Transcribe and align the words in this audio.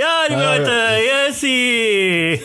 Ja, 0.00 0.24
liebe 0.30 0.40
Ah, 0.40 0.56
Leute, 0.56 1.28
ist 1.28 1.40
sie. 1.42 2.40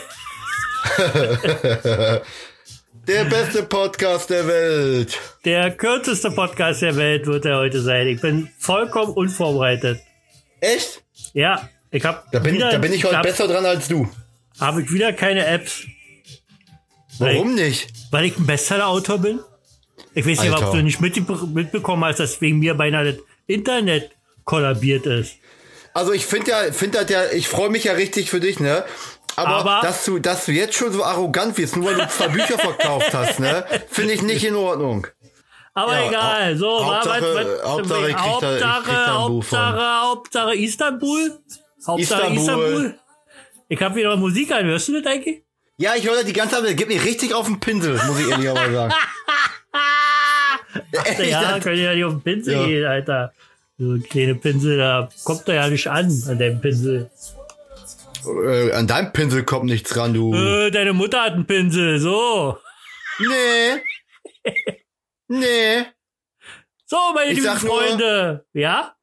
Der 3.08 3.24
beste 3.25 3.63
Podcast 3.63 4.29
der 4.29 4.46
Welt. 4.46 5.17
Der 5.46 5.72
kürzeste 5.72 6.32
Podcast 6.32 6.82
der 6.82 6.98
Welt 6.98 7.26
wird 7.28 7.46
er 7.46 7.60
heute 7.60 7.80
sein. 7.82 8.07
Ich 8.07 8.20
bin 8.20 8.50
vollkommen 8.60 9.14
unvorbereitet. 9.14 10.02
Echt? 10.60 11.02
Ja, 11.34 11.70
ich 11.91 12.04
habe 12.04 12.23
Da 12.34 12.39
bin, 12.39 12.55
wieder, 12.55 12.71
da 12.71 12.78
bin 12.78 12.91
ich 12.91 13.05
heute 13.05 13.16
hab, 13.18 13.23
besser 13.23 13.48
dran 13.48 13.66
als 13.66 13.88
du. 13.88 14.06
Habe 14.60 14.82
ich 14.82 14.92
wieder 14.92 15.14
keine 15.14 15.46
Apps, 15.46 15.84
Weil 17.20 17.36
Warum 17.36 17.56
nicht? 17.56 17.88
weil 18.12 18.26
ich 18.26 18.38
ein 18.38 18.46
Bestseller-Autor 18.46 19.20
bin. 19.20 19.40
Ich 20.14 20.28
weiß 20.28 20.42
nicht, 20.42 20.52
Alter. 20.52 20.68
ob 20.68 20.74
du 20.74 20.84
nicht 20.84 21.00
mit, 21.00 21.16
mitbekommen 21.54 22.04
hast, 22.04 22.20
dass 22.20 22.42
wegen 22.42 22.60
mir 22.60 22.74
beinahe 22.74 23.14
das 23.14 23.24
Internet 23.48 24.12
kollabiert 24.44 25.06
ist. 25.06 25.38
Also 25.96 26.12
ich 26.12 26.25
finde 26.25 26.52
ja, 26.52 26.57
finde 26.73 27.00
das 27.00 27.09
ja, 27.09 27.32
ich 27.32 27.48
freue 27.48 27.70
mich 27.70 27.86
ja 27.86 27.93
richtig 27.93 28.30
für 28.30 28.41
dich, 28.41 28.59
ne? 28.59 28.84
Aber, 29.38 29.50
Aber- 29.50 29.79
dass 29.82 30.04
du, 30.06 30.20
dass 30.20 30.46
du 30.46 30.51
jetzt 30.51 30.75
schon 30.75 30.92
so 30.92 31.04
arrogant 31.04 31.57
wirst, 31.57 31.75
nur 31.78 31.86
weil 31.87 31.96
du 31.96 32.07
zwei 32.09 32.27
Bücher 32.27 32.59
verkauft 32.59 33.13
hast, 33.13 33.39
ne? 33.39 33.65
Finde 33.89 34.13
ich 34.13 34.21
nicht 34.21 34.43
in 34.43 34.55
Ordnung. 34.55 35.07
Aber 35.73 35.93
Ja, 35.99 36.07
egal, 36.09 36.57
so, 36.57 36.67
war 36.67 36.97
Hauptsache- 36.97 37.21
was, 37.34 37.45
was, 37.45 37.63
Hauptsache, 37.70 38.09
ich 38.09 38.15
krieg 38.15 38.25
da- 38.41 38.57
ich 38.57 38.63
Hauptsache, 38.63 38.91
da. 38.91 39.13
Hauptsache, 39.13 40.01
Hauptsache 40.01 40.55
Istanbul? 40.55 41.39
Hauptsache 41.87 42.21
Istanbul. 42.21 42.37
Istanbul? 42.39 42.99
Ich 43.70 43.81
habe 43.81 43.95
wieder 43.95 44.15
Musik 44.17 44.51
an, 44.51 44.65
hörst 44.65 44.87
du 44.89 45.01
das 45.01 45.12
eigentlich? 45.12 45.43
Ja, 45.77 45.95
ich 45.95 46.07
höre 46.07 46.23
die 46.23 46.34
ganze 46.34 46.62
Zeit, 46.63 46.77
gib 46.77 46.87
mir 46.89 47.03
richtig 47.03 47.34
auf 47.34 47.45
den 47.48 47.59
Pinsel, 47.59 47.99
muss 48.05 48.20
ich 48.20 48.27
ehrlich 48.31 48.49
aber 48.49 48.71
sagen. 48.71 48.93
Ach, 50.98 51.20
ja, 51.20 51.59
können 51.59 51.81
ja 51.81 51.93
nicht 51.93 52.03
auf 52.05 52.13
den 52.13 52.21
Pinsel 52.21 52.53
Ja. 52.53 52.65
gehen, 52.65 52.85
Alter. 52.85 53.34
So 53.77 53.91
ein 53.93 54.03
kleine 54.03 54.35
Pinsel, 54.35 54.77
da 54.77 55.09
kommt 55.25 55.47
er 55.49 55.55
ja 55.55 55.67
nicht 55.70 55.88
an, 55.88 56.05
an 56.29 56.39
deinem 56.39 56.61
Pinsel. 56.61 57.09
äh, 58.25 58.71
an 58.71 58.88
deinem 58.88 59.11
Pinsel 59.11 59.43
kommt 59.43 59.65
nichts 59.65 59.95
ran, 59.98 60.13
du. 60.13 60.34
Äh, 60.34 60.71
deine 60.71 60.93
Mutter 60.93 61.21
hat 61.23 61.34
einen 61.34 61.45
Pinsel, 61.45 61.99
so. 61.99 62.57
Nee. 63.20 63.81
Nee. 65.28 65.86
So, 66.86 66.98
meine 67.14 67.31
Ich 67.31 67.38
lieben 67.40 67.48
sag 67.52 67.64
nur- 67.64 67.81
Freunde. 67.81 68.46
Ja? 68.53 68.96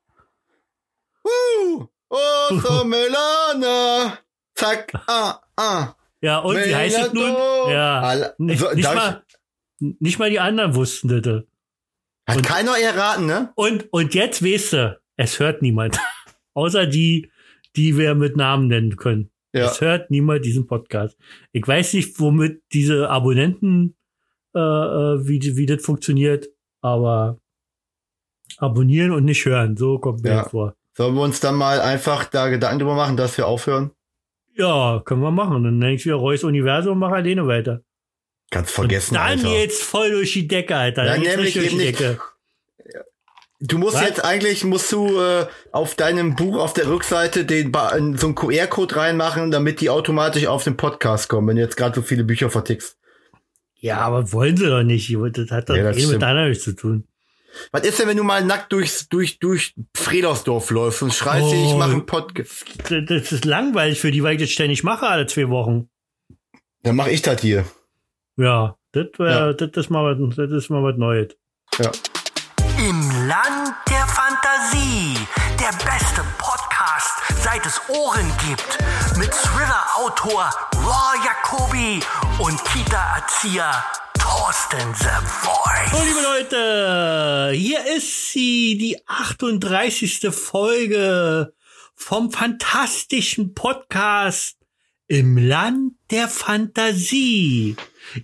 Uh, 1.25 1.87
oh, 2.11 2.59
so 2.61 2.85
Melana. 2.85 4.19
Zack, 4.55 4.93
ah, 5.07 5.41
ah. 5.57 5.95
Ja, 6.21 6.39
und 6.39 6.57
wie 6.57 6.75
heißt 6.75 6.99
es 6.99 7.13
nun? 7.13 7.35
Ja. 7.71 8.33
Nicht, 8.39 8.61
So, 8.61 8.71
nicht, 8.73 8.95
mal, 8.95 9.25
nicht 9.79 10.19
mal 10.19 10.31
die 10.31 10.39
anderen 10.41 10.75
wussten 10.75 11.21
das. 11.21 11.43
Hat 12.29 12.43
keiner 12.45 12.79
erraten, 12.79 13.27
ne? 13.27 13.53
Und, 13.57 13.93
und 13.93 14.15
jetzt 14.15 14.45
weißt 14.45 14.73
du, 14.75 15.01
es 15.17 15.39
hört 15.41 15.63
niemand. 15.63 15.99
Außer 16.55 16.87
die, 16.87 17.31
die 17.77 17.97
wir 17.97 18.15
mit 18.15 18.37
Namen 18.37 18.69
nennen 18.69 18.97
können. 18.97 19.31
Ja. 19.55 19.67
Es 19.67 19.81
hört 19.81 20.11
niemand 20.11 20.45
diesen 20.45 20.67
Podcast. 20.67 21.17
Ich 21.53 21.67
weiß 21.67 21.95
nicht, 21.95 22.19
womit 22.21 22.63
diese 22.73 23.11
Abonnenten, 23.11 23.97
äh, 24.55 24.59
äh, 24.59 25.27
wie, 25.27 25.57
wie 25.57 25.67
das 25.67 25.83
funktioniert, 25.85 26.49
aber 26.81 27.39
abonnieren 28.59 29.13
und 29.13 29.25
nicht 29.25 29.45
hören, 29.45 29.77
so 29.77 29.99
kommt 29.99 30.23
mir 30.23 30.31
Ja. 30.31 30.43
das 30.43 30.51
vor. 30.51 30.75
Sollen 30.95 31.15
wir 31.15 31.23
uns 31.23 31.41
dann 31.41 31.55
mal 31.57 31.81
einfach 31.81 32.27
da 32.27 32.49
Gedanken 32.49 32.81
drüber 32.81 32.95
machen, 32.95 33.17
dass 33.17 33.37
wir 33.39 33.47
aufhören? 33.47 33.93
Ja, 34.55 35.01
können 35.05 35.23
wir 35.23 35.31
machen. 35.31 35.65
Dann 35.65 35.79
nenne 35.79 35.95
ich 35.95 36.05
wieder 36.05 36.17
Reus 36.17 36.45
Universum 36.45 36.93
und 36.93 36.99
mache 36.99 37.15
alleine 37.15 37.47
weiter. 37.47 37.81
Ganz 38.53 38.71
vergessen, 38.71 39.15
und 39.17 39.21
dann 39.23 39.31
Alter. 39.31 39.49
geht's 39.49 39.81
voll 39.83 40.11
durch 40.13 40.33
die 40.35 40.47
Decke, 40.47 40.77
Alter. 40.77 41.05
Ja, 41.07 41.13
Dann 41.15 41.23
geht's 41.23 41.37
nämlich 41.37 41.55
durch 41.55 41.69
die 41.69 41.75
eben 41.75 41.85
nicht. 41.85 41.99
Decke. 42.01 42.21
Du 43.61 43.79
musst 43.79 43.95
Was? 43.95 44.03
jetzt 44.05 44.25
eigentlich, 44.25 44.63
musst 44.65 44.91
du 44.93 45.19
äh, 45.21 45.47
auf 45.71 45.95
deinem 45.95 46.35
Buch 46.37 46.59
auf 46.59 46.73
der 46.75 46.89
Rückseite 46.89 47.45
den 47.45 47.73
so 47.73 48.27
einen 48.27 48.35
QR-Code 48.35 48.97
reinmachen, 48.97 49.51
damit 49.51 49.81
die 49.81 49.89
automatisch 49.89 50.47
auf 50.47 50.65
den 50.65 50.77
Podcast 50.77 51.29
kommen, 51.29 51.49
wenn 51.49 51.57
du 51.57 51.63
jetzt 51.63 51.77
gerade 51.77 51.95
so 51.95 52.03
viele 52.03 52.25
Bücher 52.25 52.51
vertickst. 52.51 52.99
Ja, 53.77 53.99
aber 53.99 54.33
wollen 54.33 54.57
sie 54.57 54.67
doch 54.67 54.83
nicht. 54.83 55.13
Das 55.33 55.51
hat 55.51 55.69
doch 55.71 55.75
Ja, 55.77 55.85
ja, 55.85 55.93
das 55.93 55.99
eh 56.03 56.07
mit 56.07 56.23
anderen 56.23 56.49
nichts 56.51 56.65
zu 56.65 56.73
tun. 56.77 57.07
Was 57.71 57.85
ist 57.85 57.99
denn, 57.99 58.09
wenn 58.09 58.17
du 58.17 58.25
mal 58.25 58.45
nackt 58.45 58.73
durchs, 58.73 59.09
durch, 59.09 59.39
durch 59.39 59.75
Fredersdorf 59.97 60.71
läufst 60.71 61.03
und 61.03 61.15
schreist, 61.15 61.47
Oh. 61.47 61.67
ich 61.71 61.75
mache 61.75 61.93
einen 61.93 62.07
Podcast? 62.07 62.65
Das 62.89 63.03
das 63.07 63.33
ist 63.33 63.45
langweilig 63.45 64.01
für 64.01 64.11
die, 64.11 64.23
weil 64.23 64.35
ich 64.37 64.43
das 64.43 64.51
ständig 64.51 64.83
mache 64.85 65.07
alle 65.07 65.27
zwei 65.27 65.49
Wochen. 65.49 65.89
Dann 66.83 66.97
mache 66.97 67.11
ich 67.11 67.23
das 67.23 67.41
hier. 67.41 67.65
Ja, 68.37 68.77
das, 68.93 69.07
wär, 69.19 69.31
Ja. 69.31 69.53
das 69.53 69.71
ist 69.77 69.91
mal 69.91 70.05
was, 70.05 70.37
das 70.37 70.51
ist 70.51 70.71
mal 70.71 70.83
was 70.83 70.97
Neues. 70.97 71.37
Ja. 71.79 71.91
Im 72.79 73.29
Land 73.29 73.75
der 73.89 74.07
Fantasie. 74.07 75.17
Der 75.61 75.73
beste 75.85 76.23
Podcast, 76.39 77.13
seit 77.43 77.65
es 77.67 77.81
Ohren 77.89 78.27
gibt. 78.49 78.79
Mit 79.17 79.31
Thriller-Autor 79.31 80.51
Raw 80.77 81.17
Jacobi 81.25 82.01
und 82.39 82.65
Kita-Erzieher 82.65 83.73
Thorsten 84.19 84.95
The 84.95 85.27
Voice. 85.27 85.91
So, 85.93 86.03
liebe 86.05 86.23
Leute, 86.23 87.53
hier 87.55 87.79
ist 87.97 88.33
sie, 88.33 88.77
die 88.79 88.97
38. 89.07 90.31
Folge 90.35 91.53
vom 91.95 92.33
fantastischen 92.33 93.55
Podcast 93.55 94.57
im 95.07 95.37
Land 95.37 95.93
der 96.11 96.29
Fantasie. 96.29 97.77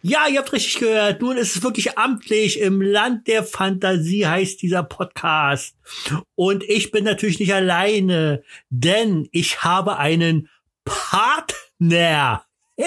Ja, 0.03 0.27
ihr 0.31 0.39
habt 0.39 0.53
richtig 0.53 0.79
gehört. 0.79 1.21
Nun 1.21 1.37
ist 1.37 1.57
es 1.57 1.63
wirklich 1.63 1.99
amtlich. 1.99 2.61
Im 2.61 2.81
Land 2.81 3.27
der 3.27 3.45
Fantasie 3.45 4.27
heißt 4.27 4.63
dieser 4.63 4.83
Podcast. 4.83 5.77
Und 6.35 6.65
ich 6.65 6.91
bin 6.91 7.05
natürlich 7.05 7.39
nicht 7.41 7.55
alleine, 7.55 8.43
denn 8.71 9.29
ich 9.33 9.63
habe 9.63 9.99
einen 9.99 10.49
Partner. 10.85 12.45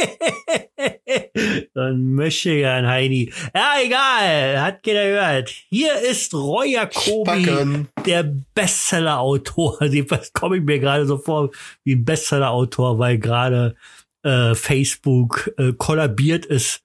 Dann 1.73 2.13
möchte 2.13 2.56
gern 2.56 2.88
Heini. 2.88 3.31
Ja, 3.53 3.73
egal. 3.84 4.61
Hat 4.61 4.84
keiner 4.84 5.03
gehört. 5.03 5.50
Hier 5.69 6.00
ist 6.00 6.34
Roy 6.34 6.73
Jacobi, 6.73 7.44
Spacken. 7.44 7.88
der 8.06 8.23
Bestseller-Autor. 8.53 9.84
Jedenfalls 9.84 10.31
komme 10.34 10.57
ich 10.57 10.63
mir 10.63 10.79
gerade 10.79 11.06
so 11.06 11.17
vor 11.17 11.51
wie 11.84 11.95
ein 11.95 12.06
Bestseller-Autor, 12.06 13.00
weil 13.00 13.17
gerade 13.17 13.75
äh, 14.23 14.56
Facebook 14.56 15.51
äh, 15.57 15.73
kollabiert 15.73 16.45
ist. 16.45 16.84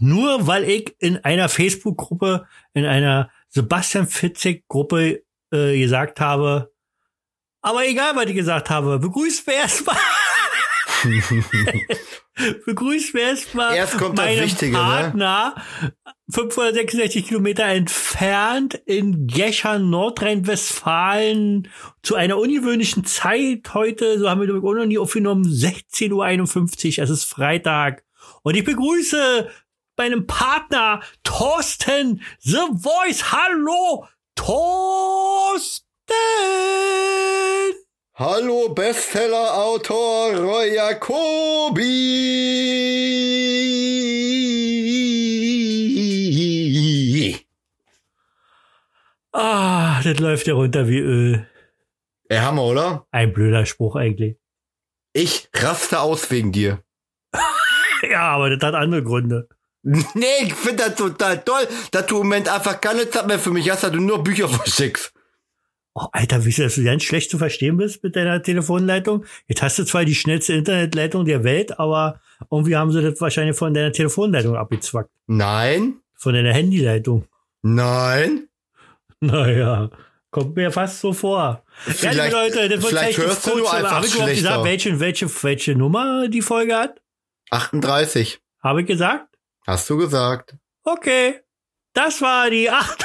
Nur 0.00 0.46
weil 0.46 0.64
ich 0.64 0.94
in 0.98 1.18
einer 1.24 1.48
Facebook-Gruppe, 1.48 2.46
in 2.74 2.84
einer 2.84 3.30
Sebastian 3.48 4.06
Fitzek-Gruppe 4.06 5.22
äh, 5.50 5.78
gesagt 5.78 6.20
habe, 6.20 6.72
aber 7.60 7.86
egal, 7.86 8.14
was 8.14 8.26
ich 8.26 8.34
gesagt 8.34 8.70
habe, 8.70 8.98
begrüßt 8.98 9.46
mir 9.46 9.54
erstmal. 9.54 9.96
begrüßt 12.66 13.14
mir 13.14 13.20
erstmal 13.20 13.76
Erst 13.76 13.98
kommt 13.98 14.18
das 14.18 14.24
meinen 14.24 14.42
Wichtige, 14.42 14.72
ne? 14.72 14.78
Partner, 14.78 15.54
566 16.30 17.26
Kilometer 17.26 17.64
entfernt 17.64 18.74
in 18.86 19.26
Gächern, 19.26 19.90
Nordrhein-Westfalen, 19.90 21.68
zu 22.02 22.14
einer 22.14 22.38
ungewöhnlichen 22.38 23.04
Zeit 23.04 23.74
heute, 23.74 24.18
so 24.18 24.30
haben 24.30 24.40
wir 24.40 24.46
glaube 24.46 24.60
ich 24.60 24.64
auch 24.64 24.74
noch 24.74 24.86
nie 24.86 24.98
aufgenommen, 24.98 25.44
16.51 25.44 26.98
Uhr, 26.98 27.04
es 27.04 27.10
ist 27.10 27.24
Freitag. 27.24 28.04
Und 28.42 28.56
ich 28.56 28.64
begrüße 28.64 29.50
meinen 29.98 30.26
Partner 30.26 31.02
Thorsten 31.24 32.22
The 32.40 32.68
Voice. 32.72 33.32
Hallo, 33.32 34.06
Thorsten! 34.34 35.84
Hallo, 38.14 38.68
Bestseller-Autor 38.70 40.34
Roy 40.36 40.74
Jacobi. 40.74 41.84
Ah, 49.32 50.00
das 50.02 50.18
läuft 50.18 50.46
ja 50.46 50.54
runter 50.54 50.88
wie 50.88 50.98
Öl. 50.98 51.46
Ey, 52.28 52.38
Hammer, 52.38 52.64
oder? 52.64 53.06
Ein 53.10 53.32
blöder 53.32 53.66
Spruch 53.66 53.94
eigentlich. 53.96 54.36
Ich 55.12 55.48
raste 55.54 56.00
aus 56.00 56.30
wegen 56.30 56.52
dir. 56.52 56.82
Ja, 58.08 58.28
aber 58.28 58.48
das 58.50 58.64
hat 58.64 58.76
andere 58.76 59.02
Gründe. 59.02 59.48
Nee, 59.82 60.26
ich 60.42 60.54
finde 60.54 60.84
das 60.84 60.96
total 60.96 61.38
toll, 61.44 61.66
dass 61.92 62.06
du 62.06 62.16
im 62.16 62.26
Moment 62.28 62.48
einfach 62.52 62.80
keine 62.80 63.08
Zeit 63.08 63.26
mehr 63.26 63.38
für 63.38 63.50
mich 63.50 63.70
hast, 63.70 63.84
dass 63.84 63.92
du 63.92 64.00
nur 64.00 64.22
Bücher 64.22 64.48
verschickst. 64.48 65.12
Oh, 65.94 66.06
Alter, 66.12 66.44
wie 66.44 66.52
dass 66.52 66.74
du 66.76 66.84
ganz 66.84 67.02
schlecht 67.02 67.30
zu 67.30 67.38
verstehen 67.38 67.76
bist 67.76 68.02
mit 68.04 68.14
deiner 68.14 68.40
Telefonleitung? 68.42 69.24
Jetzt 69.46 69.62
hast 69.62 69.78
du 69.78 69.84
zwar 69.84 70.04
die 70.04 70.14
schnellste 70.14 70.52
Internetleitung 70.52 71.24
der 71.24 71.42
Welt, 71.42 71.78
aber 71.80 72.20
irgendwie 72.50 72.76
haben 72.76 72.92
sie 72.92 73.02
das 73.02 73.20
wahrscheinlich 73.20 73.56
von 73.56 73.74
deiner 73.74 73.92
Telefonleitung 73.92 74.56
abgezwackt. 74.56 75.10
Nein, 75.26 75.96
Von 76.14 76.34
deiner 76.34 76.52
Handyleitung. 76.52 77.26
nein. 77.62 78.44
Naja, 79.20 79.90
kommt 80.30 80.54
mir 80.54 80.70
fast 80.70 81.00
so 81.00 81.12
vor. 81.12 81.64
ja, 81.86 81.92
liebe 81.92 81.98
Vielleicht- 81.98 82.32
Leute, 82.32 82.68
das 82.68 82.70
wird 82.82 82.84
vielleicht 82.88 83.18
hörst 83.18 83.46
du 83.46 83.50
kurz, 83.50 83.60
nur 83.62 83.68
aber 83.68 83.78
einfach 83.78 83.90
Habe 83.96 84.06
ich 84.06 84.14
überhaupt 84.14 84.34
gesagt, 84.34 84.64
welche, 84.64 85.00
welche, 85.00 85.42
welche 85.42 85.74
Nummer 85.74 86.28
die 86.28 86.42
Folge 86.42 86.76
hat? 86.76 87.00
38. 87.50 88.40
Habe 88.62 88.82
ich 88.82 88.86
gesagt? 88.86 89.27
Hast 89.68 89.90
du 89.90 89.98
gesagt. 89.98 90.56
Okay. 90.82 91.40
Das 91.92 92.22
war 92.22 92.48
die 92.48 92.70
8. 92.70 93.04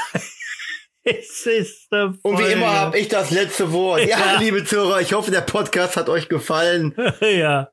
60. 1.03 1.87
Und 1.91 2.23
wie 2.23 2.43
Folge. 2.43 2.51
immer 2.51 2.71
habe 2.71 2.97
ich 2.97 3.09
das 3.09 3.31
letzte 3.31 3.73
Wort. 3.73 3.99
Ja, 4.07 4.17
Ja. 4.35 4.39
liebe 4.39 4.63
Zuhörer, 4.63 5.01
ich 5.01 5.11
hoffe, 5.11 5.29
der 5.31 5.41
Podcast 5.41 5.97
hat 5.97 6.07
euch 6.07 6.29
gefallen. 6.29 6.95
ja. 7.21 7.69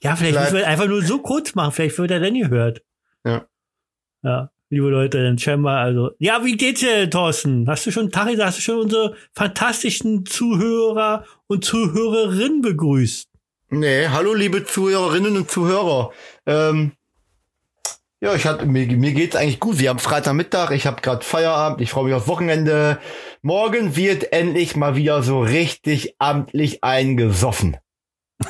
Ja, 0.00 0.14
vielleicht 0.16 0.34
Bleibt- 0.34 0.52
müssen 0.52 0.58
wir 0.62 0.68
einfach 0.68 0.86
nur 0.86 1.02
so 1.02 1.18
kurz 1.18 1.56
machen. 1.56 1.72
Vielleicht 1.72 1.98
wird 1.98 2.12
er 2.12 2.20
dann 2.20 2.34
gehört. 2.34 2.82
Ja. 3.24 3.46
Ja, 4.22 4.50
liebe 4.70 4.88
Leute, 4.90 5.20
dann 5.22 5.36
scheinbar 5.38 5.80
also. 5.80 6.12
Ja, 6.18 6.44
wie 6.44 6.56
geht's 6.56 6.80
dir, 6.80 7.10
Thorsten? 7.10 7.68
Hast 7.68 7.84
du 7.86 7.90
schon, 7.90 8.12
Tari, 8.12 8.36
hast 8.36 8.58
du 8.58 8.62
schon 8.62 8.78
unsere 8.78 9.16
fantastischen 9.34 10.24
Zuhörer 10.24 11.26
und 11.48 11.64
Zuhörerinnen 11.64 12.62
begrüßt? 12.62 13.28
Nee, 13.70 14.06
hallo 14.06 14.34
liebe 14.34 14.64
Zuhörerinnen 14.64 15.36
und 15.36 15.50
Zuhörer. 15.50 16.12
Ähm, 16.46 16.92
ja, 18.24 18.34
ich 18.34 18.46
hatte, 18.46 18.64
mir, 18.64 18.86
mir 18.86 19.12
geht's 19.12 19.36
eigentlich 19.36 19.60
gut. 19.60 19.78
Wir 19.78 19.90
haben 19.90 19.98
Freitagmittag, 19.98 20.70
ich 20.70 20.86
habe 20.86 21.02
gerade 21.02 21.22
Feierabend, 21.22 21.82
ich 21.82 21.90
freue 21.90 22.04
mich 22.04 22.14
aufs 22.14 22.26
Wochenende. 22.26 22.98
Morgen 23.42 23.96
wird 23.96 24.32
endlich 24.32 24.76
mal 24.76 24.96
wieder 24.96 25.22
so 25.22 25.42
richtig 25.42 26.14
amtlich 26.18 26.82
eingesoffen. 26.82 27.76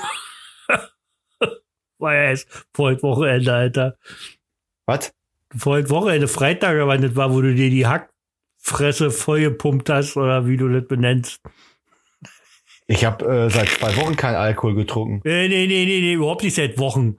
War 1.99 2.15
ja 2.15 2.31
jetzt 2.31 2.47
vorhin 2.73 3.03
Wochenende, 3.03 3.53
Alter. 3.53 3.97
Was? 4.87 5.13
Vorhin 5.57 5.91
Wochenende, 5.91 6.29
Freitag, 6.29 6.77
wann 6.87 7.03
das 7.03 7.17
war, 7.17 7.35
wo 7.35 7.41
du 7.41 7.53
dir 7.53 7.69
die 7.69 7.89
Hackfresse 7.89 9.11
vollgepumpt 9.11 9.91
hast 9.91 10.17
oder 10.17 10.47
wie 10.47 10.57
du 10.57 10.69
das 10.69 10.87
benennst. 10.87 11.41
Ich 12.87 13.05
habe 13.05 13.25
äh, 13.27 13.51
seit 13.51 13.71
zwei 13.71 13.97
Wochen 13.97 14.15
keinen 14.15 14.37
Alkohol 14.37 14.77
getrunken. 14.77 15.21
Nee, 15.25 15.49
nee, 15.49 15.67
nee, 15.67 15.85
nee, 15.85 16.01
nee 16.01 16.13
überhaupt 16.13 16.45
nicht 16.45 16.55
seit 16.55 16.79
Wochen. 16.79 17.17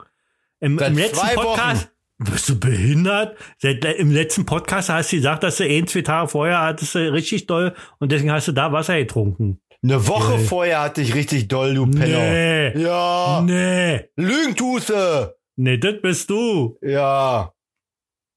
Im, 0.60 0.78
Seit 0.78 0.92
im 0.92 0.96
letzten 0.96 1.16
zwei 1.18 1.34
Podcast. 1.34 1.90
Bist 2.18 2.48
du 2.48 2.58
behindert? 2.58 3.36
Seit, 3.58 3.84
Im 3.84 4.10
letzten 4.10 4.46
Podcast 4.46 4.88
hast 4.88 5.12
du 5.12 5.16
gesagt, 5.16 5.42
dass 5.42 5.58
du 5.58 5.64
ein, 5.64 5.86
zwei 5.86 6.00
Tage 6.00 6.28
vorher 6.28 6.60
hattest 6.62 6.94
du 6.94 7.12
richtig 7.12 7.46
doll 7.46 7.74
und 7.98 8.10
deswegen 8.10 8.32
hast 8.32 8.48
du 8.48 8.52
da 8.52 8.72
Wasser 8.72 8.96
getrunken. 8.96 9.60
Eine 9.82 10.08
Woche 10.08 10.38
Nee. 10.38 10.44
vorher 10.44 10.80
hatte 10.80 11.02
ich 11.02 11.14
richtig 11.14 11.48
doll, 11.48 11.74
du 11.74 11.86
Penner. 11.90 12.06
Nee. 12.18 12.78
Ja, 12.82 13.42
Nee. 13.44 14.08
Lügen 14.16 14.56
tust 14.56 14.88
du. 14.88 15.34
Nee, 15.56 15.76
das 15.78 16.00
bist 16.02 16.30
du. 16.30 16.78
Ja. 16.80 17.52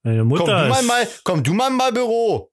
Komm 0.04 0.28
Mutter 0.28 0.64
du 0.64 0.70
mal, 0.70 0.84
mal, 0.84 1.08
komm 1.24 1.44
du 1.44 1.54
mal 1.54 1.70
in 1.70 1.76
mein 1.78 1.94
Büro. 1.94 2.52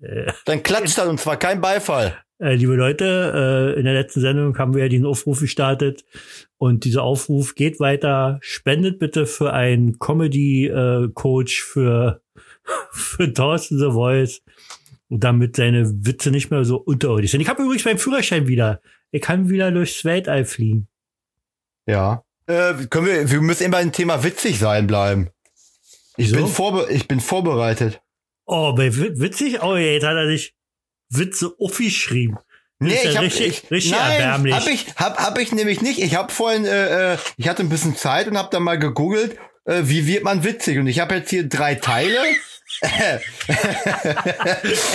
Äh, 0.00 0.32
Dann 0.44 0.62
klatscht 0.62 0.96
das 0.98 1.06
und 1.08 1.18
zwar 1.20 1.36
kein 1.36 1.60
Beifall. 1.60 2.20
Äh, 2.38 2.54
liebe 2.54 2.74
Leute, 2.74 3.74
äh, 3.76 3.78
in 3.78 3.84
der 3.84 3.94
letzten 3.94 4.20
Sendung 4.20 4.56
haben 4.58 4.74
wir 4.74 4.82
ja 4.82 4.88
diesen 4.88 5.06
Aufruf 5.06 5.40
gestartet 5.40 6.04
und 6.58 6.84
dieser 6.84 7.02
Aufruf 7.02 7.54
geht 7.54 7.80
weiter. 7.80 8.38
Spendet 8.40 8.98
bitte 8.98 9.26
für 9.26 9.52
einen 9.52 9.98
Comedy-Coach 9.98 11.62
für, 11.62 12.22
für 12.90 13.32
Thorsten 13.32 13.78
The 13.78 13.92
Voice, 13.92 14.42
damit 15.08 15.56
seine 15.56 15.88
Witze 16.06 16.30
nicht 16.30 16.50
mehr 16.50 16.64
so 16.64 16.76
unterirdisch 16.76 17.30
sind. 17.30 17.40
Ich 17.40 17.48
habe 17.48 17.62
übrigens 17.62 17.84
meinen 17.84 17.98
Führerschein 17.98 18.48
wieder. 18.48 18.80
Ich 19.10 19.22
kann 19.22 19.48
wieder 19.48 19.70
durchs 19.70 20.04
Weltall 20.04 20.44
fliegen. 20.44 20.88
Ja. 21.86 22.24
Äh, 22.46 22.74
können 22.90 23.06
wir, 23.06 23.30
wir 23.30 23.40
müssen 23.40 23.64
immer 23.64 23.78
beim 23.78 23.92
Thema 23.92 24.22
witzig 24.24 24.58
sein 24.58 24.86
bleiben. 24.86 25.30
Ich 26.16 26.26
Wieso? 26.26 26.36
bin, 26.36 26.46
vorbe 26.46 26.86
ich 26.90 27.08
bin 27.08 27.20
vorbereitet. 27.20 28.00
Oh, 28.46 28.76
witzig? 28.76 29.62
Oh, 29.62 29.76
jetzt 29.76 30.04
hat 30.04 30.16
er 30.16 30.26
sich 30.26 30.54
Witze 31.16 31.54
aufgeschrieben. 31.58 32.38
Das 32.80 32.88
Nee, 32.88 32.94
ja 33.04 33.10
ich 33.10 33.16
hab, 33.16 33.22
richtig, 33.24 33.46
ich, 33.64 33.70
richtig 33.70 33.92
nein, 33.92 34.12
erbärmlich. 34.12 34.54
hab 34.54 34.66
ich, 34.66 34.86
hab, 34.96 35.18
hab 35.18 35.38
ich 35.38 35.52
nämlich 35.52 35.80
nicht. 35.80 36.00
Ich 36.00 36.16
habe 36.16 36.32
vorhin, 36.32 36.64
äh, 36.64 37.14
äh, 37.14 37.18
ich 37.36 37.48
hatte 37.48 37.62
ein 37.62 37.68
bisschen 37.68 37.96
Zeit 37.96 38.26
und 38.26 38.36
habe 38.36 38.48
dann 38.50 38.62
mal 38.62 38.78
gegoogelt, 38.78 39.36
äh, 39.64 39.82
wie 39.84 40.06
wird 40.06 40.24
man 40.24 40.44
witzig. 40.44 40.78
Und 40.78 40.86
ich 40.86 41.00
habe 41.00 41.14
jetzt 41.14 41.30
hier 41.30 41.48
drei 41.48 41.76
Teile. 41.76 42.18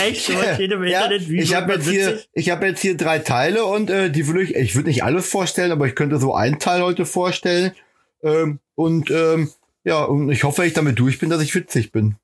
Echt? 0.02 0.28
Im 0.28 0.38
ja, 0.84 1.04
Internet, 1.04 1.28
wie 1.28 1.40
ich 1.40 1.54
habe 1.54 1.72
jetzt 1.74 1.88
hier, 1.88 2.08
witzig? 2.08 2.28
ich 2.34 2.50
habe 2.50 2.66
jetzt 2.66 2.80
hier 2.80 2.96
drei 2.96 3.18
Teile 3.20 3.64
und 3.64 3.88
äh, 3.90 4.10
die 4.10 4.26
würde 4.26 4.42
ich, 4.42 4.54
ich 4.54 4.74
würde 4.74 4.88
nicht 4.88 5.02
alles 5.02 5.28
vorstellen, 5.28 5.72
aber 5.72 5.86
ich 5.86 5.94
könnte 5.94 6.18
so 6.18 6.34
einen 6.34 6.58
Teil 6.58 6.82
heute 6.82 7.06
vorstellen. 7.06 7.72
Ähm, 8.22 8.60
und 8.74 9.10
ähm, 9.10 9.50
ja, 9.84 10.04
und 10.04 10.30
ich 10.30 10.44
hoffe, 10.44 10.66
ich 10.66 10.74
damit 10.74 10.98
durch 10.98 11.18
bin, 11.18 11.30
dass 11.30 11.40
ich 11.42 11.54
witzig 11.54 11.90
bin. 11.90 12.16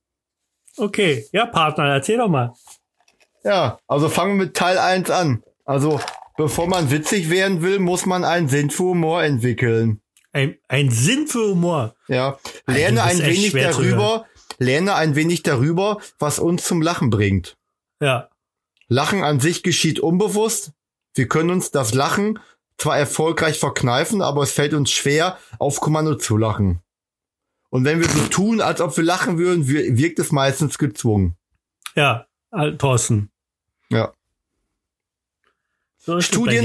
Okay, 0.76 1.24
ja, 1.32 1.46
Partner, 1.46 1.86
erzähl 1.86 2.18
doch 2.18 2.28
mal. 2.28 2.52
Ja, 3.46 3.78
also 3.86 4.08
fangen 4.08 4.38
wir 4.38 4.46
mit 4.46 4.56
Teil 4.56 4.76
1 4.78 5.08
an. 5.10 5.42
Also, 5.64 6.00
bevor 6.36 6.66
man 6.66 6.90
witzig 6.90 7.30
werden 7.30 7.62
will, 7.62 7.78
muss 7.78 8.04
man 8.06 8.24
einen 8.24 8.48
Sinn 8.48 8.70
für 8.70 8.82
Humor 8.84 9.22
entwickeln. 9.22 10.00
Ein, 10.32 10.58
ein 10.68 10.90
Sinn 10.90 11.26
für 11.28 11.50
Humor. 11.50 11.94
Ja, 12.08 12.38
lerne 12.66 13.02
ein 13.04 13.18
wenig 13.20 13.52
darüber, 13.52 14.26
lerne 14.58 14.94
ein 14.96 15.14
wenig 15.14 15.42
darüber, 15.44 15.98
was 16.18 16.38
uns 16.38 16.64
zum 16.64 16.82
Lachen 16.82 17.08
bringt. 17.10 17.56
Ja. 18.00 18.28
Lachen 18.88 19.22
an 19.22 19.40
sich 19.40 19.62
geschieht 19.62 20.00
unbewusst. 20.00 20.72
Wir 21.14 21.28
können 21.28 21.50
uns 21.50 21.70
das 21.70 21.94
Lachen 21.94 22.38
zwar 22.78 22.98
erfolgreich 22.98 23.58
verkneifen, 23.58 24.20
aber 24.22 24.42
es 24.42 24.52
fällt 24.52 24.74
uns 24.74 24.90
schwer, 24.90 25.38
auf 25.58 25.80
Kommando 25.80 26.16
zu 26.16 26.36
lachen. 26.36 26.80
Und 27.70 27.84
wenn 27.84 28.00
wir 28.00 28.08
so 28.08 28.26
tun, 28.26 28.60
als 28.60 28.80
ob 28.80 28.96
wir 28.96 29.04
lachen 29.04 29.38
würden, 29.38 29.66
wir- 29.68 29.96
wirkt 29.96 30.18
es 30.18 30.30
meistens 30.32 30.78
gezwungen. 30.78 31.36
Ja, 31.94 32.26
Thorsten. 32.78 33.30
Ja. 33.90 34.12
So 35.98 36.20
Studien-. 36.20 36.62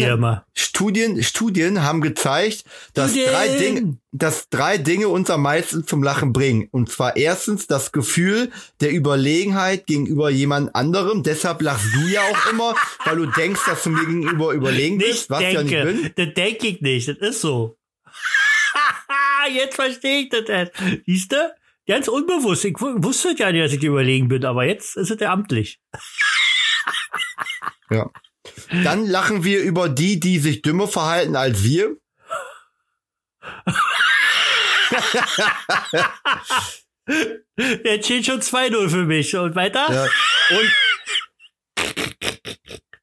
Studien, 0.54 1.24
Studien 1.24 1.82
haben 1.82 2.02
gezeigt, 2.02 2.64
dass 2.94 3.10
Studien! 3.12 3.30
drei 3.32 3.48
Dinge, 3.58 3.98
dass 4.12 4.50
drei 4.50 4.78
Dinge 4.78 5.08
uns 5.08 5.32
am 5.32 5.42
meisten 5.42 5.86
zum 5.88 6.04
Lachen 6.04 6.32
bringen. 6.32 6.68
Und 6.72 6.92
zwar 6.92 7.18
erstens 7.18 7.66
das 7.66 7.92
Gefühl 7.92 8.52
der 8.82 8.92
Überlegenheit 8.94 9.88
gegenüber 9.88 10.30
jemand 10.30 10.76
anderem. 10.76 11.24
Deshalb 11.24 11.64
lachst 11.64 11.88
du 11.96 12.08
ja 12.08 12.22
auch 12.22 12.52
immer, 12.52 12.76
weil 13.06 13.16
du 13.16 13.26
denkst, 13.26 13.62
dass 13.66 13.84
du 13.84 13.90
mir 13.90 14.06
gegenüber 14.06 14.54
überlegen 14.54 14.98
Nicht 14.98 15.08
bist, 15.10 15.30
was 15.32 15.42
ich 15.42 15.54
ja 15.54 15.64
nicht 15.64 15.74
denke. 15.74 15.94
bin. 15.94 16.12
das 16.16 16.34
denke 16.36 16.68
ich 16.68 16.82
nicht. 16.82 17.08
Das 17.08 17.18
ist 17.18 17.42
so. 17.42 17.78
Jetzt 19.56 19.74
verstehe 19.76 20.22
ich 20.22 20.30
das 20.30 20.48
erst. 20.48 20.74
Siehst 21.08 21.32
du? 21.32 21.52
Ganz 21.88 22.08
unbewusst. 22.08 22.64
Ich 22.64 22.80
wu- 22.80 23.02
wusste 23.04 23.34
ja 23.36 23.52
nicht, 23.52 23.66
dass 23.66 23.74
ich 23.74 23.84
überlegen 23.84 24.28
bin, 24.28 24.46
aber 24.46 24.66
jetzt 24.66 24.96
ist 24.98 25.10
es 25.10 25.20
ja 25.20 25.34
amtlich. 25.34 25.80
Ja. 27.92 28.10
Dann 28.84 29.06
lachen 29.06 29.44
wir 29.44 29.62
über 29.62 29.90
die, 29.90 30.20
die 30.20 30.40
sich 30.40 30.62
dümmer 30.62 30.88
verhalten 30.88 31.36
als 31.36 31.64
wir. 31.64 31.98
Jetzt 37.84 38.06
steht 38.06 38.26
schon 38.26 38.42
2-0 38.42 38.90
für 38.90 39.06
mich. 39.06 39.36
Und 39.36 39.56
weiter? 39.56 39.88
Ja. 39.92 40.08
Und 40.58 40.72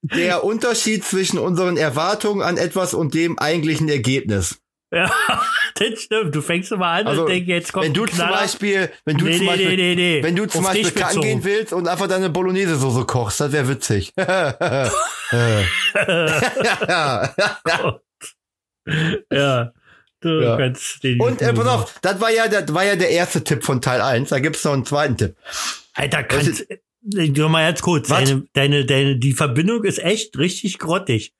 der 0.02 0.44
Unterschied 0.44 1.04
zwischen 1.04 1.38
unseren 1.38 1.76
Erwartungen 1.76 2.42
an 2.42 2.56
etwas 2.56 2.94
und 2.94 3.14
dem 3.14 3.38
eigentlichen 3.38 3.88
Ergebnis. 3.88 4.60
Ja, 4.94 5.10
das 5.74 6.00
stimmt. 6.02 6.34
Du 6.34 6.40
fängst 6.40 6.72
immer 6.72 6.86
an 6.86 7.06
Also, 7.06 7.22
und 7.22 7.28
denkst, 7.28 7.46
jetzt 7.46 7.72
kommt 7.74 7.84
wenn 7.84 7.92
du 7.94 8.04
ein 8.04 8.08
zum 8.08 8.16
Knaller. 8.16 8.38
Beispiel, 8.38 8.90
wenn 9.04 9.18
du 9.18 9.26
Nee, 9.26 9.36
zum 9.36 9.46
Beispiel, 9.46 9.76
nee, 9.76 9.94
nee, 9.94 10.22
wenn 10.22 10.34
du 10.34 10.46
zum 10.46 10.64
Auf 10.64 10.72
Beispiel 10.72 10.90
kacken 10.92 11.20
gehen 11.20 11.44
willst 11.44 11.74
und 11.74 11.86
einfach 11.88 12.08
deine 12.08 12.30
Bolognese-Soße 12.30 13.04
kochst, 13.04 13.38
das 13.40 13.52
wäre 13.52 13.68
witzig. 13.68 14.14
Ja. 19.30 19.72
Du 20.20 20.42
Ja. 20.42 20.56
kannst 20.56 21.04
den 21.04 21.20
und 21.20 21.40
äh, 21.42 21.52
pass 21.52 21.66
auf, 21.66 21.98
das 22.00 22.20
war 22.20 22.30
ja, 22.30 22.48
das 22.48 22.72
war 22.74 22.84
ja 22.84 22.96
der 22.96 23.10
erste 23.10 23.44
Tipp 23.44 23.62
von 23.62 23.80
Teil 23.80 24.00
1. 24.00 24.30
Da 24.30 24.40
gibt's 24.40 24.64
noch 24.64 24.72
einen 24.72 24.84
zweiten 24.84 25.16
Tipp. 25.16 25.36
Alter, 25.94 26.24
kannst, 26.24 26.66
du 27.02 27.48
mal 27.48 27.68
jetzt 27.68 27.82
kurz. 27.82 28.10
Was? 28.10 28.24
Deine, 28.24 28.44
deine, 28.54 28.84
deine, 28.84 29.16
die 29.18 29.32
Verbindung 29.32 29.84
ist 29.84 30.02
echt 30.02 30.36
richtig 30.36 30.78
grottig. 30.78 31.34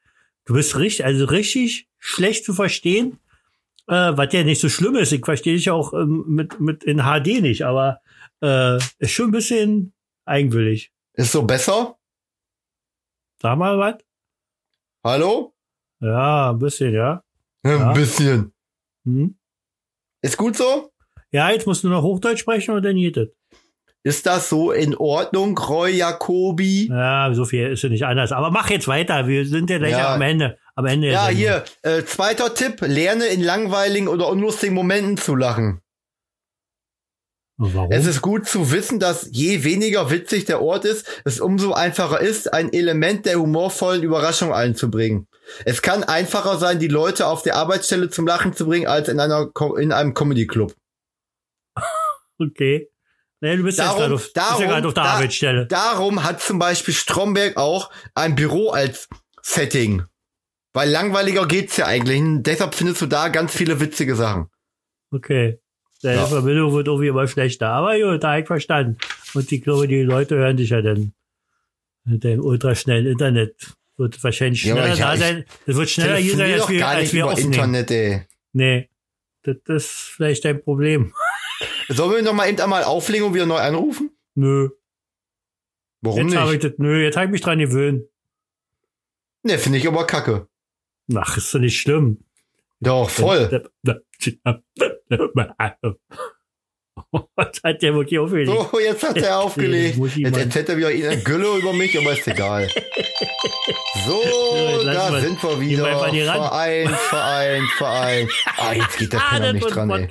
Du 0.45 0.55
bist 0.55 0.77
richtig, 0.77 1.05
also 1.05 1.25
richtig 1.25 1.89
schlecht 1.99 2.45
zu 2.45 2.55
verstehen, 2.55 3.19
äh, 3.89 4.17
was 4.17 4.33
ja 4.33 4.45
nicht 4.45 4.61
so 4.61 4.69
schlimm 4.69 4.97
ist. 4.97 5.13
Ich 5.13 5.25
verstehe 5.25 5.57
dich 5.57 5.71
auch 5.71 5.93
ähm, 5.95 6.25
mit, 6.29 6.61
mit 6.61 6.85
in 6.85 6.99
HD 6.99 7.41
nicht, 7.43 7.63
aber 7.65 8.01
äh, 8.43 8.77
ist 8.99 9.11
schon 9.13 9.29
ein 9.29 9.33
bisschen 9.33 9.93
eigenwillig. 10.25 10.93
Ist 11.15 11.33
so 11.33 11.43
besser? 11.43 11.97
Sag 13.41 13.59
mal 13.59 13.79
was? 13.79 13.97
Hallo? 15.05 15.55
Ja, 16.01 16.51
ein 16.51 16.59
bisschen, 16.59 16.93
ja. 16.95 17.23
Ein 17.65 17.79
Ja. 17.79 17.93
bisschen. 17.93 18.53
Hm? 19.05 19.37
Ist 20.23 20.37
gut 20.37 20.57
so? 20.57 20.93
Ja, 21.31 21.51
jetzt 21.51 21.67
musst 21.67 21.85
du 21.85 21.89
noch 21.89 22.03
Hochdeutsch 22.03 22.41
sprechen 22.41 22.75
und 22.75 22.83
dann 22.85 22.97
geht 22.97 23.17
es. 23.17 23.29
Ist 24.05 24.27
das 24.27 24.49
so 24.49 24.71
in 24.71 24.95
Ordnung, 24.97 25.59
Roy 25.59 25.91
Jacobi? 25.97 26.89
Ja, 26.89 27.33
so 27.35 27.45
viel 27.45 27.69
ist 27.73 27.83
ja 27.83 27.89
nicht 27.89 28.05
anders. 28.05 28.33
Aber 28.33 28.51
mach 28.51 28.71
jetzt 28.71 28.89
weiter. 28.89 29.27
Wir 29.27 29.45
sind 29.47 29.71
ja 29.71 29.79
gleich 29.79 29.93
Ja. 29.93 30.15
am 30.15 30.23
Ende. 30.23 30.57
Am 30.77 30.87
Ende. 30.87 31.09
Ja, 31.11 31.29
hier, 31.29 31.65
äh, 31.83 32.05
zweiter 32.05 32.55
Tipp, 32.55 32.81
lerne 32.83 33.27
in 33.27 33.43
langweiligen 33.43 34.07
oder 34.09 34.29
unlustigen 34.29 34.75
Momenten 34.75 35.17
zu 35.17 35.35
lachen. 35.35 35.81
Warum? 37.61 37.91
Es 37.91 38.07
ist 38.07 38.23
gut 38.23 38.47
zu 38.47 38.71
wissen, 38.71 39.01
dass 39.01 39.29
je 39.33 39.65
weniger 39.65 40.13
witzig 40.13 40.45
der 40.45 40.63
Ort 40.63 40.85
ist, 40.85 41.21
es 41.25 41.41
umso 41.41 41.73
einfacher 41.73 42.21
ist, 42.21 42.53
ein 42.55 42.73
Element 42.73 43.27
der 43.27 43.41
humorvollen 43.41 44.05
Überraschung 44.05 44.55
einzubringen. 44.55 45.27
Es 45.65 45.83
kann 45.83 46.05
einfacher 46.05 46.57
sein, 46.59 46.79
die 46.79 46.87
Leute 46.87 47.27
auf 47.27 47.43
der 47.43 47.57
Arbeitsstelle 47.57 48.11
zum 48.11 48.29
Lachen 48.29 48.53
zu 48.53 48.67
bringen, 48.67 48.87
als 48.87 49.09
in 49.09 49.19
einer 49.19 49.51
in 49.77 49.91
einem 49.91 50.15
Comedy 50.15 50.47
Club. 50.47 50.73
okay. 52.39 52.89
Nee, 53.41 53.57
du 53.57 53.63
bist 53.63 53.79
ja 53.79 53.85
Darum- 53.85 54.01
gerade 54.01 54.15
auf, 54.15 54.25
ja 54.27 54.31
darum- 54.35 54.63
gerade 54.65 54.89
auf 54.89 54.95
der 54.95 55.05
da- 55.05 55.11
Arbeitsstelle. 55.13 55.67
Darum 55.67 56.25
hat 56.25 56.41
zum 56.43 56.59
Beispiel 56.59 56.93
Stromberg 56.95 57.57
auch 57.57 57.91
ein 58.15 58.35
Büro 58.35 58.71
als 58.71 59.09
Setting. 59.43 60.03
Weil 60.73 60.91
langweiliger 60.91 61.47
geht's 61.47 61.77
ja 61.77 61.87
eigentlich. 61.87 62.21
Und 62.21 62.43
deshalb 62.43 62.75
findest 62.75 63.01
du 63.03 63.07
da 63.07 63.29
ganz 63.29 63.55
viele 63.55 63.81
witzige 63.81 64.15
Sachen. 64.17 64.49
Okay. 65.11 65.59
Deine 66.03 66.17
Ja. 66.19 66.27
Verbindung 66.27 66.73
wird 66.75 66.87
irgendwie 66.87 67.09
immer 67.09 67.27
schlechter. 67.27 67.69
Aber 67.71 67.99
gut, 67.99 68.23
da 68.23 68.39
ich 68.39 68.47
verstanden. 68.47 68.99
Und 69.35 69.51
ich 69.51 69.63
glaube, 69.63 69.89
die 69.89 70.03
Leute 70.03 70.37
hören 70.37 70.57
dich 70.57 70.71
ja 70.71 70.83
dann 70.83 71.13
mit 72.05 72.23
dem 72.25 72.41
ultraschnellen 72.45 73.07
Internet. 73.07 73.55
Wird 73.97 74.23
wahrscheinlich 74.23 74.63
Ja, 74.65 74.75
schneller 74.77 74.93
ich- 74.95 75.01
da 75.01 75.17
sein. 75.17 75.45
Es 75.67 75.77
wird 75.77 75.91
schneller 75.91 76.17
hier 76.17 76.37
sein, 76.37 76.53
als 76.53 76.69
wir, 76.69 76.79
gar 76.79 76.89
als 76.91 77.03
nicht 77.03 77.13
wir. 77.15 77.33
Internet, 77.39 77.91
ey. 77.91 78.23
Nee. 78.53 78.89
Das 79.43 79.57
ist 79.67 79.91
vielleicht 80.17 80.45
dein 80.45 80.63
Problem. 80.63 81.13
Sollen 81.89 82.15
wir 82.17 82.23
noch 82.23 82.35
mal 82.35 82.49
eben 82.49 82.61
einmal 82.61 82.85
auflegen 82.85 83.27
und 83.27 83.35
wieder 83.35 83.47
neu 83.47 83.57
anrufen? 83.59 84.11
Nö. 84.35 84.69
Warum 86.03 86.29
Jetzt 86.29 86.37
habe 86.37 86.55
ich 86.57 86.63
nicht? 86.63 86.73
das, 86.75 86.79
nö, 86.79 87.03
jetzt 87.03 87.17
habe 87.17 87.27
ich 87.27 87.33
mich 87.33 87.41
dran 87.41 87.59
gewöhnt. 87.59 88.05
Ne, 89.43 89.59
finde 89.59 89.79
ich 89.79 89.89
aber 89.89 90.07
kacke. 90.07 90.49
Ach, 91.15 91.37
ist 91.37 91.55
doch 91.55 91.59
nicht 91.61 91.81
schlimm. 91.81 92.25
Doch, 92.81 93.09
voll. 93.11 93.71
Was 97.37 97.61
hat 97.65 97.81
der 97.83 97.95
wirklich 97.95 98.19
aufgelegt? 98.19 98.51
So, 98.51 98.79
jetzt 98.81 99.03
hat 99.09 99.17
er 99.17 99.39
aufgelegt. 99.41 99.99
Ich 99.99 100.17
Jetzt 100.17 100.33
mal- 100.33 100.41
erzählt 100.43 100.69
er 100.69 100.77
wieder 100.77 100.89
eine 100.89 101.23
Gülle 101.23 101.57
über 101.57 101.73
mich, 101.73 101.97
aber 101.99 102.13
ist 102.13 102.27
egal. 102.29 102.69
So, 104.07 104.23
jetzt 104.55 104.85
lassen 104.85 104.95
da 104.95 105.13
wir- 105.13 105.21
sind 105.21 105.43
wir 105.43 105.61
wieder. 105.61 106.13
nicht. 106.13 106.25
Verein, 106.25 106.89
Verein, 106.89 107.63
Verein. 107.79 108.29
Ah, 108.59 108.73
jetzt 108.75 108.99
geht 108.99 109.13
der 109.13 109.21
Ah, 109.21 109.31
Penner 109.31 109.45
das 109.47 109.55
nicht 109.55 109.75
dran, 109.75 109.91
ey. 109.91 110.09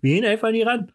Wir 0.00 0.14
gehen 0.14 0.24
einfach 0.24 0.50
nicht 0.50 0.66
ran. 0.66 0.92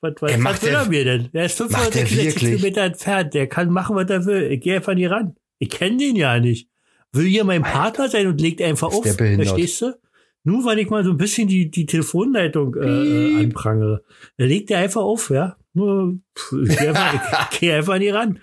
Was, 0.00 0.14
was, 0.20 0.30
Ey, 0.30 0.36
was 0.38 0.42
macht 0.44 0.62
will 0.62 0.72
er 0.72 0.86
mir 0.86 1.04
denn? 1.04 1.28
Der 1.32 1.44
ist 1.44 1.60
macht 1.60 1.70
der 1.72 2.06
566 2.06 2.26
wirklich? 2.26 2.50
Kilometer 2.50 2.82
entfernt. 2.82 3.34
Der 3.34 3.46
kann 3.48 3.70
machen, 3.70 3.96
was 3.96 4.08
er 4.08 4.24
will. 4.24 4.50
Ich 4.50 4.60
gehe 4.60 4.76
einfach 4.76 4.94
nicht 4.94 5.10
ran. 5.10 5.36
Ich 5.58 5.70
kenne 5.70 5.98
den 5.98 6.16
ja 6.16 6.38
nicht. 6.40 6.68
Will 7.12 7.26
hier 7.26 7.44
mein 7.44 7.62
Partner 7.62 8.08
sein 8.08 8.26
und 8.26 8.40
legt 8.40 8.62
einfach 8.62 8.88
Ist 8.88 8.94
auf. 8.94 9.04
Verstehst 9.04 9.82
du? 9.82 9.98
Nur 10.42 10.64
weil 10.64 10.78
ich 10.78 10.88
mal 10.88 11.04
so 11.04 11.10
ein 11.10 11.18
bisschen 11.18 11.48
die, 11.48 11.70
die 11.70 11.84
Telefonleitung 11.84 12.74
äh, 12.76 12.86
äh, 12.86 13.44
anprangere. 13.44 14.02
Da 14.38 14.44
legt 14.46 14.70
er 14.70 14.78
einfach 14.78 15.02
auf, 15.02 15.28
ja. 15.28 15.56
Nur, 15.74 16.18
pff, 16.36 16.52
ich 16.62 16.78
gehe 16.78 16.88
einfach, 16.88 17.50
geh 17.58 17.72
einfach 17.72 17.98
nicht 17.98 18.14
ran. 18.14 18.38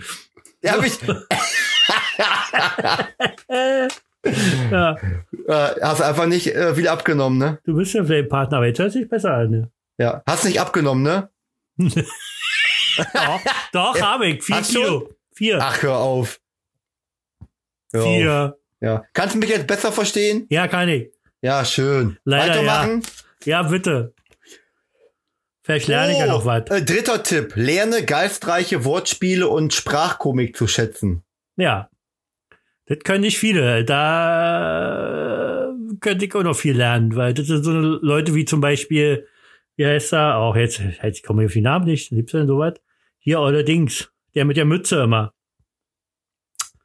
Ja, 0.61 0.73
hab 0.73 0.85
ich, 0.85 0.99
ja, 4.71 4.95
äh, 5.47 5.81
hast 5.81 6.01
einfach 6.01 6.25
nicht 6.27 6.47
äh, 6.47 6.75
viel 6.75 6.87
abgenommen, 6.87 7.37
ne? 7.37 7.59
du 7.63 7.75
bist 7.75 7.93
ja 7.93 8.03
vielleicht 8.03 8.29
Partner, 8.29 8.57
aber 8.57 8.67
jetzt 8.67 8.79
hört 8.79 8.91
sich 8.91 9.07
besser 9.07 9.33
an. 9.33 9.49
Ne? 9.51 9.71
Ja. 9.97 10.21
Hast 10.27 10.45
nicht 10.45 10.59
abgenommen, 10.59 11.03
ne? 11.03 11.29
Doch, 13.13 13.41
doch 13.71 14.01
habe 14.01 14.27
ich. 14.27 14.43
Vier 14.43 14.55
Hast 14.55 14.73
du? 14.73 14.81
Kilo. 14.81 15.09
Vier. 15.35 15.59
Ach, 15.61 15.83
hör 15.83 15.97
auf. 15.97 16.39
Hör 17.93 18.03
auf. 18.03 18.07
Vier. 18.07 18.57
Ja. 18.81 19.03
Kannst 19.13 19.35
du 19.35 19.39
mich 19.39 19.49
jetzt 19.49 19.67
besser 19.67 19.91
verstehen? 19.91 20.47
Ja, 20.49 20.67
kann 20.67 20.89
ich. 20.89 21.11
Ja, 21.41 21.63
schön. 21.63 22.17
Leider, 22.23 22.55
Weitermachen. 22.55 23.03
Ja, 23.45 23.61
bitte. 23.63 24.15
Vielleicht 25.63 25.87
lerne 25.87 26.13
ich 26.13 26.19
ja 26.19 26.27
noch 26.27 26.45
was. 26.45 26.69
Äh, 26.69 26.81
dritter 26.83 27.21
Tipp. 27.23 27.53
Lerne 27.55 28.03
geistreiche 28.03 28.85
Wortspiele 28.85 29.47
und 29.47 29.73
Sprachkomik 29.73 30.55
zu 30.55 30.65
schätzen. 30.65 31.23
Ja. 31.57 31.89
Das 32.85 32.99
können 33.03 33.21
nicht 33.21 33.37
viele. 33.37 33.83
Da 33.83 35.73
könnte 35.99 36.25
ich 36.25 36.33
auch 36.35 36.43
noch 36.43 36.55
viel 36.55 36.77
lernen, 36.77 37.15
weil 37.15 37.33
das 37.33 37.47
sind 37.47 37.63
so 37.63 37.71
Leute 37.71 38.33
wie 38.33 38.45
zum 38.45 38.61
Beispiel, 38.61 39.27
wie 39.77 39.85
heißt 39.85 40.13
er? 40.13 40.37
Auch 40.37 40.55
jetzt, 40.55 40.81
jetzt 41.01 41.23
komme 41.23 41.43
ich 41.43 41.47
auf 41.47 41.53
den 41.53 41.63
Namen 41.63 41.85
nicht. 41.85 42.09
Gibt's 42.09 42.33
denn 42.33 42.47
sowas? 42.47 42.73
Hier 43.19 43.39
allerdings. 43.39 44.11
Der 44.35 44.45
mit 44.45 44.57
der 44.57 44.65
Mütze 44.65 45.01
immer. 45.01 45.33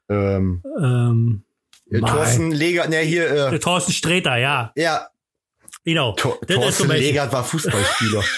Ähm, 0.09 0.63
Ähm, 0.79 1.43
äh. 1.91 1.99
Thorsten 1.99 2.51
Leger, 2.51 2.87
ne, 2.87 2.99
hier, 2.99 3.29
äh, 3.29 3.49
der 3.51 3.59
Thorsten 3.59 3.91
Sträter, 3.91 4.37
ja. 4.37 4.71
ja, 4.75 5.07
Genau. 5.85 6.13
Tor 6.13 6.39
Das 6.47 6.55
Thorsten 6.55 6.89
Legert 6.89 7.33
war 7.33 7.43
Fußballspieler. 7.43 8.23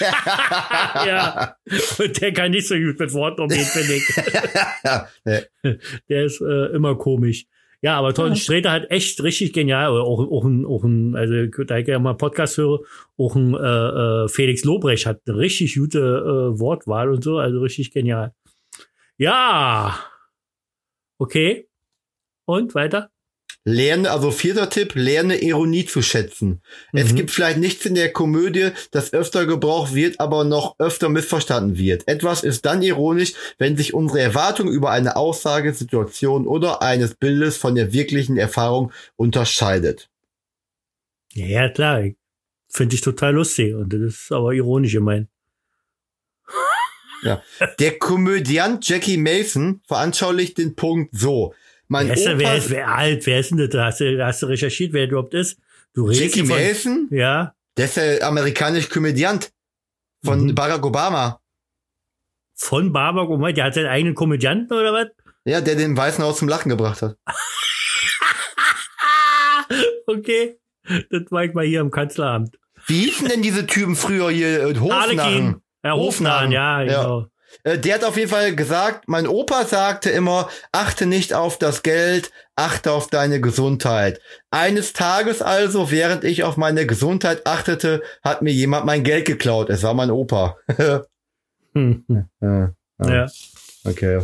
ja. 1.06 1.56
Und 1.98 2.20
der 2.20 2.32
kann 2.32 2.50
nicht 2.50 2.66
so 2.66 2.74
gut 2.74 2.98
mit 2.98 3.12
Worten 3.12 3.42
umgehen, 3.42 3.64
finde 3.64 3.94
ich. 3.94 4.06
Der 6.08 6.24
ist 6.24 6.40
äh, 6.40 6.74
immer 6.74 6.96
komisch. 6.96 7.46
Ja, 7.82 7.98
aber 7.98 8.14
Thorsten 8.14 8.36
Sträter 8.36 8.72
hat 8.72 8.90
echt 8.90 9.22
richtig 9.22 9.52
genial, 9.52 9.90
oder 9.92 10.04
auch, 10.04 10.18
auch 10.18 10.44
ein, 10.44 10.64
auch 10.64 10.82
ein, 10.82 11.14
also 11.14 11.64
da 11.64 11.78
ich 11.78 11.86
ja 11.86 11.98
mal 11.98 12.14
Podcast 12.14 12.56
höre, 12.56 12.80
auch 13.18 13.36
ein 13.36 13.54
äh, 13.54 14.24
äh, 14.24 14.28
Felix 14.28 14.64
Lobrecht 14.64 15.06
hat 15.06 15.20
eine 15.26 15.36
richtig 15.36 15.74
gute 15.76 15.98
äh, 15.98 16.58
Wortwahl 16.58 17.10
und 17.10 17.22
so, 17.22 17.38
also 17.38 17.60
richtig 17.60 17.92
genial. 17.92 18.34
Ja. 19.18 19.98
Okay. 21.18 21.68
Und 22.46 22.74
weiter? 22.74 23.10
Lerne, 23.68 24.12
also 24.12 24.30
vierter 24.30 24.70
Tipp, 24.70 24.92
lerne 24.94 25.38
Ironie 25.42 25.86
zu 25.86 26.00
schätzen. 26.00 26.62
Es 26.92 27.10
Mhm. 27.10 27.16
gibt 27.16 27.30
vielleicht 27.32 27.58
nichts 27.58 27.84
in 27.84 27.96
der 27.96 28.12
Komödie, 28.12 28.70
das 28.92 29.12
öfter 29.12 29.44
gebraucht 29.44 29.92
wird, 29.92 30.20
aber 30.20 30.44
noch 30.44 30.76
öfter 30.78 31.08
missverstanden 31.08 31.76
wird. 31.76 32.06
Etwas 32.06 32.44
ist 32.44 32.64
dann 32.64 32.80
ironisch, 32.80 33.32
wenn 33.58 33.76
sich 33.76 33.92
unsere 33.92 34.20
Erwartung 34.20 34.68
über 34.68 34.92
eine 34.92 35.16
Aussage, 35.16 35.74
Situation 35.74 36.46
oder 36.46 36.80
eines 36.80 37.16
Bildes 37.16 37.56
von 37.56 37.74
der 37.74 37.92
wirklichen 37.92 38.36
Erfahrung 38.36 38.92
unterscheidet. 39.16 40.08
Ja, 41.32 41.46
ja 41.46 41.68
klar. 41.68 42.04
Finde 42.68 42.94
ich 42.94 43.00
total 43.00 43.34
lustig. 43.34 43.74
Und 43.74 43.92
das 43.92 44.00
ist 44.00 44.32
aber 44.32 44.52
ironisch 44.52 44.92
gemeint. 44.92 45.28
Der 47.80 47.98
Komödiant 47.98 48.88
Jackie 48.88 49.16
Mason 49.16 49.80
veranschaulicht 49.88 50.58
den 50.58 50.76
Punkt 50.76 51.12
so. 51.12 51.52
Mein 51.88 52.08
Wer 52.08 52.14
ist, 52.16 52.26
denn, 52.26 52.36
Opa, 52.36 52.44
wer, 52.44 52.56
ist, 52.56 52.70
wer, 52.70 52.88
alt, 52.88 53.26
wer 53.26 53.40
ist 53.40 53.50
denn 53.50 53.58
das? 53.58 53.74
Hast 53.74 54.00
du, 54.00 54.24
hast 54.24 54.42
du 54.42 54.46
recherchiert, 54.46 54.92
wer 54.92 55.08
überhaupt 55.08 55.34
ist? 55.34 55.58
Du 55.94 56.04
redest 56.06 56.36
Jackie 56.36 56.46
von, 56.48 56.56
Mason, 56.58 57.08
Ja. 57.10 57.54
der 57.76 57.84
ist 57.84 57.96
der 57.96 58.26
amerikanische 58.26 58.88
Komödiant 58.88 59.52
von 60.24 60.44
Mhm. 60.46 60.54
Barack 60.54 60.84
Obama. 60.84 61.40
Von 62.54 62.92
Barack 62.92 63.28
Obama, 63.28 63.52
der 63.52 63.64
hat 63.64 63.74
seinen 63.74 63.86
eigenen 63.86 64.14
Komödianten 64.14 64.72
oder 64.72 64.92
was? 64.92 65.06
Ja, 65.44 65.60
der 65.60 65.76
den 65.76 65.96
Weißen 65.96 66.24
Haus 66.24 66.38
zum 66.38 66.48
Lachen 66.48 66.68
gebracht 66.70 67.02
hat. 67.02 67.16
Okay. 70.06 70.58
Das 71.10 71.22
war 71.30 71.44
ich 71.44 71.52
mal 71.54 71.64
hier 71.66 71.80
im 71.80 71.90
Kanzleramt. 71.90 72.58
Wie 72.86 73.00
hießen 73.06 73.28
denn 73.28 73.42
diese 73.42 73.66
Typen 73.66 73.96
früher 73.96 74.30
hier? 74.30 74.78
Hofnarren. 74.80 75.60
Ja, 75.84 75.92
Hofnarren, 75.94 76.52
ja, 76.52 76.82
Ja. 76.82 77.02
genau. 77.02 77.26
Äh, 77.64 77.78
der 77.78 77.94
hat 77.96 78.04
auf 78.04 78.16
jeden 78.16 78.30
Fall 78.30 78.54
gesagt, 78.54 79.08
mein 79.08 79.26
Opa 79.26 79.64
sagte 79.64 80.10
immer, 80.10 80.48
achte 80.72 81.06
nicht 81.06 81.34
auf 81.34 81.58
das 81.58 81.82
Geld, 81.82 82.30
achte 82.56 82.92
auf 82.92 83.08
deine 83.08 83.40
Gesundheit. 83.40 84.20
Eines 84.50 84.92
Tages 84.92 85.42
also, 85.42 85.90
während 85.90 86.24
ich 86.24 86.44
auf 86.44 86.56
meine 86.56 86.86
Gesundheit 86.86 87.46
achtete, 87.46 88.02
hat 88.22 88.42
mir 88.42 88.52
jemand 88.52 88.86
mein 88.86 89.02
Geld 89.04 89.24
geklaut. 89.26 89.70
Es 89.70 89.82
war 89.82 89.94
mein 89.94 90.10
Opa. 90.10 90.56
Hm, 91.74 92.04
ja, 92.40 92.72
Ja. 93.04 93.26
okay. 93.84 94.20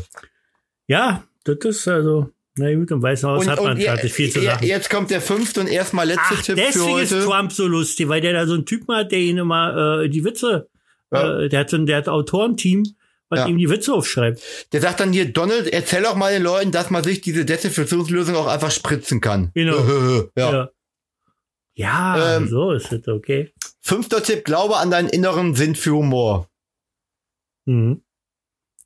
ja, 0.87 1.25
das 1.45 1.57
ist 1.65 1.89
also, 1.89 2.31
na 2.57 2.75
gut, 2.75 2.91
im 2.91 3.03
Weißen 3.03 3.29
Haus 3.29 3.45
Und, 3.45 3.51
hat 3.51 3.62
man 3.62 3.79
gerade 3.79 4.09
viel 4.09 4.31
zu 4.31 4.41
sagen. 4.41 4.65
jetzt 4.65 4.91
kommt 4.91 5.11
der 5.11 5.21
fünfte 5.21 5.61
und 5.61 5.67
erstmal 5.69 6.07
letzte 6.07 6.23
Ach, 6.35 6.43
Tipp 6.43 6.57
für 6.59 6.62
deswegen 6.67 6.99
ist 6.99 7.12
heute. 7.12 7.25
Trump 7.25 7.53
so 7.53 7.67
lustig, 7.67 8.09
weil 8.09 8.21
der 8.21 8.33
da 8.33 8.47
so 8.47 8.55
einen 8.55 8.67
Typen 8.67 8.95
hat, 8.95 9.12
der 9.12 9.19
ihn 9.19 9.39
immer 9.39 10.03
äh, 10.05 10.09
die 10.09 10.25
Witze, 10.25 10.69
Ja. 11.12 11.41
äh, 11.41 11.49
der 11.49 11.61
hat 11.61 11.71
so 11.71 11.77
ein, 11.77 11.87
der 11.87 11.99
hat 11.99 12.09
ein 12.09 12.15
Autorenteam, 12.15 12.85
was 13.33 13.41
Ja. 13.41 13.47
ihm 13.47 13.59
die 13.59 13.69
Witze 13.71 13.93
aufschreibt. 13.95 14.41
Der 14.73 14.81
sagt 14.81 15.01
dann 15.01 15.12
hier, 15.12 15.33
Donald, 15.33 15.67
erzähl 15.73 16.05
auch 16.07 16.15
mal 16.15 16.33
den 16.33 16.43
Leuten, 16.43 16.71
dass 16.71 16.91
man 16.91 17.03
sich 17.03 17.23
diese 17.23 17.45
Desinfektionslösung 17.45 18.37
auch 18.37 18.47
einfach 18.47 18.71
spritzen 18.71 19.21
kann. 19.21 19.51
Genau. 19.55 19.77
ja. 20.37 20.53
Ja, 20.53 20.71
ja 21.75 22.37
Ähm, 22.37 22.49
so 22.49 22.73
ist 22.73 22.93
es, 22.93 23.09
okay. 23.09 23.53
Fünfter 23.81 24.23
Tipp, 24.23 24.45
glaube 24.45 24.77
an 24.77 24.91
deinen 24.91 25.09
inneren 25.09 25.55
Sinn 25.55 25.75
für 25.75 25.93
Humor. 25.93 26.49
Mhm. 27.65 28.03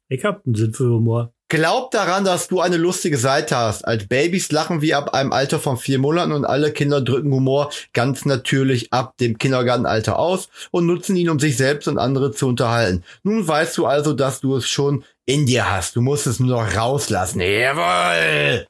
Ich 0.08 0.24
hab 0.24 0.46
einen 0.46 0.54
Sinn 0.54 0.72
für 0.72 0.84
Humor. 0.88 1.34
Glaub 1.48 1.92
daran, 1.92 2.24
dass 2.24 2.48
du 2.48 2.60
eine 2.60 2.76
lustige 2.76 3.18
Seite 3.18 3.56
hast. 3.56 3.86
Als 3.86 4.08
Babys 4.08 4.50
lachen 4.50 4.82
wir 4.82 4.98
ab 4.98 5.14
einem 5.14 5.32
Alter 5.32 5.60
von 5.60 5.76
vier 5.76 6.00
Monaten 6.00 6.32
und 6.32 6.44
alle 6.44 6.72
Kinder 6.72 7.00
drücken 7.00 7.32
Humor 7.32 7.70
ganz 7.92 8.24
natürlich 8.24 8.92
ab 8.92 9.16
dem 9.18 9.38
Kindergartenalter 9.38 10.18
aus 10.18 10.48
und 10.72 10.86
nutzen 10.86 11.14
ihn, 11.14 11.28
um 11.28 11.38
sich 11.38 11.56
selbst 11.56 11.86
und 11.86 11.98
andere 11.98 12.32
zu 12.32 12.48
unterhalten. 12.48 13.04
Nun 13.22 13.46
weißt 13.46 13.78
du 13.78 13.86
also, 13.86 14.12
dass 14.12 14.40
du 14.40 14.56
es 14.56 14.68
schon 14.68 15.04
in 15.24 15.46
dir 15.46 15.70
hast. 15.70 15.94
Du 15.94 16.00
musst 16.00 16.26
es 16.26 16.40
nur 16.40 16.48
noch 16.48 16.76
rauslassen. 16.76 17.40
Jawohl! 17.40 18.66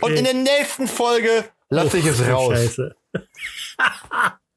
Und 0.00 0.12
in 0.12 0.24
der 0.24 0.34
nächsten 0.34 0.86
Folge 0.86 1.46
lasse 1.70 1.98
ich 1.98 2.06
es 2.06 2.18
Du 2.18 2.24
raus. 2.24 2.52
Scheiße. 2.52 2.96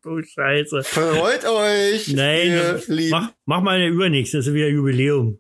du 0.04 0.22
Scheiße. 0.22 0.84
Freut 0.84 1.46
euch! 1.46 2.10
Nein, 2.10 2.82
mach, 3.10 3.32
mach 3.46 3.62
mal 3.62 3.76
eine 3.76 3.88
übernächste, 3.88 4.38
das 4.38 4.48
ist 4.48 4.54
wieder 4.54 4.68
Jubiläum. 4.68 5.40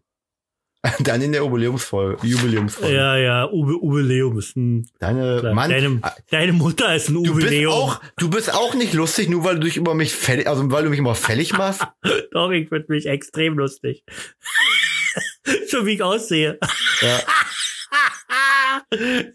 Dann 0.99 1.21
in 1.21 1.31
der 1.31 1.41
Jubiläumsfolge. 1.41 2.25
Jubiläumsfolge. 2.27 2.93
Ja, 2.93 3.15
ja, 3.15 3.49
Ube, 3.49 3.75
Ubeleum 3.81 4.37
ist 4.37 4.57
ein, 4.57 4.85
Deine 4.99 5.39
klar. 5.39 5.53
Mann, 5.53 5.69
deine, 5.69 6.01
deine 6.29 6.51
Mutter 6.51 6.93
ist 6.93 7.07
ein 7.09 7.23
du 7.23 7.35
bist 7.35 7.65
auch, 7.67 8.01
du 8.17 8.29
bist 8.29 8.53
auch 8.53 8.73
nicht 8.73 8.93
lustig, 8.93 9.29
nur 9.29 9.45
weil 9.45 9.55
du 9.55 9.61
dich 9.61 9.77
über 9.77 9.93
mich 9.93 10.13
fällig, 10.13 10.47
also 10.47 10.69
weil 10.71 10.83
du 10.83 10.89
mich 10.89 10.99
immer 10.99 11.15
fällig 11.15 11.53
machst. 11.53 11.87
Doch, 12.31 12.51
ich 12.51 12.67
finde 12.67 12.85
mich 12.89 13.05
extrem 13.05 13.57
lustig. 13.57 14.03
Schon 15.69 15.85
wie 15.85 15.93
ich 15.93 16.03
aussehe. 16.03 16.59
Ja. 16.99 17.19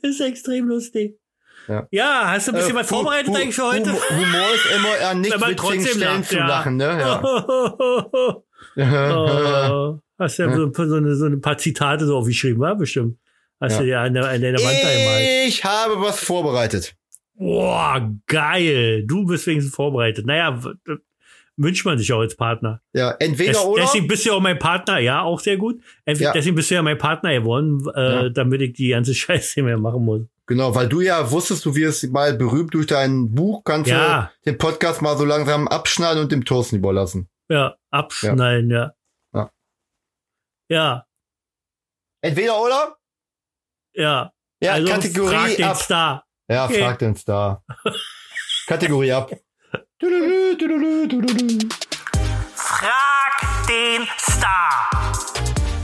ist 0.02 0.20
extrem 0.20 0.68
lustig. 0.68 1.18
Ja. 1.66 1.86
Ja, 1.90 2.22
hast 2.30 2.48
du 2.48 2.52
ein 2.52 2.56
bisschen 2.56 2.76
Äh, 2.76 2.80
was 2.80 2.88
vorbereitet 2.88 3.28
Hu- 3.28 3.36
eigentlich 3.36 3.54
für 3.54 3.66
heute? 3.66 3.92
Humor, 3.92 4.54
ist 4.54 4.66
immer 4.74 5.08
an 5.10 5.20
nicht 5.20 5.34
witzigen 5.34 5.86
Stellen 5.86 6.00
lacht, 6.20 6.28
zu 6.28 6.36
ja. 6.36 6.46
lachen, 6.46 6.76
ne? 6.76 6.98
Ja. 7.00 8.36
Oh, 8.76 9.98
hast 10.18 10.38
ja, 10.38 10.54
So, 10.54 10.72
so, 10.72 10.94
eine, 10.94 11.14
so 11.14 11.26
ein 11.26 11.40
paar 11.40 11.58
Zitate 11.58 12.06
so 12.06 12.16
aufgeschrieben, 12.16 12.60
war 12.60 12.76
bestimmt. 12.76 13.16
Hast 13.60 13.74
Ja. 13.74 13.78
du 13.80 13.84
dir 13.86 14.00
an 14.00 14.14
der, 14.14 14.28
an 14.28 14.40
der 14.40 14.52
Wand 14.54 14.84
einmal. 14.84 15.20
ich 15.46 15.64
habe 15.64 16.00
was 16.00 16.20
vorbereitet. 16.20 16.94
Boah, 17.34 18.10
geil. 18.26 19.04
Du 19.06 19.24
bist 19.26 19.46
wenigstens 19.46 19.74
vorbereitet. 19.74 20.26
Naja, 20.26 20.60
wünscht 21.56 21.84
man 21.84 21.98
sich 21.98 22.12
auch 22.12 22.20
als 22.20 22.36
Partner. 22.36 22.80
Ja, 22.92 23.12
entweder 23.18 23.52
Des, 23.52 23.60
oder. 23.64 23.82
deswegen 23.82 24.06
bist 24.06 24.24
du 24.24 24.30
ja 24.30 24.36
auch 24.36 24.40
mein 24.40 24.58
Partner. 24.58 24.98
Ja, 25.00 25.22
auch 25.22 25.40
sehr 25.40 25.56
gut. 25.56 25.80
Entweder, 26.04 26.30
Ja. 26.30 26.32
Deswegen 26.34 26.54
bist 26.56 26.70
du 26.70 26.74
ja 26.76 26.82
mein 26.82 26.98
Partner 26.98 27.32
geworden, 27.32 27.84
äh, 27.94 28.00
Ja. 28.24 28.28
damit 28.28 28.60
ich 28.60 28.72
die 28.74 28.88
ganze 28.88 29.14
Scheiße 29.14 29.62
mehr 29.62 29.78
machen 29.78 30.04
muss. 30.04 30.22
Genau, 30.46 30.74
weil 30.74 30.88
du 30.88 31.00
ja 31.00 31.30
wusstest, 31.30 31.64
du 31.66 31.74
wirst 31.76 32.10
mal 32.10 32.32
berühmt 32.34 32.72
durch 32.74 32.86
dein 32.86 33.34
Buch, 33.34 33.62
kannst 33.64 33.90
Ja. 33.90 34.30
du 34.44 34.50
den 34.52 34.58
Podcast 34.58 35.02
mal 35.02 35.16
so 35.18 35.24
langsam 35.24 35.68
abschneiden 35.68 36.22
und 36.22 36.32
dem 36.32 36.44
Thorsten 36.44 36.76
überlassen. 36.76 37.28
Ja, 37.48 37.76
abschneiden, 37.90 38.70
ja. 38.70 38.92
Ja. 39.32 39.50
Ja, 40.70 41.06
Entweder 42.20 42.60
oder? 42.60 42.96
ja. 43.94 44.32
Ja, 44.60 44.72
also 44.72 44.92
Kategorie 44.92 45.34
frag 45.34 45.56
den 45.56 45.64
ab. 45.68 45.76
Star. 45.76 46.26
Ja, 46.48 46.64
Okay. 46.64 46.82
frag 46.82 46.98
den 46.98 47.14
Star. 47.16 47.64
Kategorie 48.66 49.12
ab. 49.12 49.30
Frag 52.54 53.66
den 53.68 54.06
Star. 54.18 54.90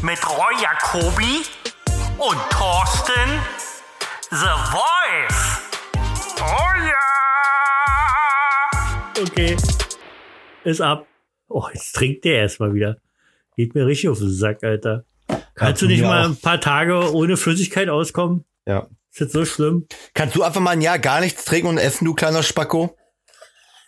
Mit 0.03 0.19
Roy 0.29 0.55
Jacobi 0.61 1.45
und 2.19 2.39
Thorsten 2.51 3.41
The 4.31 4.55
Voice. 4.71 5.61
Oh 6.41 6.75
ja! 6.85 7.05
Okay. 9.23 9.57
Ist 10.65 10.81
ab. 10.81 11.07
Oh, 11.49 11.65
jetzt 11.73 11.95
trinkt 11.95 12.25
der 12.25 12.39
erstmal 12.39 12.75
wieder. 12.75 12.97
Geht 13.57 13.75
mir 13.75 13.87
richtig 13.87 14.11
auf 14.11 14.19
den 14.19 14.31
Sack, 14.31 14.65
Alter. 14.65 15.05
Kannst 15.55 15.83
du 15.83 15.87
nicht 15.87 16.03
mal 16.03 16.23
auch. 16.23 16.31
ein 16.31 16.37
paar 16.37 16.61
Tage 16.61 17.13
ohne 17.13 17.37
Flüssigkeit 17.37 17.89
auskommen? 17.89 18.45
Ja. 18.67 18.89
Ist 19.11 19.21
das 19.21 19.33
so 19.33 19.45
schlimm? 19.45 19.87
Kannst 20.15 20.35
du 20.35 20.43
einfach 20.43 20.61
mal 20.61 20.73
ein 20.73 20.81
Jahr 20.81 20.99
gar 20.99 21.21
nichts 21.21 21.45
trinken 21.45 21.69
und 21.69 21.79
essen, 21.79 22.05
du 22.05 22.15
kleiner 22.15 22.43
Spacko? 22.43 22.97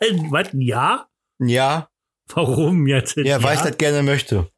Was, 0.30 0.52
ein 0.52 0.60
Jahr? 0.60 1.08
Ein 1.40 1.48
Jahr? 1.48 1.90
Warum 2.28 2.86
jetzt? 2.86 3.16
Ja, 3.16 3.42
weil 3.42 3.56
ich 3.56 3.62
das 3.62 3.78
gerne 3.78 4.02
möchte. 4.02 4.48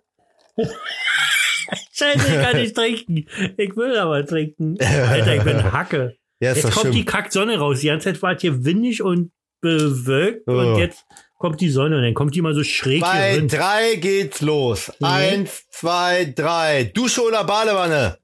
Scheiße, 1.93 2.29
ich 2.29 2.43
kann 2.43 2.57
nicht 2.57 2.75
trinken. 2.75 3.27
Ich 3.57 3.77
will 3.77 3.97
aber 3.99 4.25
trinken. 4.25 4.77
Alter, 4.81 5.37
ich 5.37 5.43
bin 5.43 5.73
Hacke. 5.73 6.17
Ja, 6.41 6.53
Jetzt 6.53 6.71
kommt 6.73 6.89
die 6.89 6.99
schlimm. 6.99 7.05
Kacksonne 7.07 7.59
raus. 7.59 7.81
Die 7.81 7.87
ganze 7.87 8.13
Zeit 8.13 8.23
war 8.23 8.33
es 8.35 8.43
hier 8.43 8.65
windig 8.65 9.03
und 9.03 9.33
bewölkt 9.61 10.47
Oh. 10.47 10.53
und 10.53 10.79
jetzt 10.79 11.05
kommt 11.39 11.61
die 11.61 11.71
Sonne 11.71 11.97
und 11.97 12.03
dann 12.03 12.15
kommt 12.15 12.35
die 12.35 12.43
mal 12.43 12.55
so 12.55 12.63
schräg 12.63 12.97
hier 12.97 13.01
Bei 13.13 13.37
drin. 13.37 13.49
drei 13.49 13.95
geht's 13.97 14.41
los. 14.43 14.93
Mhm. 15.01 15.07
Eins, 15.07 15.67
zwei, 15.71 16.33
drei. 16.37 16.85
Dusche 16.95 17.23
oder 17.23 17.45
Badewanne? 17.45 18.19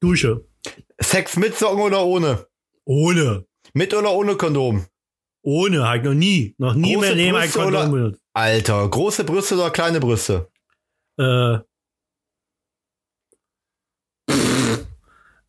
Dusche. 0.00 0.44
Sex 1.00 1.36
mit 1.36 1.56
Socken 1.56 1.80
oder 1.82 2.04
ohne? 2.04 2.46
Ohne. 2.84 3.44
Mit 3.74 3.94
oder 3.94 4.12
ohne 4.12 4.36
Kondom? 4.36 4.86
Ohne, 5.42 5.76
ich 5.96 6.02
noch 6.02 6.14
nie. 6.14 6.54
Noch 6.58 6.74
nie 6.74 6.94
Große 6.94 7.06
mehr 7.06 7.14
Leben 7.14 7.36
ein 7.36 7.50
Kondom 7.52 7.92
benutzt. 7.92 8.20
Alter, 8.32 8.88
große 8.88 9.24
Brüste 9.24 9.54
oder 9.54 9.70
kleine 9.70 10.00
Brüste? 10.00 10.48
Äh, 11.18 11.58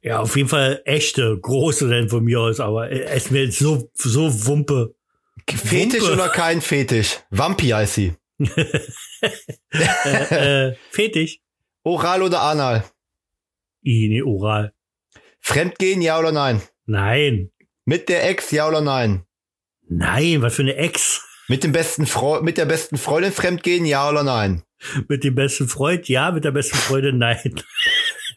ja, 0.02 0.20
auf 0.20 0.36
jeden 0.36 0.50
Fall 0.50 0.82
echte, 0.86 1.38
große 1.40 1.90
denn 1.90 2.10
von 2.10 2.24
mir 2.24 2.40
aus, 2.40 2.60
aber 2.60 2.92
es 2.92 3.26
ist 3.26 3.32
mir 3.32 3.46
jetzt 3.46 3.60
so, 3.60 3.90
so 3.94 4.46
Wumpe. 4.48 4.96
Fetisch 5.50 6.02
Wumpe. 6.02 6.14
oder 6.14 6.30
kein 6.30 6.62
Fetisch? 6.62 7.20
Vampi 7.30 7.68
heißt 7.68 7.96
sie. 7.96 8.14
äh, 9.72 10.74
Fetisch. 10.92 11.40
Oral 11.84 12.24
oder 12.24 12.42
anal? 12.42 12.84
I, 13.84 14.10
nee, 14.10 14.22
oral. 14.22 14.74
Fremdgehen, 15.40 16.02
ja 16.02 16.20
oder 16.20 16.32
nein? 16.32 16.62
Nein. 16.86 17.52
Mit 17.86 18.10
der 18.10 18.30
Ex, 18.30 18.52
ja 18.52 18.68
oder 18.68 18.82
nein? 18.82 19.24
Nein, 19.88 20.42
was 20.42 20.56
für 20.56 20.62
eine 20.62 20.76
Ex. 20.76 21.26
Mit 21.48 21.64
dem 21.64 21.72
besten 21.72 22.06
Freu 22.06 22.42
mit 22.42 22.58
der 22.58 22.66
besten 22.66 22.98
Freundin 22.98 23.32
fremdgehen, 23.32 23.86
ja 23.86 24.08
oder 24.08 24.24
nein? 24.24 24.64
Mit 25.08 25.24
dem 25.24 25.36
besten 25.36 25.68
Freund, 25.68 26.08
ja, 26.08 26.32
mit 26.32 26.46
der 26.46 26.52
besten 26.52 26.78
Freundin, 26.78 27.18
nein. 27.18 27.40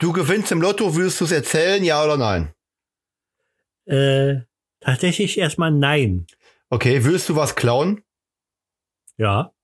Du 0.02 0.12
gewinnst 0.12 0.50
im 0.50 0.60
Lotto, 0.60 0.96
würdest 0.96 1.20
du 1.20 1.26
es 1.26 1.30
erzählen, 1.30 1.84
ja 1.84 2.02
oder 2.02 2.16
nein? 2.16 2.52
Äh, 3.84 4.40
tatsächlich 4.80 5.38
erstmal 5.38 5.70
nein. 5.70 6.26
Okay, 6.70 7.04
würdest 7.04 7.28
du 7.28 7.36
was 7.36 7.54
klauen? 7.54 8.02
Ja. 9.16 9.54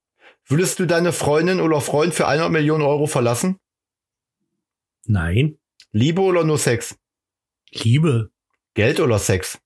Würdest 0.45 0.79
du 0.79 0.87
deine 0.87 1.13
Freundin 1.13 1.59
oder 1.61 1.81
Freund 1.81 2.15
für 2.15 2.29
100 2.29 2.53
Millionen 2.53 2.85
Euro 2.85 3.09
verlassen? 3.09 3.59
Nein. 5.07 5.59
Liebe 5.91 6.21
oder 6.21 6.45
nur 6.45 6.59
Sex? 6.59 6.97
Liebe. 7.73 8.31
Geld 8.75 9.01
oder 9.01 9.19
Sex? 9.19 9.61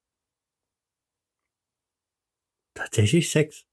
Tatsächlich 2.72 3.30
Sex. 3.30 3.66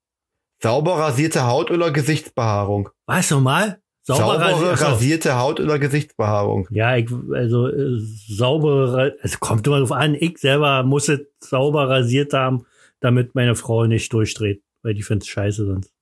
Sauber 0.62 1.00
rasierte 1.00 1.46
Haut 1.46 1.72
oder 1.72 1.92
Gesichtsbehaarung? 1.92 2.90
Was 3.06 3.32
nochmal? 3.32 3.82
Sauber 4.18 4.40
Saubere. 4.40 4.72
Achso. 4.72 4.86
rasierte 4.86 5.38
Haut 5.38 5.60
oder 5.60 5.78
Gesichtsbehaarung? 5.78 6.68
Ja, 6.72 6.98
ich, 6.98 7.10
also 7.32 7.68
äh, 7.68 7.98
saubere, 8.00 9.16
es 9.22 9.40
kommt 9.40 9.68
immer 9.68 9.80
drauf 9.80 9.92
an, 9.92 10.16
ich 10.16 10.40
selber 10.40 10.84
muss 10.84 11.10
es 11.10 11.22
sauber 11.40 11.88
rasiert 11.90 12.34
haben, 12.34 12.66
damit 13.00 13.36
meine 13.36 13.56
Frau 13.56 13.86
nicht 13.86 14.12
durchdreht, 14.12 14.64
weil 14.82 14.96
die 14.96 15.04
findet 15.04 15.28
scheiße 15.28 15.66
sonst. 15.66 15.94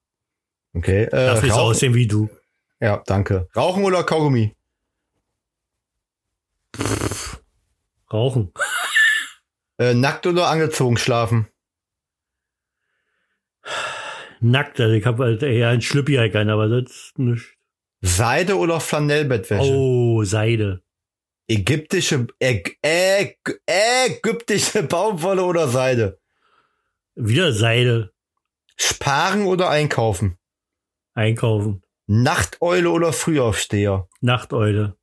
Okay. 0.73 1.03
Äh, 1.03 1.09
Darf 1.09 1.43
Rauchen, 1.43 1.51
aussehen 1.51 1.93
wie 1.95 2.07
du. 2.07 2.29
ja, 2.79 3.03
danke. 3.05 3.47
Rauchen 3.55 3.83
oder 3.83 4.03
Kaugummi? 4.03 4.55
Rauchen. 8.11 8.51
Äh, 9.79 9.93
nackt 9.93 10.25
oder 10.25 10.47
angezogen 10.47 10.97
schlafen? 10.97 11.45
Nackt, 14.39 14.79
also 14.79 14.91
ich 14.95 15.05
habe 15.05 15.23
halt 15.23 15.43
eher 15.43 15.69
ein 15.69 15.83
Schlüppi 15.83 16.17
an, 16.17 16.49
aber 16.49 16.67
das 16.67 16.91
ist 16.91 17.19
nicht. 17.19 17.56
Seide 18.01 18.57
oder 18.57 18.79
Flanellbettwäsche? 18.79 19.71
Oh, 19.71 20.23
Seide. 20.23 20.81
Ägyptische, 21.47 22.27
Äg, 22.39 22.77
Äg, 22.81 23.37
ägyptische 23.65 24.83
Baumwolle 24.83 25.43
oder 25.43 25.67
Seide? 25.67 26.19
Wieder 27.15 27.53
Seide. 27.53 28.11
Sparen 28.75 29.45
oder 29.45 29.69
einkaufen? 29.69 30.37
Einkaufen. 31.13 31.83
Nachteule 32.05 32.89
oder 32.91 33.13
Frühaufsteher? 33.13 34.07
Nachteule. 34.21 34.95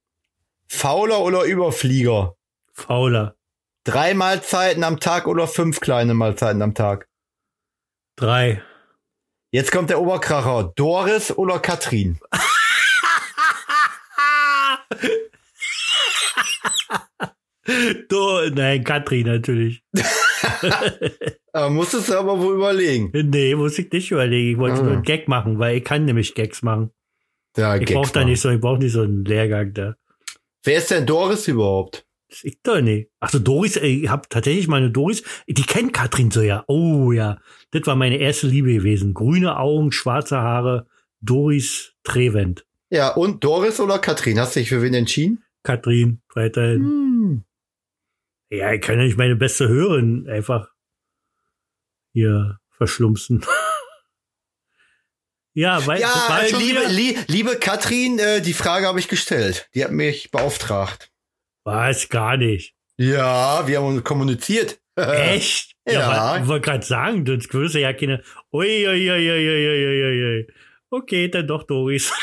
Fauler 0.68 1.20
oder 1.20 1.44
Überflieger? 1.44 2.36
Fauler. 2.72 3.36
Drei 3.84 4.14
Mahlzeiten 4.14 4.84
am 4.84 5.00
Tag 5.00 5.26
oder 5.26 5.46
fünf 5.48 5.80
kleine 5.80 6.14
Mahlzeiten 6.14 6.62
am 6.62 6.74
Tag? 6.74 7.08
Drei. 8.16 8.62
Jetzt 9.50 9.72
kommt 9.72 9.90
der 9.90 10.00
Oberkracher. 10.00 10.72
Doris 10.76 11.30
oder 11.32 11.58
Katrin? 11.58 12.18
Du, 18.10 18.18
nein, 18.52 18.84
Katrin 18.84 19.26
natürlich. 19.26 19.82
Musstest 21.70 22.10
du 22.10 22.18
aber 22.18 22.38
wohl 22.38 22.56
überlegen. 22.56 23.10
Nee, 23.30 23.54
muss 23.54 23.78
ich 23.78 23.90
nicht 23.90 24.10
überlegen. 24.10 24.50
Ich 24.50 24.58
wollte 24.58 24.80
Ah. 24.80 24.82
nur 24.82 24.92
einen 24.92 25.02
Gag 25.02 25.28
machen, 25.28 25.58
weil 25.58 25.78
ich 25.78 25.84
kann 25.84 26.04
nämlich 26.04 26.34
Gags 26.34 26.62
machen. 26.62 26.90
Ja, 27.56 27.76
Ich 27.76 27.86
brauche 27.90 28.12
da 28.12 28.24
nicht 28.24 28.40
so, 28.40 28.50
ich 28.50 28.60
brauche 28.60 28.78
nicht 28.80 28.92
so 28.92 29.00
einen 29.02 29.24
Lehrgang 29.24 29.72
da. 29.72 29.94
Wer 30.62 30.78
ist 30.78 30.90
denn 30.90 31.06
Doris 31.06 31.48
überhaupt? 31.48 32.04
Das 32.28 32.44
ich 32.44 32.58
doch 32.62 32.80
nicht. 32.82 33.08
Ach 33.20 33.30
so, 33.30 33.38
Doris, 33.38 33.76
ich 33.76 34.08
habe 34.08 34.28
tatsächlich 34.28 34.68
mal 34.68 34.76
eine 34.78 34.90
Doris, 34.90 35.22
die 35.46 35.62
kennt 35.62 35.92
Katrin 35.94 36.30
so 36.30 36.42
ja. 36.42 36.64
Oh 36.66 37.12
ja, 37.12 37.38
das 37.70 37.86
war 37.86 37.96
meine 37.96 38.18
erste 38.18 38.46
Liebe 38.48 38.72
gewesen. 38.74 39.14
Grüne 39.14 39.56
Augen, 39.58 39.90
schwarze 39.92 40.36
Haare, 40.38 40.86
Doris 41.22 41.94
Trevent. 42.02 42.66
Ja, 42.94 43.08
und 43.08 43.42
Doris 43.42 43.80
oder 43.80 43.98
Katrin? 43.98 44.38
Hast 44.38 44.54
du 44.54 44.60
dich 44.60 44.68
für 44.68 44.80
wen 44.80 44.94
entschieden? 44.94 45.42
Katrin, 45.64 46.22
weiterhin. 46.32 46.80
Hm. 46.80 47.44
Ja, 48.50 48.72
ich 48.72 48.80
kann 48.82 48.98
ja 48.98 49.04
nicht 49.04 49.18
meine 49.18 49.34
beste 49.34 49.66
Hörerin 49.66 50.28
einfach. 50.30 50.68
hier 52.12 52.60
verschlumpsen. 52.70 53.44
ja, 55.54 55.84
weil 55.88 56.02
Ja, 56.02 56.38
äh, 56.40 56.56
liebe, 56.56 56.84
li, 56.86 57.18
liebe 57.26 57.56
Katrin, 57.56 58.20
äh, 58.20 58.40
die 58.40 58.54
Frage 58.54 58.86
habe 58.86 59.00
ich 59.00 59.08
gestellt. 59.08 59.68
Die 59.74 59.82
hat 59.82 59.90
mich 59.90 60.30
beauftragt. 60.30 61.10
weiß 61.64 62.10
gar 62.10 62.36
nicht. 62.36 62.76
Ja, 62.96 63.66
wir 63.66 63.80
haben 63.82 64.04
kommuniziert. 64.04 64.80
Echt? 64.94 65.74
Ja. 65.84 66.40
Ich 66.40 66.46
wollte 66.46 66.70
gerade 66.70 66.86
sagen, 66.86 67.26
sonst 67.26 67.48
größer 67.48 67.80
ja 67.80 67.92
keine. 67.92 68.22
Ui, 68.52 68.86
ui, 68.86 69.10
ui, 69.10 69.30
ui, 69.30 69.48
ui, 69.48 69.68
ui, 69.68 70.04
ui, 70.04 70.24
ui. 70.36 70.46
Okay, 70.90 71.26
dann 71.26 71.48
doch 71.48 71.64
Doris. 71.64 72.12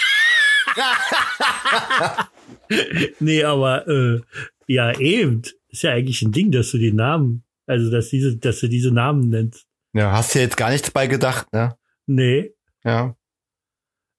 nee, 3.20 3.44
aber 3.44 3.88
äh, 3.88 4.22
ja, 4.68 4.98
eben. 5.00 5.42
Ist 5.70 5.84
ja 5.84 5.92
eigentlich 5.92 6.22
ein 6.22 6.32
Ding, 6.32 6.52
dass 6.52 6.72
du 6.72 6.78
die 6.78 6.92
Namen, 6.92 7.44
also 7.66 7.90
dass 7.90 8.10
diese, 8.10 8.36
dass 8.38 8.60
du 8.60 8.68
diese 8.68 8.92
Namen 8.92 9.30
nennst. 9.30 9.66
Ja, 9.94 10.12
hast 10.12 10.36
du 10.36 10.40
jetzt 10.40 10.58
gar 10.58 10.70
nichts 10.70 10.92
bei 10.92 11.08
gedacht, 11.08 11.52
ne? 11.54 11.78
Nee. 12.08 12.54
Ja. 12.84 13.16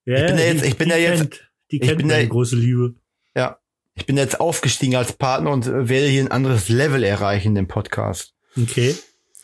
Ja, 0.05 0.15
Ich 0.17 0.25
bin 0.27 0.37
ja 0.37 0.43
jetzt- 0.45 0.65
ich 0.65 0.77
bin 0.77 0.89
die 0.89 0.95
ja 0.95 0.99
jetzt- 0.99 1.19
Kennt, 1.19 1.51
die 1.71 1.75
ich 1.77 1.81
kennt 1.83 1.97
bin 1.99 2.07
meine 2.07 2.23
ja- 2.23 2.29
große 2.29 2.55
Liebe. 2.55 2.95
Ja. 3.35 3.59
Ich 3.95 4.07
bin 4.07 4.17
jetzt 4.17 4.39
aufgestiegen 4.39 4.95
als 4.95 5.13
Partner 5.13 5.51
und 5.51 5.67
äh, 5.67 5.87
werde 5.87 6.07
hier 6.07 6.23
ein 6.23 6.31
anderes 6.31 6.69
Level 6.69 7.03
erreichen 7.03 7.55
im 7.55 7.67
Podcast. 7.67 8.33
Okay. 8.59 8.95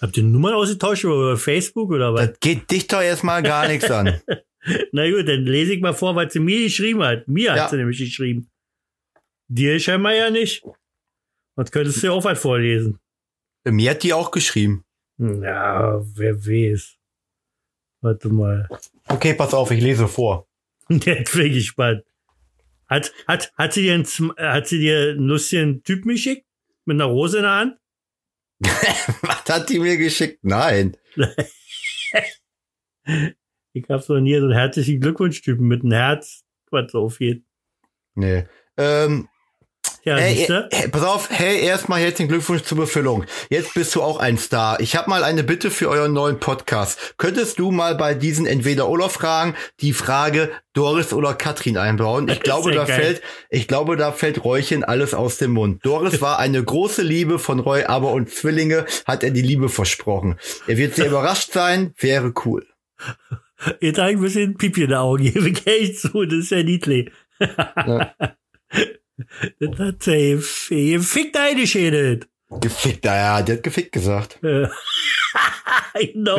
Habt 0.02 0.18
ihr 0.18 0.24
Nummern 0.24 0.54
ausgetauscht 0.56 1.04
über 1.04 1.38
Facebook 1.38 1.92
oder 1.92 2.14
was? 2.14 2.30
Das 2.32 2.40
geht 2.40 2.72
dich 2.72 2.88
doch 2.88 3.02
erstmal 3.02 3.44
gar 3.44 3.68
nichts 3.68 3.90
an. 3.92 4.20
Na 4.92 5.10
gut, 5.10 5.28
dann 5.28 5.44
lese 5.46 5.74
ich 5.74 5.82
mal 5.82 5.94
vor, 5.94 6.16
was 6.16 6.34
sie 6.34 6.40
mir 6.40 6.64
geschrieben 6.64 7.04
hat. 7.04 7.28
Mir 7.28 7.56
Ja. 7.56 7.64
hat 7.64 7.70
sie 7.70 7.78
nämlich 7.78 7.98
geschrieben. 8.00 8.50
Dir 9.48 9.80
scheinbar 9.80 10.14
ja 10.14 10.30
nicht. 10.30 10.64
Was 11.56 11.72
könntest 11.72 12.04
du 12.04 12.12
auch 12.14 12.24
was 12.24 12.40
vorlesen? 12.40 13.00
Mir 13.66 13.92
hat 13.92 14.04
die 14.04 14.14
auch 14.14 14.32
geschrieben. 14.32 14.86
Ja, 15.18 16.02
wer 16.16 16.36
weiß. 16.46 16.96
Warte 18.02 18.30
mal. 18.30 18.70
Okay, 19.08 19.34
pass 19.34 19.54
auf, 19.54 19.72
ich 19.72 19.82
lese 19.82 20.08
vor. 20.08 20.48
Jetzt 20.90 21.34
bin 21.34 21.48
ich 21.48 21.54
gespannt. 21.54 22.04
Hat, 22.88 23.12
hat, 23.28 23.52
hat 23.58 23.74
sie 23.74 23.82
dir 23.84 23.96
Sm- 24.06 24.34
äh, 24.38 24.48
hat 24.54 24.68
sie 24.68 24.80
dir 24.80 25.12
einen 25.12 25.28
lustigen 25.28 25.84
Typen 25.84 26.10
geschickt? 26.10 26.46
Mit 26.86 26.96
einer 26.96 27.06
Rose 27.06 27.38
in 27.38 27.44
der 27.44 27.52
Hand? 27.52 27.78
Was 29.22 29.44
hat 29.50 29.70
die 29.70 29.80
mir 29.80 29.98
geschickt? 29.98 30.40
Nein. 30.44 30.96
Ich 33.84 33.90
hab 33.90 34.02
so 34.02 34.16
nie 34.20 34.36
so 34.38 34.46
einen 34.46 34.54
herzlichen 34.54 35.00
Glückwunsch-Typen 35.00 35.68
mit 35.68 35.84
einem 35.84 35.92
Herz, 35.94 36.44
was 36.72 36.92
so 36.92 37.00
aufgeht. 37.02 37.44
Nee. 38.16 38.46
Ähm, 38.78 39.28
Ja, 40.04 40.16
Hey, 40.18 40.36
siehste? 40.36 40.70
hey, 40.72 40.88
pass 40.88 41.04
auf, 41.04 41.30
hey, 41.30 41.62
erstmal 41.62 42.00
herzlichen 42.02 42.30
Glückwunsch 42.30 42.64
zur 42.64 42.78
Befüllung. 42.78 43.26
Jetzt 43.50 43.74
bist 43.74 43.94
du 43.96 44.02
auch 44.02 44.20
ein 44.20 44.38
Star. 44.38 44.80
Ich 44.80 44.96
habe 44.96 45.10
mal 45.10 45.24
eine 45.24 45.44
Bitte 45.44 45.72
für 45.72 45.90
euren 45.90 46.14
neuen 46.14 46.40
Podcast. 46.40 47.16
Könntest 47.18 47.60
du 47.60 47.72
mal 47.72 47.96
bei 47.96 48.14
diesen 48.14 48.46
entweder 48.46 48.88
oder 48.90 49.10
Fragen 49.10 49.56
die 49.82 49.94
Frage 49.94 50.52
Doris 50.74 51.12
oder 51.14 51.34
Katrin 51.34 51.78
einbauen? 51.78 52.28
Ich 52.30 52.40
glaube, 52.42 52.72
da 52.72 52.86
geil. 52.86 52.96
fällt, 53.00 53.22
ich 53.50 53.68
glaube, 53.68 53.98
da 53.98 54.12
fällt 54.14 54.44
Räuchen 54.44 54.84
alles 54.84 55.14
aus 55.14 55.38
dem 55.38 55.52
Mund. 55.52 55.86
Doris 55.86 56.22
war 56.22 56.40
eine 56.40 56.64
große 56.64 57.02
Liebe 57.02 57.38
von 57.40 57.60
Roy, 57.60 57.84
aber 57.84 58.12
und 58.12 58.30
Zwillinge 58.30 58.86
hat 59.06 59.24
er 59.24 59.32
die 59.32 59.42
Liebe 59.42 59.68
versprochen. 59.70 60.40
Er 60.68 60.78
wird 60.78 60.96
sehr 60.96 61.08
überrascht 61.10 61.52
sein, 61.52 61.94
wäre 61.98 62.34
cool. 62.46 62.66
Ihr 63.80 63.94
tragt 63.94 64.14
ein 64.16 64.22
bisschen 64.22 64.56
Pipi 64.58 64.84
in 64.84 64.90
den 64.90 64.98
Augen, 64.98 65.24
gebe 65.34 65.50
ich 65.50 65.68
echt 65.68 66.00
zu, 66.00 66.26
das 66.26 66.40
ist 66.40 66.52
ja 66.52 66.64
niedlich. 66.64 67.12
Ja. 67.40 68.14
Das 69.60 69.78
hat 69.80 70.08
er 70.08 70.38
gef- 70.38 70.70
gefickt 70.94 71.36
eingeschädelt. 71.36 72.30
Gefickt, 72.62 73.04
naja, 73.04 73.42
der 73.42 73.58
hat 73.58 73.64
gefickt 73.64 73.92
gesagt. 73.92 74.40
Genau. 76.14 76.38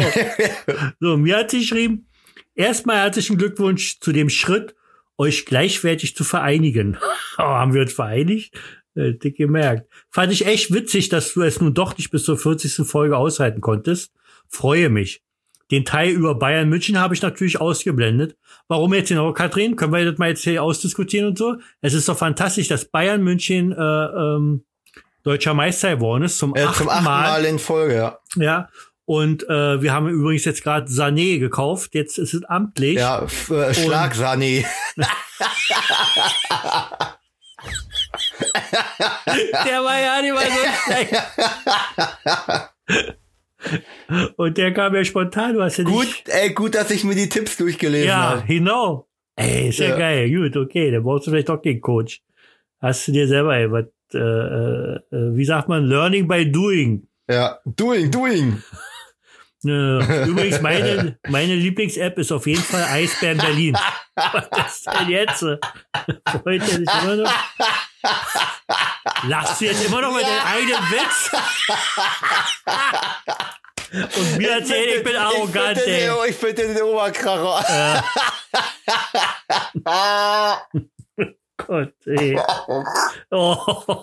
So, 0.99 1.17
mir 1.19 1.37
hat 1.37 1.51
sie 1.51 1.61
geschrieben, 1.61 2.07
erstmal 2.55 2.97
herzlichen 2.97 3.37
Glückwunsch 3.37 4.01
zu 4.01 4.13
dem 4.13 4.31
Schritt, 4.31 4.75
euch 5.19 5.45
gleichwertig 5.45 6.17
zu 6.17 6.25
vereinigen. 6.25 6.97
Oh, 7.37 7.43
haben 7.43 7.75
wir 7.75 7.83
uns 7.83 7.93
vereinigt? 7.93 8.55
Dick 8.95 9.37
gemerkt. 9.37 9.87
Fand 10.11 10.33
ich 10.33 10.47
echt 10.47 10.73
witzig, 10.73 11.11
dass 11.11 11.35
du 11.35 11.43
es 11.43 11.61
nun 11.61 11.75
doch 11.75 11.97
nicht 11.99 12.11
bis 12.11 12.25
zur 12.25 12.39
40. 12.39 12.87
Folge 12.89 13.17
aushalten 13.17 13.61
konntest. 13.61 14.13
Freue 14.49 14.89
mich. 14.89 15.23
Den 15.71 15.85
Teil 15.85 16.11
über 16.11 16.35
Bayern 16.35 16.69
München 16.69 16.99
habe 16.99 17.15
ich 17.15 17.23
natürlich 17.23 17.61
ausgeblendet. 17.61 18.37
Warum 18.69 18.93
jetzt 18.95 19.09
genau, 19.09 19.33
Katrin? 19.33 19.77
Können 19.77 19.93
wir 19.93 20.05
das 20.05 20.19
mal 20.19 20.31
jetzt 20.31 20.43
hier 20.45 20.63
ausdiskutieren 20.63 21.29
und 21.29 21.39
so? 21.39 21.57
Es 21.81 21.95
ist 21.95 22.09
doch 22.09 22.19
fantastisch, 22.19 22.69
dass 22.69 22.87
Bayern 22.87 23.23
München 23.23 23.73
äh, 23.73 23.77
ähm, 23.77 24.65
deutscher 25.23 25.55
Meister 25.55 25.97
geworden 25.97 26.25
ist 26.25 26.39
zum, 26.39 26.55
Äh, 26.55 26.65
achten 26.65 26.79
zum 26.79 26.89
achten 26.89 27.05
Mal. 27.05 27.23
Mal 27.23 27.45
in 27.45 27.59
Folge, 27.59 27.95
ja. 27.95 28.19
Ja. 28.37 28.69
Und 29.05 29.49
äh, 29.49 29.83
wir 29.83 29.93
haben 29.93 30.09
übrigens 30.09 30.45
jetzt 30.45 30.63
gerade 30.63 30.91
Sané 30.91 31.39
gekauft. 31.39 31.95
Jetzt 31.95 32.19
ist 32.19 32.33
es 32.33 32.45
amtlich. 32.45 32.97
Ja, 32.97 33.27
äh, 33.51 33.75
Schlagsahne. 33.75 34.65
Der 39.67 39.85
war 39.85 39.99
ja 39.99 40.23
nicht 40.23 40.35
mal 40.35 40.47
so 40.47 40.53
schlecht. 40.85 41.13
Und 44.37 44.59
der 44.59 44.73
kam 44.73 44.95
ja 44.95 45.05
spontan, 45.05 45.55
du 45.55 45.63
hast 45.63 45.77
ja 45.79 45.85
Gut, 45.85 46.05
nicht. 46.07 46.29
ey, 46.29 46.51
gut, 46.53 46.75
dass 46.75 46.91
ich 46.91 47.05
mir 47.05 47.15
die 47.15 47.29
Tipps 47.29 47.57
durchgelesen 47.57 48.09
Ja, 48.09 48.17
habe. 48.31 48.45
genau. 48.47 49.09
Ey, 49.37 49.69
ist 49.69 49.79
ja, 49.79 49.91
Ja. 49.91 49.97
geil. 49.97 50.31
Gut, 50.31 50.57
okay. 50.57 50.91
Dann 50.91 51.03
brauchst 51.03 51.27
du 51.27 51.31
vielleicht 51.31 51.49
doch 51.49 51.61
den 51.63 51.81
Coach. 51.81 52.21
Hast 52.81 53.07
du 53.09 53.13
dir 53.13 53.27
selber, 53.29 53.57
ey, 53.57 53.71
was, 53.71 53.85
äh, 54.15 54.19
äh, 54.19 54.97
äh, 55.13 55.37
wie 55.37 55.45
sagt 55.45 55.69
man, 55.69 55.85
Learning 55.85 56.27
by 56.29 56.51
Doing. 56.51 57.07
Ja, 57.31 57.59
doing, 57.65 58.11
doing. 58.11 58.63
Äh, 59.63 60.25
Übrigens, 60.27 60.63
meine, 60.63 61.19
meine 61.29 61.55
Lieblings-App 61.55 62.17
ist 62.19 62.33
auf 62.33 62.47
jeden 62.47 62.63
Fall 62.63 62.83
Eisbären 62.83 63.37
Berlin. 63.37 63.77
Was 64.15 64.49
ist 64.73 64.87
denn 64.87 65.11
jetzt? 65.11 65.41
Freut 65.41 66.63
er 66.63 66.67
sich 66.67 66.89
immer 67.03 67.17
noch? 67.17 67.33
Lachst 69.29 69.61
du 69.61 69.67
jetzt 69.67 69.85
immer 69.87 70.01
noch 70.01 70.15
mit 70.15 70.23
deinem 70.23 70.47
eigenen 70.47 70.81
Witz? 70.91 71.31
Und 73.93 74.39
mir 74.39 74.51
erzählt, 74.51 74.97
ich 74.99 75.05
bin 75.05 75.17
arrogant, 75.17 75.79
ich 75.79 75.87
ey. 75.87 76.07
den, 76.07 76.29
ich 76.29 76.37
find 76.37 76.59
den 76.59 76.83
Oberkracher. 76.83 78.05
Gott, 81.57 81.95
ey. 82.07 82.39
Oh. 83.33 84.03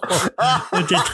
Und 0.71 0.89
der, 0.89 1.03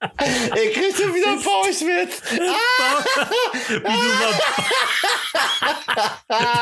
ich 0.00 0.72
krieg 0.74 0.96
schon 0.96 1.12
wieder 1.14 1.28
einen 1.32 1.42
Bauchschmerz. 1.42 2.22
wie, 2.30 3.74
du 3.74 3.74
immer, 3.76 4.30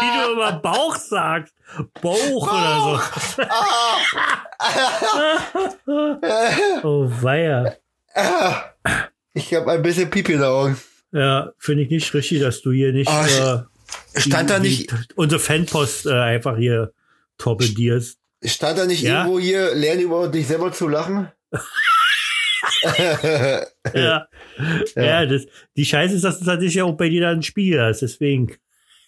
wie 0.01 0.19
du 0.27 0.33
immer 0.33 0.53
Bauch 0.61 0.97
sagst. 0.97 1.53
Bauch, 2.01 2.53
oder 2.53 3.01
so. 3.37 3.43
oh, 6.89 7.11
weia. 7.23 7.77
Ich 9.35 9.53
habe 9.55 9.73
ein 9.73 9.83
bisschen 9.83 10.09
Pipi 10.11 10.33
in 10.33 10.39
den 10.41 10.49
Augen. 10.49 10.81
Ja, 11.13 11.51
finde 11.59 11.83
ich 11.85 11.91
nicht 11.91 12.13
richtig, 12.15 12.41
dass 12.41 12.63
du 12.63 12.73
hier 12.73 12.93
nicht 12.93 13.09
Ah, 13.09 13.65
äh, 14.15 14.21
Stand 14.21 14.51
da 14.51 14.59
die- 14.59 14.69
nicht, 14.71 14.95
unsere 15.17 15.41
Fanpost 15.41 16.07
äh, 16.07 16.13
einfach 16.15 16.57
hier 16.57 16.93
torpedierst. 17.39 18.19
stand 18.45 18.79
da 18.79 18.87
nicht 18.87 19.03
Ja? 19.03 19.21
irgendwo 19.21 19.39
hier, 19.39 19.75
lerne 19.75 20.03
über 20.03 20.29
dich 20.29 20.47
selber 20.47 20.73
zu 20.73 20.89
lachen? 20.89 21.31
Ja. 23.95 24.29
ja. 24.95 25.27
das, 25.27 25.47
die 25.77 25.85
Scheiße 25.85 26.17
ist, 26.17 26.25
dass 26.25 26.39
du 26.39 26.45
tatsächlich 26.45 26.75
ja 26.77 26.85
auch 26.85 26.97
bei 26.97 27.09
dir 27.09 27.23
da 27.23 27.31
einen 27.31 27.43
Spiegel 27.43 27.81
hast. 27.83 28.03
Deswegen 28.03 28.53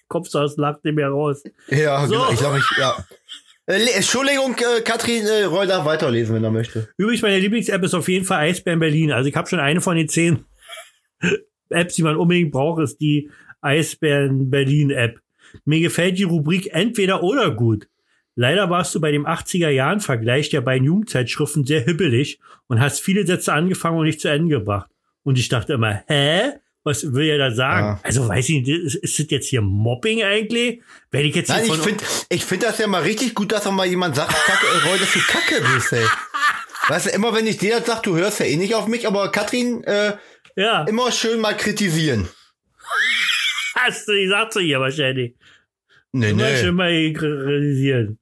kommst 0.09 0.35
du 0.35 0.39
aus 0.39 0.55
dem 0.55 0.63
Lack 0.63 0.85
nicht 0.85 0.95
mehr 0.95 1.09
raus. 1.09 1.43
Ja, 1.69 2.07
So. 2.07 2.13
genau. 2.13 2.31
Ich 2.33 2.39
glaube, 2.39 2.59
ich, 2.59 2.79
ja. 2.79 2.97
Äh, 3.67 3.85
Entschuldigung, 3.97 4.57
äh, 4.57 4.81
Katrin, 4.83 5.27
äh, 5.27 5.45
Roy 5.45 5.67
darf 5.67 5.85
weiterlesen, 5.85 6.35
wenn 6.35 6.45
er 6.45 6.51
möchte. 6.51 6.89
Übrigens, 6.97 7.23
meine 7.23 7.39
Lieblings-App 7.39 7.83
ist 7.85 7.95
auf 7.95 8.09
jeden 8.09 8.25
Fall 8.25 8.39
Eisbären 8.41 8.79
Berlin. 8.81 9.13
Also 9.13 9.29
ich 9.29 9.37
habe 9.37 9.49
schon 9.49 9.61
eine 9.61 9.81
von 9.81 9.97
den 9.97 10.09
zehn 10.09 10.45
Apps, 11.71 11.95
die 11.95 12.03
man 12.03 12.17
unbedingt 12.17 12.51
braucht, 12.53 12.83
ist 12.83 12.99
die 13.01 13.31
Eisbären 13.61 14.49
Berlin 14.51 14.91
App. 14.91 15.21
Mir 15.65 15.81
gefällt 15.81 16.19
die 16.19 16.23
Rubrik 16.25 16.71
entweder 16.73 17.23
oder 17.23 17.51
gut. 17.51 17.89
Leider 18.41 18.71
warst 18.71 18.95
du 18.95 19.01
bei 19.01 19.11
dem 19.11 19.27
80er 19.27 19.69
Jahren 19.69 19.99
Vergleich 19.99 20.49
der 20.49 20.61
beiden 20.61 20.87
Jugendzeitschriften 20.87 21.67
sehr 21.67 21.81
hibbelig 21.81 22.39
und 22.69 22.79
hast 22.79 23.01
viele 23.01 23.27
Sätze 23.27 23.53
angefangen 23.53 23.99
und 23.99 24.07
nicht 24.07 24.21
zu 24.21 24.29
Ende 24.29 24.61
gebracht. 24.61 24.89
Und 25.25 25.41
ich 25.41 25.49
dachte 25.49 25.73
immer, 25.73 26.05
hä? 26.07 26.53
Was 26.85 27.13
will 27.13 27.27
er 27.27 27.39
da 27.39 27.51
sagen? 27.51 27.87
Ja. 27.87 28.01
Also 28.05 28.29
weiß 28.29 28.49
ich 28.51 28.65
nicht, 28.65 28.69
ist, 28.69 29.19
das 29.19 29.27
jetzt 29.29 29.49
hier 29.49 29.61
Mobbing 29.61 30.23
eigentlich? 30.23 30.81
Werde 31.11 31.27
ich 31.27 31.35
jetzt 31.35 31.49
Nein, 31.49 31.65
hier 31.65 31.75
ich 31.75 31.81
finde 31.81 32.05
ich 32.29 32.45
find 32.45 32.63
das 32.63 32.79
ja 32.79 32.87
mal 32.87 33.03
richtig 33.03 33.35
gut, 33.35 33.51
dass 33.51 33.67
auch 33.67 33.73
mal 33.73 33.89
jemand 33.89 34.15
sagt, 34.15 34.31
Kacke, 34.31 34.67
Roy, 34.87 34.99
dass 35.01 35.13
du 35.13 35.19
Kacke 35.19 35.61
bist, 35.75 35.93
ey. 35.93 36.07
Weißt 36.89 37.07
du, 37.07 37.11
immer 37.11 37.35
wenn 37.35 37.49
ich 37.49 37.59
dir 37.59 37.79
das 37.79 37.87
sag, 37.87 38.05
du 38.05 38.15
hörst 38.17 38.39
ja 38.39 38.47
eh 38.47 38.55
nicht 38.55 38.77
auf 38.77 38.87
mich, 38.87 39.09
aber 39.09 39.33
Katrin, 39.33 39.83
äh, 39.83 40.13
ja, 40.55 40.85
immer 40.85 41.11
schön 41.11 41.41
mal 41.41 41.57
kritisieren. 41.57 42.29
hast 43.75 44.07
du 44.07 44.13
gesagt 44.13 44.53
zu 44.53 44.61
ihr 44.61 44.79
wahrscheinlich. 44.79 45.35
Nee, 46.13 46.31
Immer 46.31 46.45
nee. 46.45 46.65
schon 46.65 46.75
mal 46.77 46.89
realisieren. 46.89 48.19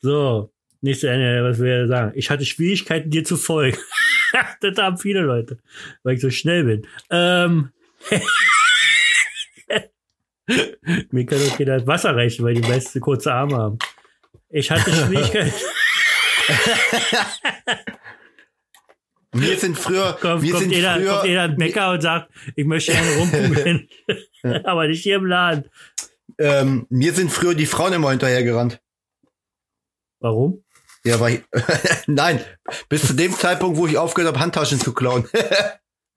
So, 0.00 0.50
nächste 0.80 1.10
Ende, 1.10 1.44
was 1.44 1.60
wir 1.60 1.86
sagen. 1.86 2.12
Ich 2.14 2.30
hatte 2.30 2.46
Schwierigkeiten, 2.46 3.10
dir 3.10 3.24
zu 3.24 3.36
folgen. 3.36 3.78
das 4.60 4.78
haben 4.78 4.96
viele 4.98 5.20
Leute, 5.20 5.58
weil 6.02 6.14
ich 6.14 6.20
so 6.20 6.30
schnell 6.30 6.64
bin. 6.64 6.86
Ähm, 7.10 7.70
mir 11.10 11.26
kann 11.26 11.38
auch 11.38 11.58
keiner 11.58 11.78
das 11.78 11.86
Wasser 11.86 12.16
reichen, 12.16 12.44
weil 12.44 12.54
die 12.54 12.66
meisten 12.66 13.00
kurze 13.00 13.32
Arme 13.32 13.56
haben. 13.56 13.78
Ich 14.48 14.70
hatte 14.70 14.90
Schwierigkeiten. 14.90 15.52
Wir 19.32 19.56
sind 19.56 19.78
früher, 19.78 20.18
Kommt, 20.20 20.42
wir 20.42 20.50
kommt, 20.50 20.64
sind 20.64 20.72
jeder, 20.72 20.94
früher, 20.96 21.12
kommt 21.12 21.26
jeder 21.26 21.46
den 21.46 21.56
Bäcker 21.56 21.92
und 21.92 22.00
sagt, 22.00 22.32
ich 22.56 22.64
möchte 22.66 22.90
gerne 22.90 23.16
rumkugeln. 23.16 23.88
Aber 24.64 24.88
nicht 24.88 25.04
hier 25.04 25.14
im 25.16 25.26
Laden. 25.26 25.70
ähm, 26.36 26.88
mir 26.90 27.12
sind 27.12 27.30
früher 27.30 27.54
die 27.54 27.66
Frauen 27.66 27.92
immer 27.92 28.10
hinterhergerannt. 28.10 28.80
Warum? 30.20 30.62
Ja, 31.04 31.18
weil 31.18 31.42
nein, 32.06 32.40
bis 32.88 33.06
zu 33.06 33.14
dem 33.14 33.32
Zeitpunkt, 33.32 33.78
wo 33.78 33.86
ich 33.86 33.96
aufgehört 33.98 34.34
habe, 34.34 34.42
Handtaschen 34.42 34.78
zu 34.78 34.92
klauen. 34.92 35.24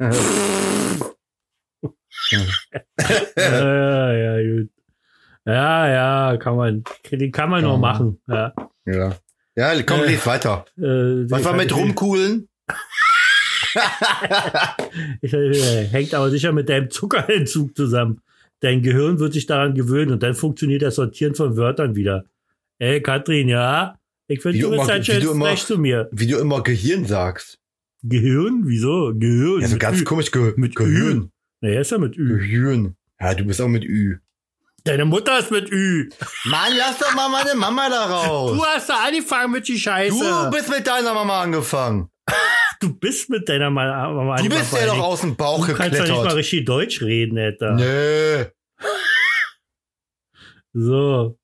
ja, 3.37 4.13
ja, 4.13 4.55
gut. 4.55 4.69
Ja, 5.45 5.87
ja, 5.87 6.37
kann 6.37 6.55
man, 6.55 6.83
die 7.11 7.31
kann 7.31 7.49
man 7.49 7.63
noch 7.63 7.73
Kann 7.73 7.81
man. 7.81 7.91
machen. 7.91 8.21
Ja. 8.27 8.53
ja. 8.85 9.15
Ja, 9.55 9.83
komm, 9.83 10.01
Äh, 10.01 10.07
lies 10.07 10.25
weiter. 10.25 10.65
Äh, 10.77 11.29
Was 11.29 11.43
war 11.43 11.53
mit? 11.53 11.71
Ich, 15.21 15.33
äh, 15.33 15.85
hängt 15.87 16.13
aber 16.13 16.29
sicher 16.29 16.51
mit 16.51 16.69
deinem 16.69 16.89
Zuckerentzug 16.89 17.75
zusammen. 17.75 18.21
Dein 18.61 18.81
Gehirn 18.81 19.19
wird 19.19 19.33
sich 19.33 19.45
daran 19.45 19.73
gewöhnen 19.75 20.13
und 20.13 20.23
dann 20.23 20.33
funktioniert 20.35 20.81
das 20.81 20.95
Sortieren 20.95 21.35
von 21.35 21.57
Wörtern 21.57 21.95
wieder. 21.95 22.25
Ey, 22.83 23.01
Katrin, 23.01 23.47
ja? 23.47 23.97
Ich 24.27 24.41
finde, 24.41 24.59
du 24.59 24.69
du 24.69 24.77
bist 24.77 24.89
halt 24.89 25.05
schön 25.05 25.21
du 25.21 25.33
frech 25.35 25.65
zu 25.65 25.77
mir. 25.77 26.09
Wie 26.11 26.27
du 26.27 26.37
immer 26.37 26.61
Gehirn 26.63 27.05
sagst. 27.05 27.57
Gehirn? 28.01 28.63
Wieso? 28.65 29.13
Gehirn. 29.15 29.61
Ja, 29.61 29.67
so 29.69 29.77
ganz 29.77 30.01
Ü. 30.01 30.03
komisch. 30.03 30.29
Ge 30.31 30.53
Mit 30.57 30.75
Gehirn. 30.75 31.31
Naja, 31.61 31.79
ist 31.79 31.91
ja 31.91 31.97
mit 31.97 32.17
Ü. 32.17 32.37
Gehirn. 32.39 32.97
Ja, 33.21 33.33
du 33.35 33.45
bist 33.45 33.61
auch 33.61 33.69
mit 33.69 33.85
Ü. 33.85 34.17
Deine 34.83 35.05
Mutter 35.05 35.39
ist 35.39 35.49
mit 35.49 35.71
Ü. 35.71 36.09
Mann, 36.43 36.73
lass 36.77 36.97
doch 36.99 37.15
mal 37.15 37.29
meine 37.29 37.55
Mama 37.55 37.87
da 37.89 38.03
raus. 38.03 38.57
Du 38.57 38.65
hast 38.65 38.89
da 38.89 39.05
angefangen 39.07 39.53
mit 39.53 39.65
die 39.65 39.79
Scheiße. 39.79 40.19
Du 40.19 40.51
bist 40.51 40.69
mit 40.69 40.85
deiner 40.85 41.13
Mama 41.13 41.41
angefangen. 41.41 42.09
Du 42.81 42.93
bist 42.93 43.29
mit 43.29 43.47
deiner 43.47 43.69
Mama 43.69 44.09
Mama 44.11 44.35
Du 44.35 44.43
angefangen, 44.43 44.69
bist 44.71 44.73
ja 44.73 44.87
doch 44.87 44.99
aus 44.99 45.21
dem 45.21 45.37
Bauch 45.37 45.65
Du 45.65 45.73
kannst 45.73 45.97
doch 45.97 46.03
nicht 46.03 46.09
mal 46.09 46.15
geklettert. 46.17 46.37
richtig 46.37 46.65
Deutsch 46.65 47.01
reden, 47.01 47.37
Alter. 47.37 47.75
Nö. 47.75 48.45
So. 50.73 51.37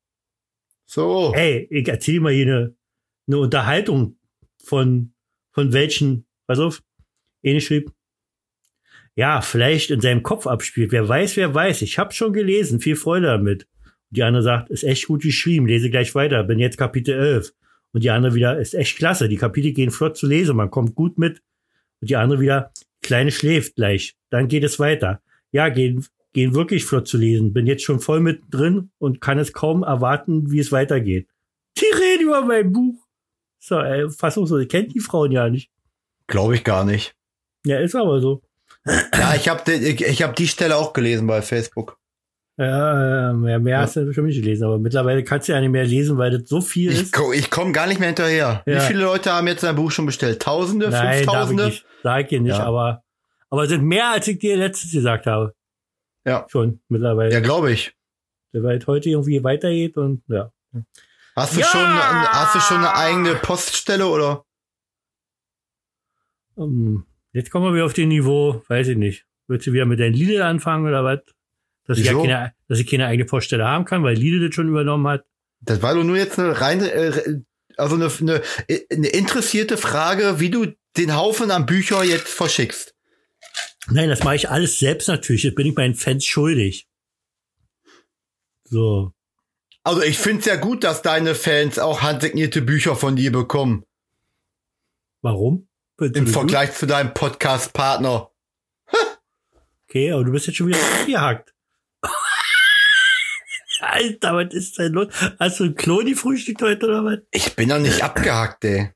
So. 0.89 1.34
Ey, 1.36 1.67
ich 1.69 1.88
erzähl 1.88 2.15
dir 2.15 2.21
mal 2.21 2.34
hier 2.34 2.47
eine, 2.47 2.75
eine 3.28 3.38
Unterhaltung 3.38 4.17
von, 4.58 5.13
von 5.52 5.71
welchen, 5.71 6.25
pass 6.47 6.58
auf, 6.58 6.82
Ene 7.43 7.62
schrieb, 7.62 7.91
ja, 9.15 9.41
vielleicht 9.41 9.91
in 9.91 10.02
seinem 10.02 10.23
Kopf 10.23 10.47
abspielt. 10.47 10.91
Wer 10.91 11.08
weiß, 11.08 11.38
wer 11.38 11.54
weiß. 11.54 11.84
Ich 11.84 11.99
hab's 11.99 12.15
schon 12.15 12.34
gelesen. 12.34 12.80
Viel 12.80 12.95
Freude 12.95 13.28
damit. 13.28 13.67
Und 13.84 14.17
die 14.17 14.23
andere 14.23 14.41
sagt, 14.41 14.71
ist 14.71 14.84
echt 14.84 15.06
gut 15.06 15.21
geschrieben. 15.21 15.67
Lese 15.67 15.91
gleich 15.91 16.15
weiter. 16.15 16.43
Bin 16.43 16.58
jetzt 16.58 16.78
Kapitel 16.78 17.13
11. 17.19 17.54
Und 17.91 18.04
die 18.04 18.10
andere 18.10 18.34
wieder, 18.34 18.58
ist 18.58 18.73
echt 18.73 18.97
klasse. 18.97 19.30
Die 19.30 19.38
Kapitel 19.38 19.73
gehen 19.73 19.91
flott 19.91 20.17
zu 20.17 20.25
lesen. 20.25 20.56
Man 20.56 20.71
kommt 20.71 20.95
gut 20.95 21.19
mit. 21.19 21.43
Und 22.02 22.10
die 22.10 22.15
andere 22.15 22.39
wieder, 22.39 22.71
Kleine 23.04 23.32
schläft 23.32 23.75
gleich. 23.75 24.15
Dann 24.32 24.47
geht 24.47 24.63
es 24.63 24.80
weiter. 24.80 25.21
Ja, 25.52 25.69
gehen, 25.69 26.04
gehen 26.33 26.53
wirklich 26.53 26.85
flott 26.85 27.07
zu 27.07 27.17
lesen. 27.17 27.53
Bin 27.53 27.65
jetzt 27.67 27.83
schon 27.83 27.99
voll 27.99 28.19
mit 28.19 28.41
drin 28.51 28.91
und 28.97 29.21
kann 29.21 29.39
es 29.39 29.53
kaum 29.53 29.83
erwarten, 29.83 30.51
wie 30.51 30.59
es 30.59 30.71
weitergeht. 30.71 31.27
Die 31.77 31.85
reden 31.95 32.27
über 32.27 32.41
mein 32.45 32.71
Buch. 32.71 32.95
So, 33.59 33.79
ey, 33.79 34.09
fassungslos. 34.09 34.61
Ich 34.61 34.69
kennt 34.69 34.93
die 34.93 34.99
Frauen 34.99 35.31
ja 35.31 35.49
nicht. 35.49 35.69
Glaube 36.27 36.55
ich 36.55 36.63
gar 36.63 36.85
nicht. 36.85 37.15
Ja, 37.65 37.79
ist 37.79 37.95
aber 37.95 38.21
so. 38.21 38.41
Ja, 38.85 39.33
ich 39.35 39.49
habe 39.49 39.71
ich, 39.71 40.01
ich 40.05 40.23
hab 40.23 40.35
die 40.35 40.47
Stelle 40.47 40.77
auch 40.77 40.93
gelesen 40.93 41.27
bei 41.27 41.41
Facebook. 41.41 41.97
Ja, 42.57 43.29
äh, 43.29 43.33
mehr, 43.33 43.59
mehr 43.59 43.73
Ja. 43.77 43.81
hast 43.83 43.95
du 43.95 44.11
schon 44.13 44.25
nicht 44.25 44.41
gelesen, 44.41 44.65
aber 44.65 44.79
mittlerweile 44.79 45.23
kannst 45.23 45.47
du 45.47 45.53
ja 45.53 45.61
nicht 45.61 45.69
mehr 45.69 45.85
lesen, 45.85 46.17
weil 46.17 46.31
das 46.37 46.47
so 46.49 46.59
viel 46.61 46.91
Ich, 46.91 47.03
ist. 47.03 47.13
ko- 47.13 47.31
ich 47.31 47.49
komme 47.49 47.71
gar 47.71 47.87
nicht 47.87 47.99
mehr 47.99 48.09
hinterher. 48.09 48.63
Ja. 48.65 48.75
Wie 48.75 48.79
viele 48.81 49.03
Leute 49.03 49.31
haben 49.31 49.47
jetzt 49.47 49.63
ein 49.63 49.75
Buch 49.75 49.91
schon 49.91 50.05
bestellt? 50.05 50.41
Tausende? 50.41 50.89
Nein, 50.89 51.01
darf 51.01 51.11
ich 51.13 51.17
Fünftausende? 51.19 51.65
nicht. 51.67 51.85
Sag 52.03 52.21
ich 52.23 52.27
dir 52.27 52.41
nicht, 52.41 52.57
Ja. 52.57 52.63
aber, 52.65 53.03
aber 53.49 53.63
es 53.63 53.69
sind 53.69 53.83
mehr, 53.83 54.09
als 54.11 54.27
ich 54.27 54.39
dir 54.39 54.57
letztes 54.57 54.91
gesagt 54.91 55.25
habe. 55.25 55.53
Ja. 56.29 56.45
Schon, 56.47 56.79
mittlerweile. 56.89 57.33
Ja, 57.33 57.39
glaube 57.39 57.71
ich. 57.71 57.95
Weil 58.51 58.77
es 58.77 58.85
heute 58.85 59.09
irgendwie 59.09 59.43
weitergeht 59.43 59.97
und, 59.97 60.21
ja. 60.27 60.51
Hast 61.35 61.55
du, 61.55 61.59
Ja! 61.61 61.65
schon, 61.65 61.81
hast 61.81 62.55
du 62.55 62.59
schon 62.59 62.77
eine 62.77 62.93
eigene 62.95 63.33
Poststelle 63.35 64.05
oder? 64.07 64.45
Um, 66.55 67.05
jetzt 67.31 67.49
kommen 67.49 67.65
wir 67.65 67.73
wieder 67.73 67.85
auf 67.85 67.93
den 67.93 68.09
Niveau, 68.09 68.61
weiß 68.67 68.89
ich 68.89 68.97
nicht. 68.97 69.25
Willst 69.47 69.65
du 69.65 69.73
wieder 69.73 69.85
mit 69.85 69.99
deinen 69.99 70.13
Lidl 70.13 70.41
anfangen 70.41 70.87
oder 70.87 71.03
was? 71.03 71.19
Dass 71.85 71.97
ich, 71.97 72.05
ja 72.05 72.13
keine, 72.13 72.53
dass 72.67 72.79
ich 72.79 72.85
keine 72.85 73.07
eigene 73.07 73.25
Poststelle 73.25 73.65
haben 73.65 73.85
kann, 73.85 74.03
weil 74.03 74.15
Lidl 74.15 74.45
das 74.47 74.53
schon 74.53 74.67
übernommen 74.67 75.07
hat. 75.07 75.25
Das 75.61 75.81
war 75.81 75.95
doch 75.95 76.03
nur 76.03 76.17
jetzt 76.17 76.37
eine 76.37 76.61
reine, 76.61 76.91
äh, 76.91 77.41
also 77.77 77.95
eine, 77.95 78.11
eine, 78.19 78.41
eine 78.91 79.07
interessierte 79.07 79.77
Frage, 79.77 80.39
wie 80.39 80.51
du 80.51 80.67
den 80.97 81.15
Haufen 81.15 81.49
an 81.49 81.65
Bücher 81.65 82.03
jetzt 82.03 82.29
verschickst. 82.29 82.93
Nein, 83.91 84.10
das 84.10 84.23
mache 84.23 84.36
ich 84.36 84.49
alles 84.49 84.80
selbst 84.80 85.08
natürlich. 85.08 85.43
Das 85.43 85.56
bin 85.56 85.67
ich 85.67 85.75
meinen 85.75 85.95
Fans 85.95 86.25
schuldig. 86.25 86.88
So. 88.65 89.13
Also 89.84 90.02
ich 90.02 90.17
finde 90.17 90.41
es 90.41 90.45
ja 90.45 90.56
gut, 90.56 90.84
dass 90.84 91.02
deine 91.02 91.34
Fans 91.36 91.80
auch 91.80 92.02
handsignierte 92.02 92.62
Bücher 92.62 92.95
von 92.95 93.15
dir 93.15 93.32
bekommen. 93.32 93.86
Warum? 95.21 95.67
Im 95.99 96.28
Vergleich 96.28 96.73
zu 96.73 96.86
deinem 96.86 97.13
Podcast-Partner. 97.13 98.32
Okay, 99.88 100.12
aber 100.12 100.23
du 100.23 100.32
bist 100.32 100.47
jetzt 100.47 100.58
schon 100.58 100.67
wieder 100.67 100.80
abgehakt. 100.99 101.54
Alter, 103.82 104.36
was 104.36 104.54
ist 104.54 104.78
denn 104.78 104.93
los? 104.93 105.08
Hast 105.39 105.60
du 105.60 105.65
ein 105.65 105.75
Kloni 105.75 106.13
frühstückt 106.13 106.62
heute 106.62 106.86
oder 106.86 107.06
was? 107.06 107.19
Ich 107.32 107.56
bin 107.56 107.69
doch 107.69 107.80
nicht 107.80 108.04
abgehackt, 108.04 108.63
ey. 108.65 108.93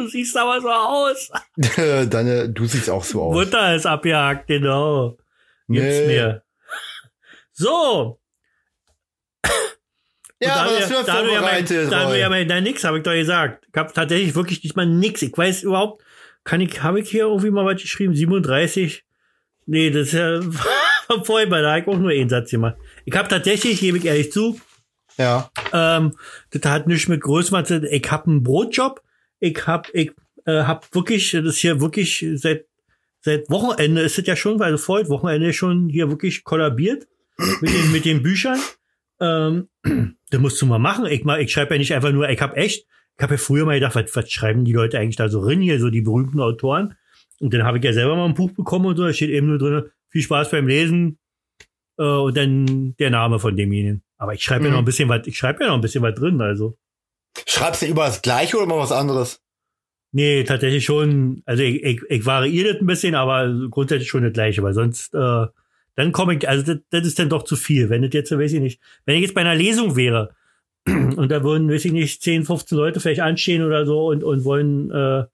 Du 0.00 0.08
siehst 0.08 0.36
aber 0.36 0.60
so 0.60 0.70
aus. 0.70 1.30
Deine, 2.08 2.48
du 2.48 2.66
siehst 2.66 2.88
auch 2.90 3.04
so 3.04 3.22
aus. 3.22 3.34
Mutter 3.34 3.74
ist 3.74 3.86
abgehakt, 3.86 4.46
genau. 4.46 5.16
Gibt's 5.68 5.98
Nee. 6.00 6.06
mir. 6.06 6.42
So. 7.52 8.18
Ja, 10.42 10.54
aber 10.56 10.78
das 10.78 10.88
wir- 10.88 11.02
da 11.02 11.22
du 11.22 11.30
ja 11.32 11.40
da 11.90 12.10
du 12.10 12.18
ja 12.18 12.28
mein, 12.30 12.46
nein, 12.46 12.62
nix, 12.62 12.82
habe 12.84 12.96
ich 12.98 13.02
doch 13.04 13.12
gesagt. 13.12 13.66
Ich 13.70 13.78
habe 13.78 13.92
tatsächlich 13.92 14.34
wirklich 14.34 14.60
diesmal 14.62 14.86
nix. 14.86 15.20
Ich 15.20 15.36
weiß 15.36 15.64
überhaupt, 15.64 16.02
kann 16.44 16.62
ich, 16.62 16.82
habe 16.82 17.00
ich 17.00 17.10
hier 17.10 17.24
irgendwie 17.24 17.50
mal 17.50 17.66
was 17.66 17.82
geschrieben? 17.82 18.14
37? 18.14 19.04
Nee, 19.66 19.90
das 19.90 20.08
ist 20.08 20.12
ja 20.14 20.40
vorhin, 21.24 21.50
da 21.50 21.56
habe 21.70 21.80
ich 21.80 21.86
auch 21.88 21.98
nur 21.98 22.10
einen 22.10 22.30
Satz 22.30 22.50
gemacht. 22.50 22.76
Ich 23.04 23.14
habe 23.14 23.28
tatsächlich, 23.28 23.80
gebe 23.80 23.98
ich 23.98 24.06
ehrlich 24.06 24.32
zu, 24.32 24.58
ja. 25.18 25.50
ähm, 25.74 26.16
das 26.52 26.62
hat 26.72 26.86
nichts 26.86 27.06
mit 27.08 27.20
Größenwahn 27.20 27.66
zu. 27.66 27.86
Ich 27.86 28.10
habe 28.10 28.28
einen 28.30 28.42
Brotjob. 28.42 29.02
Ich 29.40 29.66
hab, 29.66 29.88
ich 29.94 30.12
äh, 30.46 30.62
hab 30.62 30.94
wirklich, 30.94 31.32
das 31.32 31.56
hier 31.56 31.80
wirklich 31.80 32.24
seit 32.34 32.66
seit 33.22 33.50
Wochenende 33.50 34.00
ist 34.00 34.18
es 34.18 34.26
ja 34.26 34.36
schon, 34.36 34.58
weil 34.58 34.78
voll 34.78 35.08
Wochenende 35.08 35.52
schon 35.52 35.88
hier 35.88 36.08
wirklich 36.08 36.44
kollabiert 36.44 37.06
mit 37.60 37.70
den, 37.70 37.92
mit 37.92 38.04
den 38.04 38.22
Büchern. 38.22 38.58
Ähm, 39.20 39.68
das 40.30 40.40
musst 40.40 40.60
du 40.60 40.66
mal 40.66 40.78
machen. 40.78 41.06
Ich, 41.06 41.24
mal, 41.24 41.40
ich 41.40 41.52
schreibe 41.52 41.74
ja 41.74 41.78
nicht 41.78 41.94
einfach 41.94 42.12
nur, 42.12 42.28
ich 42.28 42.40
habe 42.40 42.56
echt, 42.56 42.86
ich 43.18 43.22
habe 43.22 43.34
ja 43.34 43.38
früher 43.38 43.66
mal 43.66 43.74
gedacht, 43.74 43.94
was, 43.94 44.16
was 44.16 44.30
schreiben 44.30 44.64
die 44.64 44.72
Leute 44.72 44.98
eigentlich 44.98 45.16
da 45.16 45.28
so 45.28 45.40
rein 45.40 45.60
hier, 45.60 45.78
so 45.80 45.90
die 45.90 46.00
berühmten 46.00 46.40
Autoren. 46.40 46.94
Und 47.40 47.52
dann 47.52 47.64
habe 47.64 47.78
ich 47.78 47.84
ja 47.84 47.92
selber 47.92 48.16
mal 48.16 48.24
ein 48.26 48.34
Buch 48.34 48.52
bekommen 48.52 48.86
und 48.86 48.96
so, 48.96 49.04
da 49.04 49.12
steht 49.12 49.30
eben 49.30 49.48
nur 49.48 49.58
drin, 49.58 49.84
viel 50.08 50.22
Spaß 50.22 50.50
beim 50.50 50.66
Lesen 50.66 51.18
äh, 51.98 52.02
und 52.04 52.36
dann 52.36 52.94
der 52.98 53.10
Name 53.10 53.38
von 53.38 53.56
demjenigen. 53.56 54.02
Aber 54.16 54.34
ich 54.34 54.42
schreibe 54.42 54.64
ja 54.64 54.70
Mhm. 54.70 54.74
noch 54.74 54.82
ein 54.82 54.86
bisschen 54.86 55.08
was, 55.10 55.26
ich 55.26 55.36
schreibe 55.36 55.62
ja 55.62 55.68
noch 55.68 55.74
ein 55.76 55.80
bisschen 55.82 56.02
was 56.02 56.14
drin, 56.14 56.40
also. 56.40 56.78
Schreibst 57.46 57.82
du 57.82 57.86
über 57.86 58.06
das 58.06 58.22
Gleiche 58.22 58.56
oder 58.56 58.66
mal 58.66 58.78
was 58.78 58.92
anderes? 58.92 59.40
Nee, 60.12 60.44
tatsächlich 60.44 60.84
schon. 60.84 61.42
Also 61.46 61.62
ich, 61.62 61.82
ich, 61.82 62.02
ich 62.08 62.26
variiere 62.26 62.72
das 62.72 62.82
ein 62.82 62.86
bisschen, 62.86 63.14
aber 63.14 63.68
grundsätzlich 63.70 64.08
schon 64.08 64.24
das 64.24 64.32
gleiche, 64.32 64.62
weil 64.62 64.74
sonst, 64.74 65.14
äh, 65.14 65.46
dann 65.94 66.12
komme 66.12 66.34
ich, 66.34 66.48
also 66.48 66.64
das, 66.64 66.82
das 66.90 67.06
ist 67.06 67.18
dann 67.18 67.28
doch 67.28 67.44
zu 67.44 67.56
viel. 67.56 67.90
Wenn 67.90 68.02
das 68.02 68.12
jetzt, 68.12 68.32
weiß 68.32 68.52
ich 68.52 68.60
nicht, 68.60 68.80
wenn 69.04 69.16
ich 69.16 69.22
jetzt 69.22 69.34
bei 69.34 69.42
einer 69.42 69.54
Lesung 69.54 69.96
wäre 69.96 70.34
und 70.86 71.30
da 71.30 71.44
würden, 71.44 71.70
weiß 71.70 71.84
ich 71.84 71.92
nicht, 71.92 72.22
10, 72.22 72.44
15 72.44 72.76
Leute 72.76 73.00
vielleicht 73.00 73.20
anstehen 73.20 73.62
oder 73.64 73.86
so 73.86 74.08
und, 74.08 74.24
und 74.24 74.44
wollen 74.44 74.90
äh, 74.90 75.24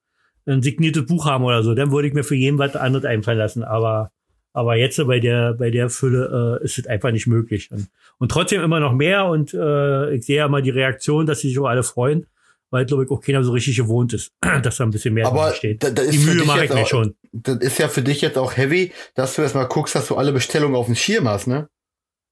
ein 0.47 0.63
signiertes 0.63 1.07
Buch 1.07 1.27
haben 1.27 1.45
oder 1.45 1.63
so, 1.63 1.75
dann 1.75 1.91
würde 1.91 2.09
ich 2.09 2.15
mir 2.15 2.25
für 2.25 2.35
jeden 2.35 2.59
was 2.59 2.77
anderes 2.77 3.05
einfallen 3.05 3.39
lassen. 3.39 3.65
Aber, 3.65 4.13
aber 4.57 4.77
jetzt 4.77 5.05
bei 5.07 5.21
der, 5.21 5.53
bei 5.53 5.71
der 5.71 5.91
Fülle 5.91 6.59
äh, 6.61 6.65
ist 6.65 6.79
es 6.79 6.87
einfach 6.87 7.11
nicht 7.13 7.27
möglich. 7.27 7.71
Und, 7.71 7.89
und 8.19 8.31
trotzdem 8.31 8.63
immer 8.63 8.81
noch 8.81 8.95
mehr 8.95 9.27
und 9.27 9.53
äh, 9.53 10.15
ich 10.15 10.25
sehe 10.25 10.39
ja 10.39 10.49
mal 10.49 10.63
die 10.63 10.71
Reaktion, 10.71 11.27
dass 11.27 11.41
sich 11.41 11.59
auch 11.59 11.67
alle 11.67 11.83
freuen 11.83 12.27
weil, 12.71 12.85
glaube 12.85 13.05
ich, 13.05 13.11
auch 13.11 13.21
keiner 13.21 13.45
so 13.45 13.53
richtig 13.53 13.77
gewohnt 13.77 14.13
ist, 14.13 14.33
dass 14.63 14.77
da 14.77 14.85
ein 14.85 14.91
bisschen 14.91 15.15
mehr 15.15 15.27
Aber 15.27 15.53
steht. 15.53 15.83
da, 15.83 15.91
da 15.91 16.03
Die 16.03 16.19
Mühe 16.19 16.45
mache 16.45 16.65
ich 16.65 16.73
mir 16.73 16.83
auch, 16.83 16.87
schon. 16.87 17.15
Das 17.33 17.59
ist 17.59 17.79
ja 17.79 17.89
für 17.89 18.03
dich 18.03 18.21
jetzt 18.21 18.37
auch 18.39 18.57
heavy, 18.57 18.93
dass 19.15 19.37
du 19.37 19.43
erstmal 19.43 19.69
guckst, 19.69 19.95
dass 19.95 20.09
du 20.09 20.17
alle 20.17 20.33
Bestellungen 20.33 20.75
auf 20.75 20.87
dem 20.87 20.97
Schirm 20.97 21.29
hast, 21.29 21.47
ne? 21.47 21.69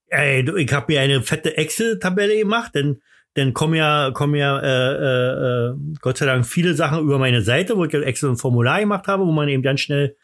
Ey, 0.08 0.44
du, 0.44 0.56
ich 0.56 0.72
habe 0.72 0.92
mir 0.92 1.00
eine 1.00 1.22
fette 1.22 1.56
Excel-Tabelle 1.56 2.37
gemacht, 2.37 2.74
denn 2.74 3.00
dann 3.34 3.52
kommen 3.52 3.74
ja, 3.74 4.10
kommen 4.12 4.34
ja 4.34 4.60
äh, 4.60 4.92
äh, 4.94 5.70
äh, 5.70 5.74
Gott 6.00 6.18
sei 6.18 6.26
Dank 6.26 6.46
viele 6.46 6.74
Sachen 6.74 7.00
über 7.00 7.18
meine 7.18 7.42
Seite, 7.42 7.76
wo 7.76 7.84
ich 7.84 7.94
extra 7.94 8.28
ein 8.28 8.37
Formular 8.37 8.80
gemacht 8.80 9.06
habe, 9.06 9.24
wo 9.24 9.32
man 9.32 9.48
eben 9.48 9.62
ganz 9.62 9.80
schnell 9.80 10.16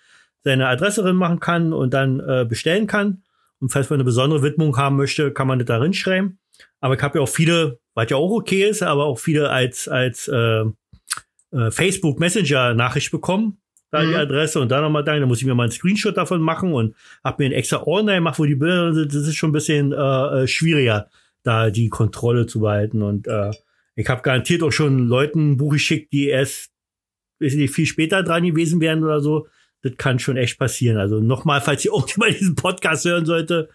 seine 0.42 0.68
Adresse 0.68 1.03
drin 1.03 1.16
machen 1.16 1.40
kann 1.40 1.72
und 1.72 1.94
dann 1.94 2.20
äh, 2.20 2.46
bestellen 2.48 2.87
kann. 2.87 3.22
Und 3.61 3.70
falls 3.70 3.90
man 3.90 3.98
eine 3.98 4.05
besondere 4.05 4.42
Widmung 4.42 4.76
haben 4.76 4.96
möchte, 4.96 5.33
kann 5.33 5.46
man 5.46 5.59
das 5.59 5.66
da 5.66 5.79
reinschreiben. 5.79 6.38
Aber 6.81 6.94
ich 6.94 7.03
habe 7.03 7.18
ja 7.18 7.22
auch 7.22 7.29
viele, 7.29 7.79
was 7.94 8.11
ja 8.11 8.16
auch 8.16 8.31
okay 8.31 8.68
ist, 8.68 8.83
aber 8.83 9.05
auch 9.05 9.18
viele 9.18 9.50
als, 9.50 9.87
als 9.87 10.29
äh, 10.29 10.64
äh, 11.53 11.70
Facebook 11.70 12.18
Messenger 12.20 12.74
Nachricht 12.74 13.11
bekommen. 13.11 13.59
Da 13.90 14.03
mhm. 14.03 14.09
die 14.09 14.16
Adresse 14.16 14.61
und 14.61 14.70
da 14.70 14.81
nochmal 14.81 15.05
da, 15.05 15.18
da 15.18 15.26
muss 15.26 15.40
ich 15.40 15.46
mir 15.46 15.55
mal 15.55 15.64
einen 15.64 15.72
Screenshot 15.72 16.16
davon 16.16 16.40
machen 16.40 16.72
und 16.72 16.94
habe 17.24 17.42
mir 17.42 17.50
ein 17.50 17.53
extra 17.53 17.83
Ordner 17.83 18.14
gemacht, 18.14 18.38
wo 18.38 18.44
die 18.44 18.55
Bilder 18.55 18.94
sind. 18.94 19.12
Das 19.12 19.26
ist 19.26 19.35
schon 19.35 19.50
ein 19.50 19.55
bisschen 19.55 19.92
äh, 19.92 19.96
äh 20.42 20.46
schwieriger 20.46 21.09
da 21.42 21.70
die 21.70 21.88
Kontrolle 21.88 22.46
zu 22.46 22.61
behalten. 22.61 23.03
Und 23.03 23.26
äh, 23.26 23.50
ich 23.96 24.09
habe 24.09 24.22
garantiert 24.22 24.62
auch 24.62 24.70
schon 24.70 25.09
Leuten 25.09 25.53
ein 25.53 25.57
Buch 25.57 25.72
geschickt, 25.72 26.12
die 26.12 26.29
erst 26.29 26.70
weiß 27.40 27.55
nicht, 27.55 27.74
viel 27.74 27.87
später 27.87 28.22
dran 28.22 28.44
gewesen 28.44 28.81
wären 28.81 29.03
oder 29.03 29.20
so. 29.20 29.48
Das 29.82 29.96
kann 29.96 30.18
schon 30.18 30.36
echt 30.36 30.58
passieren. 30.58 30.98
Also 30.98 31.20
nochmal, 31.20 31.60
falls 31.60 31.84
ihr 31.84 31.92
irgendjemand 31.94 32.38
diesen 32.38 32.54
Podcast 32.54 33.04
hören 33.04 33.26
sollte, 33.26 33.68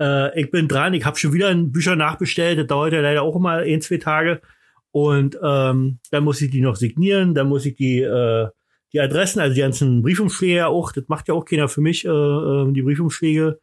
äh, 0.00 0.40
ich 0.40 0.50
bin 0.50 0.68
dran. 0.68 0.94
Ich 0.94 1.04
habe 1.04 1.18
schon 1.18 1.32
wieder 1.32 1.48
ein 1.48 1.72
Bücher 1.72 1.96
nachbestellt. 1.96 2.58
Das 2.58 2.66
dauert 2.66 2.92
ja 2.92 3.00
leider 3.00 3.22
auch 3.22 3.36
immer 3.36 3.58
ein, 3.58 3.80
zwei 3.80 3.98
Tage. 3.98 4.40
Und 4.90 5.38
ähm, 5.42 5.98
dann 6.10 6.24
muss 6.24 6.40
ich 6.40 6.50
die 6.50 6.60
noch 6.60 6.76
signieren. 6.76 7.34
Dann 7.34 7.48
muss 7.48 7.66
ich 7.66 7.74
die 7.74 8.00
äh, 8.00 8.48
die 8.94 9.00
Adressen, 9.00 9.40
also 9.40 9.54
die 9.54 9.60
ganzen 9.60 10.02
Briefumschläge 10.02 10.68
auch, 10.68 10.92
das 10.92 11.08
macht 11.08 11.26
ja 11.26 11.34
auch 11.34 11.44
keiner 11.44 11.68
für 11.68 11.80
mich, 11.80 12.04
äh, 12.04 12.08
äh, 12.08 12.72
die 12.72 12.82
Briefumschläge 12.82 13.58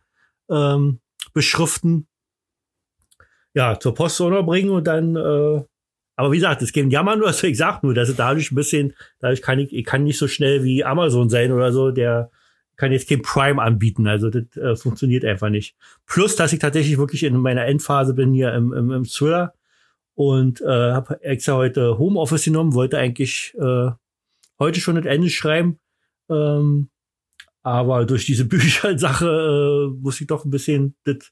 ähm, 0.50 1.00
beschriften 1.34 2.06
ja, 3.54 3.80
zur 3.80 3.94
Post 3.94 4.20
bringen 4.20 4.70
und 4.70 4.88
dann, 4.88 5.16
äh, 5.16 5.64
aber 6.16 6.32
wie 6.32 6.38
gesagt, 6.38 6.62
es 6.62 6.72
geht 6.72 6.92
Jammer 6.92 7.16
nur, 7.16 7.28
also 7.28 7.48
ich 7.48 7.58
sag 7.58 7.84
nur, 7.84 7.94
dass 7.94 8.10
es 8.10 8.16
dadurch 8.16 8.52
ein 8.52 8.56
bisschen, 8.56 8.94
dadurch 9.20 9.42
kann 9.42 9.60
ich, 9.60 9.74
ich 9.74 9.86
kann 9.86 10.04
nicht 10.04 10.18
so 10.18 10.28
schnell 10.28 10.64
wie 10.64 10.84
Amazon 10.84 11.30
sein 11.30 11.52
oder 11.52 11.72
so, 11.72 11.92
der 11.92 12.32
kann 12.78 12.92
jetzt 12.92 13.10
kein 13.10 13.22
Prime 13.22 13.62
anbieten, 13.62 14.08
also 14.08 14.30
das 14.30 14.58
äh, 14.58 14.76
funktioniert 14.76 15.24
einfach 15.24 15.50
nicht. 15.50 15.76
Plus, 16.08 16.36
dass 16.36 16.54
ich 16.54 16.60
tatsächlich 16.60 16.98
wirklich 16.98 17.24
in 17.24 17.38
meiner 17.38 17.66
Endphase 17.66 18.14
bin 18.14 18.34
hier 18.34 18.54
im, 18.54 18.74
im, 18.74 18.92
im 18.92 19.04
Thriller 19.04 19.54
und 20.16 20.62
äh, 20.62 20.66
habe 20.66 21.24
extra 21.24 21.54
heute 21.54 21.98
Homeoffice 21.98 22.46
genommen, 22.46 22.74
wollte 22.74 22.98
eigentlich 22.98 23.56
äh, 23.60 23.92
heute 24.58 24.80
schon 24.80 24.96
das 24.96 25.06
Ende 25.06 25.30
schreiben, 25.30 25.80
ähm, 26.30 26.90
aber 27.62 28.06
durch 28.06 28.26
diese 28.26 28.46
Büchersache 28.48 29.92
äh, 29.94 30.02
muss 30.02 30.20
ich 30.20 30.28
doch 30.28 30.46
ein 30.46 30.52
bisschen 30.52 30.96
das 31.04 31.32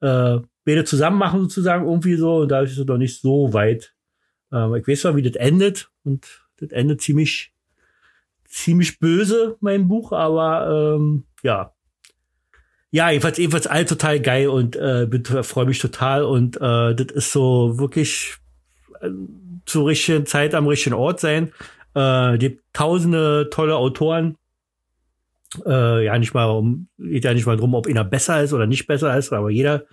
äh, 0.00 0.40
beide 0.64 0.84
zusammen 0.84 1.18
machen 1.18 1.42
sozusagen 1.42 1.86
irgendwie 1.86 2.16
so 2.16 2.38
und 2.38 2.48
da 2.48 2.60
ist 2.60 2.76
es 2.76 2.86
doch 2.86 2.98
nicht 2.98 3.20
so 3.20 3.52
weit. 3.52 3.93
Ähm, 4.52 4.74
ich 4.74 4.86
weiß 4.86 5.02
zwar, 5.02 5.16
wie 5.16 5.22
das 5.22 5.36
endet 5.36 5.90
und 6.04 6.46
das 6.58 6.70
endet 6.70 7.00
ziemlich, 7.00 7.52
ziemlich 8.44 8.98
böse, 8.98 9.56
mein 9.60 9.88
Buch, 9.88 10.12
aber 10.12 10.96
ähm, 10.96 11.24
ja. 11.42 11.72
Ja, 12.90 13.10
jedenfalls, 13.10 13.38
jedenfalls 13.38 13.66
all 13.66 13.84
total 13.84 14.20
geil 14.20 14.48
und 14.48 14.76
äh, 14.76 15.08
freue 15.42 15.66
mich 15.66 15.80
total 15.80 16.22
und 16.22 16.56
äh, 16.56 16.94
das 16.94 17.08
ist 17.12 17.32
so 17.32 17.78
wirklich 17.78 18.36
äh, 19.00 19.10
zur 19.66 19.88
richtigen 19.88 20.26
Zeit 20.26 20.54
am 20.54 20.68
richtigen 20.68 20.94
Ort 20.94 21.18
sein. 21.18 21.52
Äh, 21.94 22.38
die 22.38 22.60
tausende 22.72 23.48
tolle 23.50 23.76
Autoren. 23.76 24.36
Äh, 25.64 26.04
ja, 26.04 26.18
nicht 26.18 26.34
mal 26.34 26.46
um, 26.46 26.88
geht 26.98 27.24
ja 27.24 27.34
nicht 27.34 27.46
mal 27.46 27.56
drum, 27.56 27.74
ob 27.74 27.86
einer 27.86 28.04
besser 28.04 28.42
ist 28.42 28.52
oder 28.52 28.66
nicht 28.66 28.86
besser 28.86 29.16
ist, 29.16 29.32
aber 29.32 29.50
jeder 29.50 29.84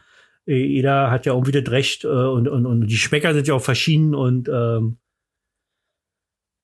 jeder 0.45 1.11
hat 1.11 1.25
ja 1.25 1.33
irgendwie 1.33 1.51
das 1.51 1.71
Recht 1.71 2.03
äh, 2.03 2.07
und, 2.07 2.47
und, 2.47 2.65
und 2.65 2.87
die 2.87 2.97
Schmecker 2.97 3.33
sind 3.33 3.47
ja 3.47 3.53
auch 3.53 3.61
verschieden 3.61 4.15
und 4.15 4.49
ähm, 4.51 4.97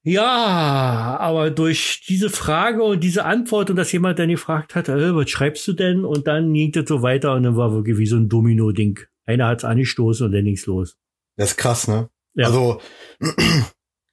ja, 0.03 1.17
aber 1.19 1.51
durch 1.51 2.05
diese 2.07 2.29
Frage 2.29 2.81
und 2.81 3.03
diese 3.03 3.25
Antwort 3.25 3.69
und 3.69 3.75
dass 3.75 3.91
jemand 3.91 4.19
dann 4.19 4.29
gefragt 4.29 4.73
hat, 4.73 4.87
äh, 4.87 5.13
was 5.13 5.29
schreibst 5.29 5.67
du 5.67 5.73
denn? 5.73 6.05
Und 6.05 6.27
dann 6.27 6.53
ging 6.53 6.71
das 6.71 6.87
so 6.87 7.01
weiter 7.01 7.33
und 7.33 7.43
dann 7.43 7.57
war 7.57 7.73
wirklich 7.73 7.97
wie 7.97 8.05
so 8.05 8.15
ein 8.15 8.29
Domino-Ding. 8.29 9.01
Einer 9.25 9.47
hat's 9.47 9.65
angestoßen 9.65 10.27
und 10.27 10.31
dann 10.31 10.45
ging's 10.45 10.65
los. 10.65 10.97
Das 11.35 11.51
ist 11.51 11.57
krass, 11.57 11.89
ne? 11.89 12.09
Ja. 12.35 12.45
Also 12.45 12.79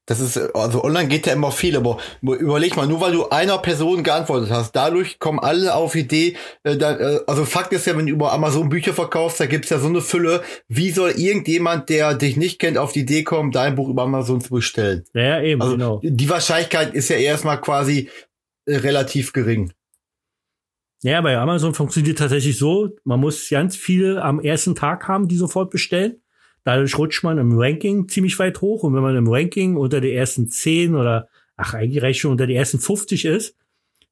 das 0.06 0.20
ist, 0.20 0.36
also 0.54 0.84
online 0.84 1.08
geht 1.08 1.26
ja 1.26 1.32
immer 1.32 1.50
viel, 1.50 1.76
aber 1.76 1.98
überleg 2.20 2.76
mal, 2.76 2.86
nur 2.86 3.00
weil 3.00 3.12
du 3.12 3.30
einer 3.30 3.58
Person 3.58 4.02
geantwortet 4.02 4.50
hast, 4.50 4.72
dadurch 4.76 5.18
kommen 5.18 5.38
alle 5.38 5.74
auf 5.74 5.94
Idee, 5.94 6.36
äh, 6.62 6.76
da, 6.76 6.98
äh, 6.98 7.20
also 7.26 7.44
Fakt 7.44 7.72
ist 7.72 7.86
ja, 7.86 7.96
wenn 7.96 8.06
du 8.06 8.12
über 8.12 8.32
Amazon 8.32 8.68
Bücher 8.68 8.92
verkaufst, 8.92 9.40
da 9.40 9.46
gibt's 9.46 9.70
ja 9.70 9.78
so 9.78 9.88
eine 9.88 10.02
Fülle, 10.02 10.42
wie 10.68 10.90
soll 10.90 11.12
irgendjemand, 11.12 11.88
der 11.88 12.14
dich 12.14 12.36
nicht 12.36 12.58
kennt, 12.58 12.76
auf 12.76 12.92
die 12.92 13.00
Idee 13.00 13.22
kommen, 13.22 13.50
dein 13.50 13.76
Buch 13.76 13.88
über 13.88 14.02
Amazon 14.02 14.42
zu 14.42 14.50
bestellen? 14.50 15.04
Ja, 15.14 15.40
eben, 15.40 15.62
also, 15.62 15.74
genau. 15.74 16.00
Die 16.02 16.28
Wahrscheinlichkeit 16.28 16.94
ist 16.94 17.08
ja 17.08 17.16
erstmal 17.16 17.60
quasi 17.60 18.10
äh, 18.66 18.76
relativ 18.76 19.32
gering. 19.32 19.72
Ja, 21.02 21.20
bei 21.20 21.36
Amazon 21.36 21.74
funktioniert 21.74 22.18
tatsächlich 22.18 22.58
so, 22.58 22.90
man 23.04 23.20
muss 23.20 23.48
ganz 23.50 23.76
viele 23.76 24.22
am 24.22 24.40
ersten 24.40 24.74
Tag 24.74 25.06
haben, 25.06 25.28
die 25.28 25.36
sofort 25.36 25.70
bestellen. 25.70 26.22
Dadurch 26.64 26.96
rutscht 26.98 27.22
man 27.22 27.38
im 27.38 27.58
Ranking 27.58 28.08
ziemlich 28.08 28.38
weit 28.38 28.60
hoch. 28.60 28.82
Und 28.82 28.94
wenn 28.94 29.02
man 29.02 29.16
im 29.16 29.28
Ranking 29.28 29.76
unter 29.76 30.00
die 30.00 30.12
ersten 30.12 30.48
10 30.48 30.94
oder, 30.94 31.28
ach, 31.56 31.74
eigentlich 31.74 32.02
reicht 32.02 32.20
schon 32.20 32.32
unter 32.32 32.46
die 32.46 32.54
ersten 32.54 32.78
50 32.78 33.26
ist, 33.26 33.56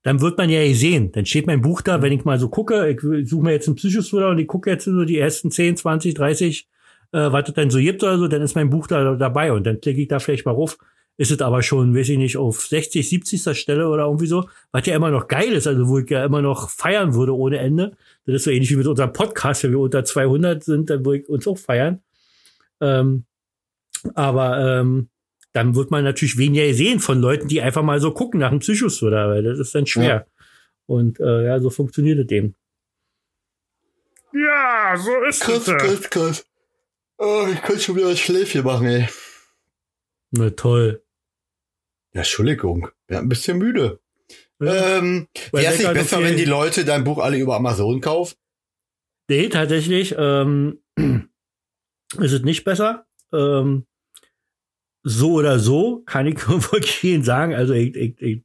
dann 0.02 0.20
wird 0.20 0.36
man 0.36 0.50
ja 0.50 0.62
sehen. 0.74 1.12
Dann 1.12 1.26
steht 1.26 1.46
mein 1.46 1.62
Buch 1.62 1.80
da, 1.80 2.02
wenn 2.02 2.12
ich 2.12 2.24
mal 2.24 2.38
so 2.38 2.48
gucke, 2.48 2.90
ich 2.90 3.28
suche 3.28 3.44
mir 3.44 3.52
jetzt 3.52 3.68
einen 3.68 3.76
Psychothriller 3.76 4.30
und 4.30 4.38
ich 4.38 4.48
gucke 4.48 4.70
jetzt 4.70 4.84
so 4.84 5.04
die 5.04 5.18
ersten 5.18 5.50
10, 5.50 5.76
20, 5.76 6.14
30, 6.14 6.68
äh, 7.12 7.32
was 7.32 7.48
es 7.48 7.54
dann 7.54 7.70
so 7.70 7.78
gibt 7.78 8.02
oder 8.02 8.18
so, 8.18 8.28
dann 8.28 8.42
ist 8.42 8.54
mein 8.54 8.70
Buch 8.70 8.86
da 8.86 9.14
dabei 9.14 9.52
und 9.52 9.64
dann 9.64 9.80
klicke 9.80 10.02
ich 10.02 10.08
da 10.08 10.18
vielleicht 10.18 10.44
mal 10.44 10.52
rauf. 10.52 10.76
Ist 11.18 11.30
es 11.30 11.40
aber 11.40 11.62
schon, 11.62 11.94
weiß 11.94 12.08
ich 12.08 12.18
nicht, 12.18 12.36
auf 12.36 12.62
60, 12.62 13.08
70. 13.08 13.56
Stelle 13.56 13.88
oder 13.88 14.04
irgendwie 14.04 14.26
so, 14.26 14.48
was 14.72 14.86
ja 14.86 14.96
immer 14.96 15.10
noch 15.10 15.28
geil 15.28 15.52
ist, 15.52 15.66
also 15.66 15.86
wo 15.86 15.98
ich 15.98 16.10
ja 16.10 16.24
immer 16.24 16.42
noch 16.42 16.70
feiern 16.70 17.14
würde 17.14 17.36
ohne 17.36 17.58
Ende. 17.58 17.92
Das 18.24 18.36
ist 18.36 18.44
so 18.44 18.50
ähnlich 18.50 18.70
wie 18.70 18.76
mit 18.76 18.86
unserem 18.86 19.12
Podcast, 19.12 19.62
wenn 19.62 19.72
wir 19.72 19.78
unter 19.78 20.04
200 20.04 20.64
sind, 20.64 20.90
dann 20.90 21.04
würde 21.04 21.18
ich 21.20 21.28
uns 21.28 21.46
auch 21.46 21.58
feiern. 21.58 22.00
Ähm, 22.82 23.24
aber 24.14 24.80
ähm, 24.80 25.08
dann 25.52 25.74
wird 25.74 25.90
man 25.90 26.04
natürlich 26.04 26.38
weniger 26.38 26.72
sehen 26.74 27.00
von 27.00 27.20
Leuten, 27.20 27.48
die 27.48 27.62
einfach 27.62 27.82
mal 27.82 28.00
so 28.00 28.12
gucken 28.12 28.40
nach 28.40 28.50
einem 28.50 28.60
Psychothriller, 28.60 29.28
weil 29.28 29.42
das 29.42 29.58
ist 29.58 29.74
dann 29.74 29.86
schwer. 29.86 30.04
Ja. 30.04 30.26
Und 30.86 31.20
äh, 31.20 31.46
ja, 31.46 31.60
so 31.60 31.70
funktioniert 31.70 32.18
es 32.18 32.30
eben. 32.30 32.54
Ja, 34.32 34.96
so 34.96 35.22
ist 35.22 35.40
krass, 35.40 35.58
es. 35.58 35.64
Krass, 35.64 35.78
krass, 35.78 36.10
krass. 36.10 36.46
Oh, 37.18 37.46
ich 37.52 37.62
könnte 37.62 37.82
schon 37.82 37.96
wieder 37.96 38.08
ein 38.08 38.16
Schläfchen 38.16 38.64
machen, 38.64 38.86
ey. 38.86 39.08
Na 40.32 40.50
toll. 40.50 41.02
Ja, 42.14 42.20
Entschuldigung, 42.20 42.88
wir 43.06 43.18
ein 43.18 43.28
bisschen 43.28 43.58
müde. 43.58 44.00
Ja. 44.60 44.98
Ähm, 44.98 45.28
wäre 45.52 45.72
es 45.72 45.78
nicht 45.78 45.92
besser, 45.92 46.22
wenn 46.22 46.36
die 46.36 46.44
Leute 46.44 46.84
dein 46.84 47.04
Buch 47.04 47.18
alle 47.18 47.38
über 47.38 47.56
Amazon 47.56 48.00
kaufen? 48.00 48.36
Nee, 49.28 49.48
tatsächlich. 49.48 50.14
Ähm, 50.18 50.80
ist 52.18 52.32
es 52.32 52.42
nicht 52.42 52.64
besser. 52.64 53.06
Ähm, 53.32 53.86
so 55.02 55.32
oder 55.32 55.58
so 55.58 56.02
kann 56.06 56.26
ich 56.26 56.36
wirklich 56.48 57.02
Ihnen 57.04 57.24
sagen, 57.24 57.54
also 57.54 57.74
ich, 57.74 57.94
ich, 57.96 58.20
ich 58.20 58.42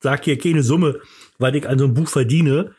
sag 0.00 0.24
hier 0.24 0.38
keine 0.38 0.62
Summe, 0.62 1.00
weil 1.38 1.56
ich 1.56 1.68
an 1.68 1.78
so 1.78 1.84
einem 1.84 1.94
Buch 1.94 2.08
verdiene. 2.08 2.74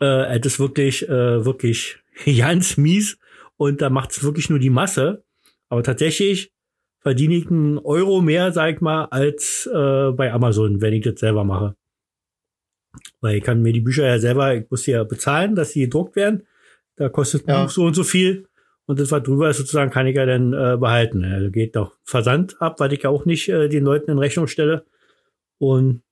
Äh, 0.00 0.40
das 0.40 0.54
ist 0.54 0.60
wirklich, 0.60 1.08
äh, 1.08 1.44
wirklich 1.44 1.98
ganz 2.38 2.76
mies 2.76 3.18
und 3.56 3.80
da 3.80 3.90
macht 3.90 4.12
es 4.12 4.22
wirklich 4.22 4.50
nur 4.50 4.58
die 4.58 4.70
Masse. 4.70 5.24
Aber 5.68 5.82
tatsächlich 5.82 6.52
verdiene 7.00 7.36
ich 7.36 7.48
einen 7.48 7.78
Euro 7.78 8.20
mehr, 8.20 8.52
sag 8.52 8.74
ich 8.74 8.80
mal, 8.80 9.04
als 9.06 9.68
äh, 9.72 10.10
bei 10.12 10.32
Amazon, 10.32 10.80
wenn 10.80 10.92
ich 10.92 11.04
das 11.04 11.20
selber 11.20 11.44
mache. 11.44 11.76
Weil 13.20 13.36
ich 13.36 13.44
kann 13.44 13.62
mir 13.62 13.72
die 13.72 13.80
Bücher 13.80 14.06
ja 14.06 14.18
selber, 14.18 14.54
ich 14.54 14.70
muss 14.70 14.86
ja 14.86 15.04
bezahlen, 15.04 15.54
dass 15.54 15.70
sie 15.70 15.80
gedruckt 15.82 16.16
werden. 16.16 16.46
Da 16.96 17.08
kostet 17.08 17.46
ein 17.46 17.54
ja. 17.54 17.62
Buch 17.62 17.70
so 17.70 17.84
und 17.84 17.94
so 17.94 18.04
viel. 18.04 18.48
Und 18.86 19.00
das, 19.00 19.10
was 19.10 19.22
drüber 19.24 19.50
ist, 19.50 19.58
sozusagen, 19.58 19.90
kann 19.90 20.06
ich 20.06 20.16
ja 20.16 20.26
dann 20.26 20.52
äh, 20.52 20.76
behalten. 20.76 21.24
Also 21.24 21.50
geht 21.50 21.74
doch 21.74 21.96
Versand 22.04 22.60
ab, 22.62 22.78
weil 22.78 22.92
ich 22.92 23.02
ja 23.02 23.10
auch 23.10 23.24
nicht 23.24 23.48
äh, 23.48 23.68
den 23.68 23.84
Leuten 23.84 24.12
in 24.12 24.18
Rechnung 24.18 24.46
stelle. 24.46 24.84
Und 25.58 26.02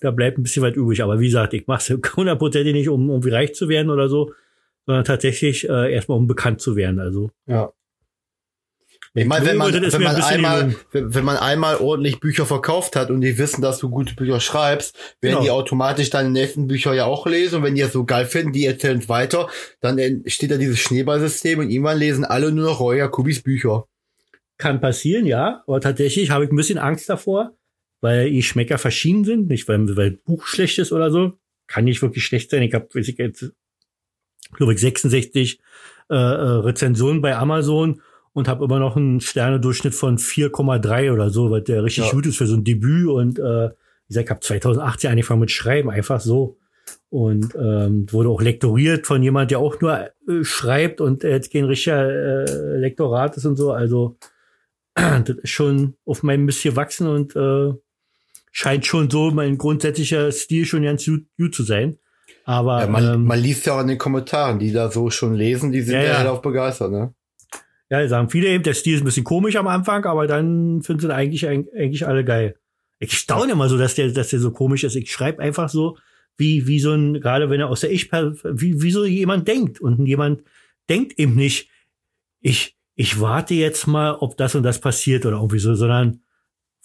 da 0.00 0.10
bleibt 0.10 0.38
ein 0.38 0.42
bisschen 0.42 0.62
weit 0.62 0.76
übrig. 0.76 1.02
Aber 1.02 1.20
wie 1.20 1.26
gesagt, 1.26 1.54
ich 1.54 1.66
mache 1.66 1.94
es 1.94 2.12
hundertprozentig 2.16 2.74
nicht, 2.74 2.88
um 2.88 3.08
irgendwie 3.08 3.30
reich 3.30 3.54
zu 3.54 3.68
werden 3.68 3.90
oder 3.90 4.08
so, 4.08 4.32
sondern 4.84 5.04
tatsächlich 5.04 5.68
äh, 5.68 5.92
erstmal 5.92 6.18
um 6.18 6.26
bekannt 6.26 6.60
zu 6.60 6.76
werden. 6.76 7.00
Also 7.00 7.30
ja. 7.46 7.72
Ich 9.14 9.26
meine, 9.26 9.46
wenn 9.46 9.56
man, 9.56 9.72
wenn 9.72 10.02
man 10.02 10.16
einmal, 10.16 10.76
wenn, 10.92 11.24
man 11.24 11.36
einmal 11.36 11.76
ordentlich 11.76 12.20
Bücher 12.20 12.46
verkauft 12.46 12.94
hat 12.94 13.10
und 13.10 13.20
die 13.20 13.38
wissen, 13.38 13.62
dass 13.62 13.78
du 13.78 13.88
gute 13.88 14.14
Bücher 14.14 14.40
schreibst, 14.40 14.96
werden 15.20 15.36
genau. 15.36 15.42
die 15.42 15.50
automatisch 15.50 16.10
deine 16.10 16.30
nächsten 16.30 16.66
Bücher 16.66 16.94
ja 16.94 17.06
auch 17.06 17.26
lesen 17.26 17.56
und 17.56 17.62
wenn 17.62 17.74
die 17.74 17.80
es 17.80 17.92
so 17.92 18.04
geil 18.04 18.26
finden, 18.26 18.52
die 18.52 18.66
erzählen 18.66 18.98
es 18.98 19.08
weiter, 19.08 19.48
dann 19.80 19.98
steht 20.26 20.50
da 20.50 20.56
dieses 20.56 20.78
Schneeballsystem 20.78 21.58
und 21.58 21.70
irgendwann 21.70 21.98
lesen 21.98 22.24
alle 22.24 22.52
nur 22.52 22.66
noch 22.66 22.80
Roy 22.80 22.98
Jakubis 22.98 23.42
Bücher. 23.42 23.86
Kann 24.58 24.80
passieren, 24.80 25.24
ja, 25.24 25.62
aber 25.66 25.80
tatsächlich 25.80 26.30
habe 26.30 26.44
ich 26.44 26.50
ein 26.50 26.56
bisschen 26.56 26.78
Angst 26.78 27.08
davor, 27.08 27.56
weil 28.00 28.30
die 28.30 28.42
Schmecker 28.42 28.78
verschieden 28.78 29.24
sind, 29.24 29.48
nicht 29.48 29.68
weil, 29.68 29.96
weil 29.96 30.10
Buch 30.10 30.46
schlecht 30.46 30.78
ist 30.78 30.92
oder 30.92 31.10
so, 31.10 31.32
kann 31.66 31.84
nicht 31.84 32.02
wirklich 32.02 32.24
schlecht 32.24 32.50
sein. 32.50 32.62
Ich 32.62 32.74
habe, 32.74 32.88
weiß 32.92 33.08
ich 33.08 33.18
jetzt, 33.18 33.52
glaube 34.54 34.74
ich, 34.74 34.80
66 34.80 35.60
äh, 36.10 36.14
äh, 36.14 36.16
Rezensionen 36.16 37.20
bei 37.20 37.36
Amazon 37.36 38.00
und 38.38 38.48
habe 38.48 38.64
immer 38.64 38.78
noch 38.78 38.96
einen 38.96 39.20
Sternedurchschnitt 39.20 39.94
von 39.94 40.16
4,3 40.18 41.12
oder 41.12 41.30
so, 41.30 41.50
was 41.50 41.64
der 41.64 41.84
richtig 41.84 42.06
Ja. 42.06 42.12
gut 42.12 42.26
ist 42.26 42.36
für 42.38 42.46
so 42.46 42.54
ein 42.56 42.64
Debüt. 42.64 43.08
Und 43.08 43.38
äh, 43.38 43.70
wie 43.70 44.14
gesagt, 44.14 44.24
ich 44.26 44.30
habe 44.30 44.40
2018 44.40 45.10
angefangen 45.10 45.40
mit 45.40 45.50
Schreiben, 45.50 45.90
einfach 45.90 46.20
so. 46.20 46.56
Und 47.10 47.54
ähm, 47.54 48.06
wurde 48.12 48.28
auch 48.30 48.40
lektoriert 48.40 49.06
von 49.06 49.22
jemand, 49.22 49.50
der 49.50 49.58
auch 49.58 49.80
nur 49.80 49.98
äh, 49.98 50.08
schreibt 50.42 51.00
und 51.00 51.22
jetzt 51.22 51.52
kein 51.52 51.64
richtiger 51.64 52.08
äh, 52.46 52.78
Lektorat 52.78 53.36
ist 53.36 53.44
und 53.44 53.56
so. 53.56 53.72
Also 53.72 54.16
das 54.94 55.36
ist 55.42 55.50
schon 55.50 55.94
auf 56.06 56.22
meinem 56.22 56.44
Mist 56.46 56.62
gewachsen 56.62 57.06
und 57.06 57.34
äh, 57.36 57.72
scheint 58.52 58.86
schon 58.86 59.10
so 59.10 59.30
mein 59.30 59.58
grundsätzlicher 59.58 60.32
Stil 60.32 60.64
schon 60.64 60.82
ganz 60.82 61.04
gut, 61.04 61.24
gut 61.38 61.54
zu 61.54 61.62
sein. 61.62 61.98
Aber 62.44 62.80
Ja, 62.80 62.86
man, 62.86 63.04
ähm, 63.14 63.24
man 63.24 63.38
liest 63.38 63.66
ja 63.66 63.74
auch 63.76 63.80
in 63.82 63.88
den 63.88 63.98
Kommentaren, 63.98 64.58
die 64.58 64.72
da 64.72 64.90
so 64.90 65.10
schon 65.10 65.34
lesen, 65.34 65.70
die 65.72 65.82
sind 65.82 65.94
Ja, 65.96 66.02
ja, 66.02 66.24
ja. 66.24 66.32
begeistert, 66.34 66.90
ne? 66.90 67.12
Ja, 67.90 68.06
sagen 68.06 68.30
viele 68.30 68.48
eben, 68.48 68.64
der 68.64 68.74
Stil 68.74 68.94
ist 68.94 69.02
ein 69.02 69.04
bisschen 69.04 69.24
komisch 69.24 69.56
am 69.56 69.66
Anfang, 69.66 70.04
aber 70.04 70.26
dann 70.26 70.82
finden 70.82 71.02
sie 71.02 71.14
eigentlich, 71.14 71.48
eigentlich 71.48 72.06
alle 72.06 72.24
geil. 72.24 72.56
Ich 72.98 73.16
staune 73.16 73.52
immer 73.52 73.68
so, 73.68 73.78
dass 73.78 73.94
der, 73.94 74.10
dass 74.10 74.28
der 74.28 74.40
so 74.40 74.50
komisch 74.50 74.84
ist. 74.84 74.96
Ich 74.96 75.10
schreibe 75.10 75.42
einfach 75.42 75.68
so, 75.68 75.96
wie, 76.36 76.66
wie 76.66 76.80
so 76.80 76.92
ein, 76.92 77.20
gerade 77.20 77.48
wenn 77.50 77.60
er 77.60 77.68
aus 77.68 77.80
der 77.80 77.90
Ich, 77.90 78.10
wie, 78.12 78.82
wie 78.82 78.90
so 78.90 79.04
jemand 79.04 79.48
denkt. 79.48 79.80
Und 79.80 80.06
jemand 80.06 80.42
denkt 80.88 81.18
eben 81.18 81.34
nicht, 81.34 81.70
ich, 82.40 82.76
ich 82.94 83.20
warte 83.20 83.54
jetzt 83.54 83.86
mal, 83.86 84.14
ob 84.14 84.36
das 84.36 84.54
und 84.54 84.62
das 84.64 84.80
passiert 84.80 85.24
oder 85.26 85.36
irgendwie 85.36 85.58
so, 85.58 85.74
sondern 85.74 86.20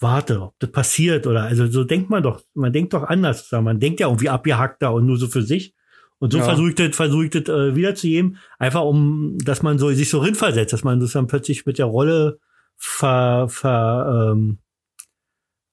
warte, 0.00 0.40
ob 0.40 0.58
das 0.58 0.70
passiert 0.70 1.26
oder, 1.26 1.44
also 1.44 1.66
so 1.66 1.84
denkt 1.84 2.10
man 2.10 2.22
doch, 2.22 2.42
man 2.54 2.72
denkt 2.72 2.92
doch 2.92 3.04
anders. 3.04 3.50
Man 3.52 3.80
denkt 3.80 4.00
ja 4.00 4.08
irgendwie 4.08 4.28
abgehackter 4.28 4.92
und 4.92 5.06
nur 5.06 5.16
so 5.16 5.28
für 5.28 5.42
sich. 5.42 5.74
Und 6.18 6.32
so 6.32 6.38
Ja. 6.38 6.44
versuche 6.44 6.68
ich 6.70 6.74
das, 6.76 6.96
versuche 6.96 7.24
ich 7.24 7.30
das 7.30 7.48
äh, 7.48 7.74
wiederzugeben, 7.74 8.38
einfach 8.58 8.82
um, 8.82 9.36
dass 9.38 9.62
man 9.62 9.78
so 9.78 9.90
sich 9.90 10.08
so 10.08 10.20
rinversetzt, 10.20 10.72
dass 10.72 10.84
man 10.84 11.00
das 11.00 11.12
dann 11.12 11.26
plötzlich 11.26 11.66
mit 11.66 11.78
der 11.78 11.86
Rolle 11.86 12.38
ver, 12.76 13.46
ver 13.48 14.32
ähm, 14.34 14.58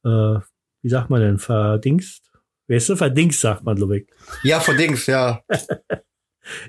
äh, 0.04 0.40
wie 0.82 0.90
sagt 0.90 1.10
man 1.10 1.22
denn, 1.22 1.38
verdingst? 1.38 2.32
Weißt 2.68 2.90
du, 2.90 2.96
verdingst 2.96 3.40
sagt 3.42 3.64
man, 3.64 3.76
glaube 3.76 4.00
ich. 4.00 4.08
Ja, 4.44 4.60
vor 4.60 4.74
Dings, 4.74 5.06
ja. 5.08 5.42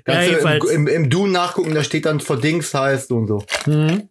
Kannst 0.03 0.27
du 0.27 0.31
jedenfalls. 0.31 0.69
im, 0.69 0.87
im, 0.87 1.03
im 1.05 1.09
Du 1.09 1.27
nachgucken, 1.27 1.73
da 1.73 1.83
steht 1.83 2.05
dann 2.05 2.19
vor 2.19 2.39
Dings 2.39 2.73
heißt 2.73 3.11
und 3.11 3.27
so. 3.27 3.43
Mhm. 3.65 4.09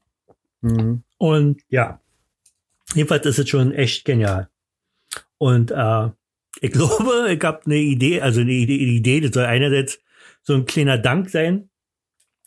Mhm. 0.60 1.02
Und 1.18 1.62
ja, 1.68 2.00
jedenfalls 2.94 3.26
ist 3.26 3.38
es 3.38 3.48
schon 3.48 3.72
echt 3.72 4.04
genial. 4.04 4.48
Und 5.38 5.70
äh, 5.70 6.08
ich 6.62 6.72
glaube, 6.72 7.26
ich 7.36 7.42
habe 7.44 7.60
eine 7.66 7.76
Idee, 7.76 8.22
also 8.22 8.40
eine 8.40 8.52
Idee, 8.52 9.20
das 9.20 9.32
soll 9.34 9.44
einerseits 9.44 10.00
so 10.42 10.54
ein 10.54 10.64
kleiner 10.64 10.96
Dank 10.96 11.28
sein. 11.28 11.68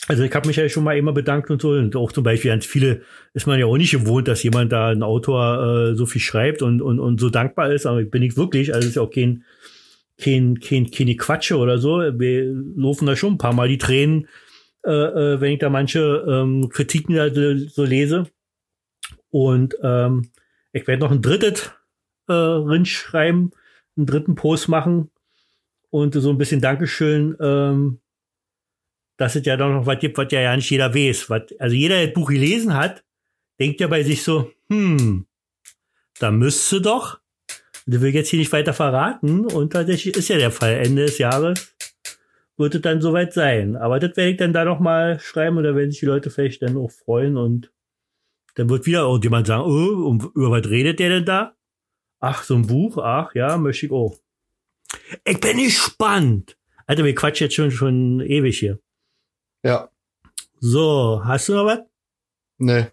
Also 0.07 0.24
ich 0.24 0.34
habe 0.34 0.47
mich 0.47 0.57
ja 0.57 0.68
schon 0.70 0.84
mal 0.84 0.97
immer 0.97 1.13
bedankt 1.13 1.49
und 1.49 1.61
so. 1.61 1.72
Und 1.72 1.95
auch 1.95 2.11
zum 2.11 2.24
Beispiel 2.24 2.51
ganz 2.51 2.66
viele 2.66 3.01
ist 3.34 3.47
man 3.47 3.59
ja 3.59 3.66
auch 3.66 3.78
nicht 3.78 3.91
gewohnt, 3.91 4.28
dass 4.28 4.43
jemand 4.43 4.72
da, 4.72 4.89
ein 4.89 5.03
Autor, 5.03 5.91
äh, 5.91 5.95
so 5.95 6.05
viel 6.05 6.22
schreibt 6.22 6.61
und, 6.61 6.82
und, 6.82 6.99
und 6.99 7.20
so 7.20 7.30
dankbar 7.30 7.72
ist. 7.72 7.86
Aber 7.86 8.03
bin 8.03 8.24
ich 8.24 8.38
wirklich, 8.38 8.74
also 8.74 8.86
es 8.86 8.89
ist 8.89 8.95
ja 8.95 9.01
auch 9.01 9.11
kein, 9.11 9.43
kein, 10.18 10.59
kein, 10.59 10.91
keine 10.91 11.16
Quatsche 11.16 11.57
oder 11.57 11.78
so. 11.78 11.97
Wir 11.97 12.53
laufen 12.76 13.05
da 13.05 13.16
schon 13.16 13.34
ein 13.34 13.38
paar 13.38 13.53
Mal 13.53 13.68
die 13.68 13.78
Tränen, 13.78 14.28
äh, 14.86 14.91
äh, 14.91 15.41
wenn 15.41 15.53
ich 15.53 15.59
da 15.59 15.70
manche 15.70 16.26
ähm, 16.28 16.70
Kritiken 16.70 17.16
da 17.16 17.30
so, 17.34 17.84
lese. 17.84 18.28
Und 19.32 19.76
ähm, 19.82 20.30
ich 20.72 20.88
werde 20.88 21.03
noch 21.03 21.11
ein 21.11 21.22
drittes 21.22 21.72
äh, 22.28 22.34
Rin 22.34 22.86
schreiben, 22.86 23.51
einen 23.98 24.06
dritten 24.06 24.36
Post 24.36 24.70
machen 24.70 25.12
und 25.89 26.14
so 26.14 26.30
ein 26.30 26.38
bisschen 26.38 26.62
Dankeschön, 26.62 27.36
ähm, 27.39 28.00
dass 29.18 29.36
es 29.36 29.46
ja 29.46 29.56
doch 29.56 29.70
noch 29.70 29.86
was 29.86 30.00
gibt, 30.00 30.18
was 30.18 30.32
ja, 30.32 30.41
ja 30.41 30.56
nicht 30.56 30.70
jeder 30.70 30.93
weiß. 30.93 31.30
Was, 31.30 31.43
also 31.60 31.76
jeder, 31.76 31.96
der 31.96 32.08
das 32.08 32.14
Buch 32.14 32.30
gelesen 32.30 32.74
hat, 32.74 33.04
denkt 33.60 33.80
ja 33.80 33.88
bei 33.88 34.04
sich 34.04 34.24
so, 34.24 34.52
hm, 34.70 35.26
da 36.20 36.32
müsste 36.32 36.82
doch, 36.82 37.20
das 37.86 38.02
will 38.02 38.14
jetzt 38.14 38.30
hier 38.30 38.39
nicht 38.39 38.52
weiter 38.52 38.74
verraten 38.74 39.46
und 39.46 39.74
tatsächlich 39.74 40.16
ist 40.16 40.28
ja 40.28 40.38
der 40.38 40.52
Fall, 40.52 40.74
Ende 40.74 41.06
des 41.06 41.18
Jahres 41.18 41.76
wird 42.58 42.76
es 42.76 42.82
dann 42.82 43.02
soweit 43.02 43.34
sein. 43.34 43.76
Aber 43.76 44.00
das 44.00 44.16
werde 44.16 44.32
ich 44.32 44.38
dann 44.38 44.54
da 44.54 44.66
noch 44.66 44.80
mal 44.80 45.20
schreiben 45.20 45.62
da 45.64 45.76
werden 45.76 45.91
sich 45.91 46.00
die 46.00 46.06
Leute 46.06 46.30
vielleicht 46.30 46.62
dann 46.62 46.78
auch 46.78 46.91
freuen 46.91 47.38
und 47.38 47.72
dann 48.56 48.70
wird 48.70 48.86
wieder 48.86 49.02
irgendjemand 49.02 49.48
sagen, 49.48 49.64
oh, 49.64 50.18
über 50.34 50.52
was 50.52 50.70
redet 50.70 51.00
der 51.00 51.10
denn 51.10 51.26
da? 51.26 51.56
Ach, 52.28 52.41
so 52.43 52.55
ein 52.55 52.65
Buch, 52.65 52.97
ach 52.97 53.36
ja, 53.36 53.55
möchte 53.55 53.86
ich 53.86 53.91
auch. 53.91 54.17
Ich 55.23 55.39
bin 55.39 55.57
gespannt. 55.57 56.57
Alter, 56.88 57.03
wir 57.03 57.13
quatschen 57.13 57.45
jetzt 57.45 57.53
schon, 57.55 57.69
schon 57.69 58.19
ewig 58.19 58.57
hier. 58.57 58.80
Ja, 59.63 59.89
So, 60.59 61.21
hast 61.23 61.49
du 61.49 61.53
noch 61.53 61.65
was? 61.67 61.80
ne. 62.57 62.91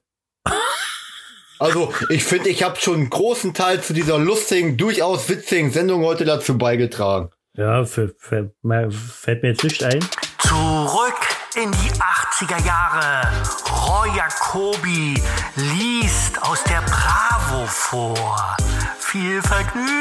Also, 1.59 1.95
ich 2.11 2.25
finde, 2.25 2.51
ich 2.51 2.63
habe 2.63 2.79
schon 2.79 2.97
einen 2.97 3.09
großen 3.09 3.55
Teil 3.55 3.81
zu 3.83 3.95
dieser 3.95 4.19
lustigen, 4.19 4.77
durchaus 4.77 5.29
witzigen 5.31 5.71
Sendung 5.71 6.05
heute 6.05 6.27
dazu 6.27 6.59
beigetragen. 6.59 7.31
Ja, 7.55 7.87
für, 7.87 8.15
für, 8.19 8.53
fällt 8.91 9.43
mir 9.43 9.51
jetzt 9.51 9.65
nicht 9.65 9.83
ein. 9.83 10.01
Zurück 10.41 11.21
in 11.55 11.71
die 11.73 11.91
80er 11.93 12.67
Jahre. 12.67 13.72
Roy 14.03 14.11
Jacobi 14.17 15.15
liest 15.55 16.43
aus 16.43 16.65
der 16.65 16.81
Bravo 16.81 17.67
vor. 17.67 18.57
Viel 18.99 19.41
Vergnügen. 19.43 20.01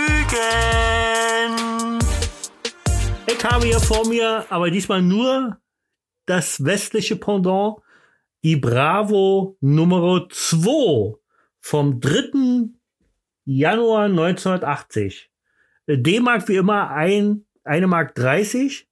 Ich 3.27 3.45
habe 3.45 3.67
hier 3.67 3.79
vor 3.79 4.07
mir 4.07 4.47
aber 4.49 4.71
diesmal 4.71 5.03
nur 5.03 5.61
das 6.25 6.65
westliche 6.65 7.15
Pendant, 7.15 7.75
die 8.43 8.55
Bravo 8.55 9.57
Nummer 9.61 10.27
2 10.31 11.19
vom 11.59 11.99
3. 11.99 12.69
Januar 13.45 14.05
1980. 14.05 15.29
D-Mark 15.87 16.47
wie 16.47 16.55
immer 16.55 16.89
ein, 16.89 17.45
eine 17.63 17.85
Mark 17.85 18.15
30. 18.15 18.89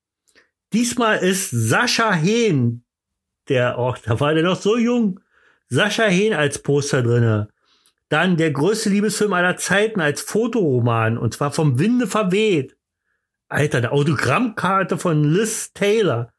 Diesmal 0.72 1.18
ist 1.18 1.50
Sascha 1.50 2.14
Hehn, 2.14 2.86
der, 3.50 3.78
oh, 3.78 3.96
da 4.06 4.20
war 4.20 4.34
der 4.34 4.44
noch 4.44 4.60
so 4.60 4.78
jung. 4.78 5.20
Sascha 5.68 6.06
Hehn 6.06 6.34
als 6.34 6.62
Poster 6.62 7.04
drinne. 7.04 7.50
Dann 8.10 8.38
der 8.38 8.52
größte 8.52 8.90
Liebesfilm 8.90 9.34
aller 9.34 9.58
Zeiten 9.58 10.02
als 10.02 10.22
Fotoroman 10.22 11.18
und 11.18 11.34
zwar 11.34 11.52
vom 11.52 11.78
Winde 11.78 12.08
verweht. 12.08 12.76
Alter, 13.50 13.80
eine 13.80 13.92
Autogrammkarte 13.92 14.98
von 14.98 15.24
Liz 15.24 15.74
Taylor. 15.74 16.34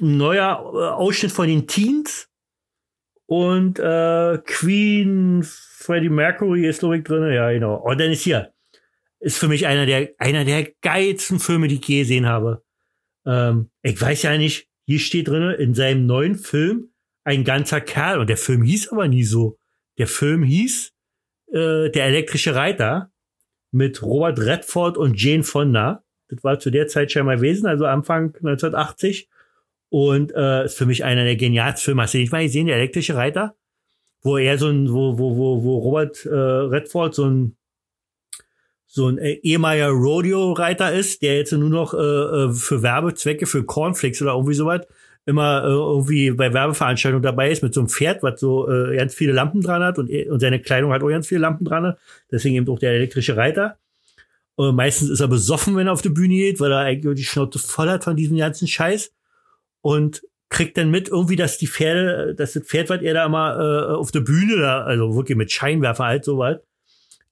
Ein 0.00 0.16
neuer 0.16 0.72
äh, 0.74 0.88
Ausschnitt 0.94 1.32
von 1.32 1.48
den 1.48 1.66
Teens. 1.66 2.28
Und 3.26 3.78
äh, 3.78 4.38
Queen, 4.44 5.42
Freddie 5.42 6.08
Mercury 6.08 6.66
ist, 6.66 6.80
glaube 6.80 6.98
ich, 6.98 7.04
drin. 7.04 7.32
Ja, 7.32 7.50
genau. 7.50 7.76
Und 7.76 8.00
dann 8.00 8.10
ist 8.10 8.22
hier. 8.22 8.52
Ist 9.20 9.38
für 9.38 9.48
mich 9.48 9.66
einer 9.66 9.86
der, 9.86 10.10
einer 10.18 10.44
der 10.44 10.68
geilsten 10.80 11.38
Filme, 11.38 11.68
die 11.68 11.76
ich 11.76 11.86
je 11.86 12.00
gesehen 12.00 12.26
habe. 12.26 12.64
Ähm, 13.24 13.70
ich 13.82 14.00
weiß 14.00 14.22
ja 14.22 14.36
nicht, 14.36 14.68
hier 14.84 14.98
steht 14.98 15.28
drin, 15.28 15.50
in 15.58 15.74
seinem 15.74 16.06
neuen 16.06 16.34
Film 16.34 16.90
ein 17.24 17.44
ganzer 17.44 17.80
Kerl. 17.80 18.18
Und 18.18 18.28
der 18.28 18.36
Film 18.36 18.62
hieß 18.62 18.88
aber 18.88 19.08
nie 19.08 19.24
so. 19.24 19.58
Der 19.98 20.06
Film 20.06 20.42
hieß 20.42 20.92
äh, 21.52 21.90
Der 21.90 22.06
elektrische 22.06 22.54
Reiter 22.54 23.10
mit 23.70 24.02
Robert 24.02 24.40
Redford 24.40 24.98
und 24.98 25.20
Jane 25.20 25.44
Fonda. 25.44 26.04
Das 26.28 26.42
war 26.44 26.58
zu 26.58 26.70
der 26.70 26.88
Zeit 26.88 27.12
scheinbar 27.12 27.36
gewesen, 27.36 27.66
also 27.66 27.86
Anfang 27.86 28.34
1980. 28.36 29.28
Und 29.88 30.32
äh, 30.34 30.64
ist 30.64 30.78
für 30.78 30.86
mich 30.86 31.04
einer 31.04 31.24
der 31.24 31.36
genialsten 31.36 31.84
Filme. 31.84 32.02
Hast 32.02 32.14
du 32.14 32.18
nicht 32.18 32.32
mal 32.32 32.42
gesehen, 32.42 32.66
der 32.66 32.76
elektrische 32.76 33.14
Reiter? 33.14 33.54
Wo 34.22 34.38
er 34.38 34.56
so 34.56 34.68
ein, 34.68 34.90
wo, 34.90 35.18
wo, 35.18 35.36
wo, 35.36 35.62
wo 35.62 35.78
Robert 35.78 36.24
äh, 36.24 36.30
Redford 36.30 37.14
so 37.14 37.26
ein 37.26 37.56
so 38.94 39.08
ein 39.08 39.16
äh, 39.16 39.38
ehemaliger 39.42 39.88
Rodeo-Reiter 39.88 40.92
ist, 40.92 41.22
der 41.22 41.38
jetzt 41.38 41.50
nur 41.52 41.70
noch 41.70 41.94
äh, 41.94 41.96
äh, 41.96 42.52
für 42.52 42.82
Werbezwecke, 42.82 43.46
für 43.46 43.64
Cornflakes 43.64 44.20
oder 44.20 44.32
irgendwie 44.32 44.52
sowas, 44.52 44.82
immer 45.24 45.64
äh, 45.64 45.68
irgendwie 45.68 46.30
bei 46.32 46.52
Werbeveranstaltungen 46.52 47.22
dabei 47.22 47.50
ist 47.50 47.62
mit 47.62 47.72
so 47.72 47.80
einem 47.80 47.88
Pferd, 47.88 48.22
was 48.22 48.38
so 48.38 48.68
äh, 48.68 48.94
ganz 48.94 49.14
viele 49.14 49.32
Lampen 49.32 49.62
dran 49.62 49.82
hat 49.82 49.98
und, 49.98 50.10
er- 50.10 50.30
und 50.30 50.40
seine 50.40 50.60
Kleidung 50.60 50.92
hat 50.92 51.02
auch 51.02 51.08
ganz 51.08 51.26
viele 51.26 51.40
Lampen 51.40 51.64
dran. 51.64 51.94
Deswegen 52.30 52.56
eben 52.56 52.68
auch 52.68 52.78
der 52.78 52.92
elektrische 52.92 53.34
Reiter. 53.34 53.78
Und 54.56 54.76
meistens 54.76 55.08
ist 55.08 55.20
er 55.20 55.28
besoffen, 55.28 55.74
wenn 55.74 55.86
er 55.86 55.94
auf 55.94 56.02
die 56.02 56.10
Bühne 56.10 56.34
geht, 56.34 56.60
weil 56.60 56.70
er 56.70 56.80
eigentlich 56.80 57.16
die 57.16 57.24
Schnauze 57.24 57.58
voll 57.58 57.88
hat 57.88 58.04
von 58.04 58.14
diesem 58.14 58.36
ganzen 58.36 58.68
Scheiß. 58.68 59.10
Und 59.80 60.22
kriegt 60.50 60.76
dann 60.76 60.90
mit 60.90 61.08
irgendwie, 61.08 61.36
dass 61.36 61.56
die 61.56 61.66
Pferde, 61.66 62.34
dass 62.34 62.52
das 62.52 62.64
Pferd, 62.64 62.90
was 62.90 63.00
er 63.00 63.14
da 63.14 63.24
immer 63.24 63.58
äh, 63.58 63.94
auf 63.94 64.10
der 64.10 64.20
Bühne, 64.20 64.58
da, 64.58 64.82
also 64.82 65.16
wirklich 65.16 65.38
mit 65.38 65.50
Scheinwerfer 65.50 66.04
halt 66.04 66.26
so 66.26 66.36
was, 66.36 66.58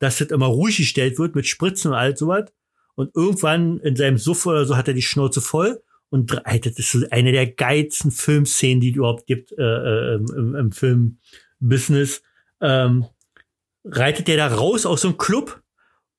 dass 0.01 0.19
das 0.19 0.29
immer 0.29 0.47
ruhig 0.47 0.79
gestellt 0.79 1.19
wird 1.19 1.37
mit 1.37 1.47
Spritzen 1.47 1.93
und 1.93 1.97
all 1.97 2.17
sowas. 2.17 2.53
Und 2.97 3.15
irgendwann 3.15 3.79
in 3.81 3.95
seinem 3.95 4.19
Suff 4.19 4.45
oder 4.47 4.65
so 4.65 4.77
hat 4.77 4.89
er 4.89 4.95
die 4.95 5.03
Schnauze 5.03 5.41
voll. 5.41 5.81
Und 6.09 6.33
das 6.33 6.79
ist 6.79 7.13
eine 7.13 7.31
der 7.31 7.47
geilsten 7.47 8.11
Filmszenen, 8.11 8.81
die 8.81 8.91
es 8.91 8.97
überhaupt 8.97 9.27
gibt 9.27 9.53
äh, 9.53 9.63
äh, 9.63 10.15
im, 10.17 10.57
im 10.57 10.73
Filmbusiness. 10.73 12.23
Ähm, 12.61 13.07
reitet 13.85 14.27
der 14.27 14.37
da 14.37 14.49
raus 14.49 14.85
aus 14.85 15.03
so 15.03 15.09
einem 15.09 15.19
Club 15.19 15.63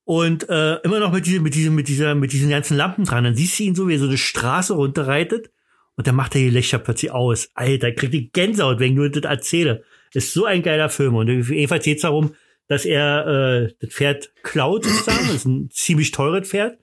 und 0.04 0.48
äh, 0.48 0.76
immer 0.76 0.98
noch 0.98 1.12
mit 1.12 1.26
diesem, 1.26 1.42
mit 1.42 1.54
diesem, 1.54 1.74
mit 1.74 1.88
dieser, 1.88 2.14
mit 2.14 2.32
diesen 2.32 2.50
ganzen 2.50 2.76
Lampen 2.76 3.04
dran. 3.04 3.24
Dann 3.24 3.36
siehst 3.36 3.58
du 3.58 3.64
ihn 3.64 3.74
so, 3.74 3.86
wie 3.88 3.94
er 3.94 4.00
so 4.00 4.06
eine 4.06 4.18
Straße 4.18 4.74
runterreitet. 4.74 5.50
Und 5.96 6.06
dann 6.06 6.16
macht 6.16 6.34
er 6.34 6.40
die 6.40 6.50
Lichter 6.50 6.78
plötzlich 6.78 7.12
aus. 7.12 7.50
Alter, 7.54 7.92
kriegt 7.92 8.14
die 8.14 8.32
Gänsehaut, 8.32 8.80
wenn 8.80 8.92
ich 8.92 8.96
nur 8.96 9.10
das 9.10 9.24
erzähle. 9.24 9.84
Ist 10.14 10.32
so 10.32 10.46
ein 10.46 10.62
geiler 10.62 10.88
Film. 10.88 11.14
Und 11.14 11.28
jedenfalls 11.28 11.84
geht's 11.84 12.02
darum, 12.02 12.34
dass 12.68 12.84
er 12.84 13.26
äh, 13.26 13.74
das 13.80 13.90
Pferd 13.90 14.32
klaut 14.42 14.84
sozusagen. 14.84 15.26
Das 15.26 15.36
ist 15.36 15.44
ein 15.46 15.70
ziemlich 15.70 16.10
teures 16.10 16.48
Pferd. 16.48 16.78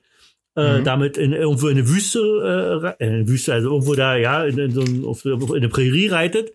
Äh, 0.56 0.80
Mhm. 0.80 0.84
damit 0.84 1.16
in, 1.16 1.32
irgendwo 1.32 1.68
in 1.68 1.78
eine 1.78 1.88
Wüste, 1.88 2.18
äh, 2.18 3.04
äh, 3.04 3.06
in 3.08 3.14
eine 3.14 3.28
Wüste, 3.28 3.54
also 3.54 3.70
irgendwo 3.70 3.94
da, 3.94 4.16
ja, 4.16 4.44
in, 4.44 4.58
in 4.58 4.72
so 4.72 4.80
ein, 4.80 5.04
auf, 5.04 5.24
in 5.24 5.54
eine 5.54 5.68
Prärie 5.68 6.08
reitet 6.08 6.52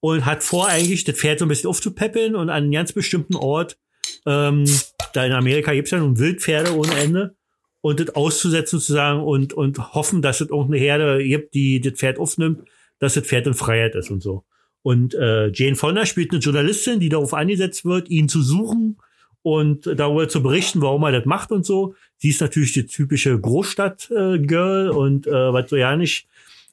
und 0.00 0.26
hat 0.26 0.42
vor 0.42 0.66
eigentlich 0.66 1.04
das 1.04 1.14
Pferd 1.16 1.38
so 1.38 1.44
ein 1.44 1.48
bisschen 1.48 1.70
aufzupäppeln 1.70 2.34
und 2.34 2.50
an 2.50 2.64
einem 2.64 2.72
ganz 2.72 2.92
bestimmten 2.92 3.36
Ort, 3.36 3.78
ähm, 4.26 4.64
da 5.12 5.24
in 5.24 5.30
Amerika 5.32 5.72
gibt's 5.72 5.92
ja 5.92 5.98
nun 5.98 6.18
Wildpferde 6.18 6.74
ohne 6.74 6.92
Ende 6.94 7.36
und 7.82 8.00
das 8.00 8.16
auszusetzen 8.16 8.80
sozusagen 8.80 9.20
und, 9.20 9.52
und 9.52 9.94
hoffen, 9.94 10.22
dass 10.22 10.40
es 10.40 10.50
irgendeine 10.50 10.78
Herde 10.78 11.22
gibt, 11.22 11.54
die 11.54 11.80
das 11.80 11.92
Pferd 11.92 12.18
aufnimmt, 12.18 12.68
dass 12.98 13.14
das 13.14 13.24
Pferd 13.24 13.46
in 13.46 13.54
Freiheit 13.54 13.94
ist 13.94 14.10
und 14.10 14.24
so. 14.24 14.44
Und 14.82 15.14
äh, 15.14 15.50
Jane 15.52 15.76
Fonda 15.76 16.06
spielt 16.06 16.30
eine 16.32 16.40
Journalistin, 16.40 17.00
die 17.00 17.08
darauf 17.08 17.34
angesetzt 17.34 17.84
wird, 17.84 18.08
ihn 18.08 18.28
zu 18.28 18.42
suchen 18.42 18.96
und 19.42 19.86
darüber 19.86 20.28
zu 20.28 20.42
berichten, 20.42 20.82
warum 20.82 21.02
er 21.04 21.12
das 21.12 21.24
macht 21.24 21.50
und 21.52 21.64
so. 21.64 21.94
Sie 22.18 22.28
ist 22.28 22.40
natürlich 22.40 22.72
die 22.72 22.86
typische 22.86 23.38
Großstadt-Girl 23.38 24.90
und 24.90 25.26
äh, 25.26 25.52
was 25.52 25.70
so 25.70 25.76
ja 25.76 25.96
nicht, 25.96 26.28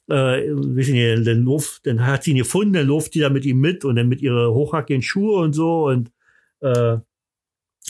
äh, 0.08 0.42
wissen 0.50 0.94
Sie, 0.94 1.24
dann, 1.24 1.42
läuft, 1.42 1.86
dann 1.86 2.06
hat 2.06 2.24
sie 2.24 2.32
ihn 2.32 2.38
gefunden, 2.38 2.74
dann 2.74 2.86
läuft 2.86 3.14
die 3.14 3.20
da 3.20 3.30
mit 3.30 3.44
ihm 3.44 3.60
mit 3.60 3.84
und 3.84 3.96
dann 3.96 4.08
mit 4.08 4.20
ihre 4.22 4.52
hochhackigen 4.52 5.02
Schuhe 5.02 5.40
und 5.40 5.52
so 5.54 5.86
und 5.86 6.10
äh, 6.60 6.98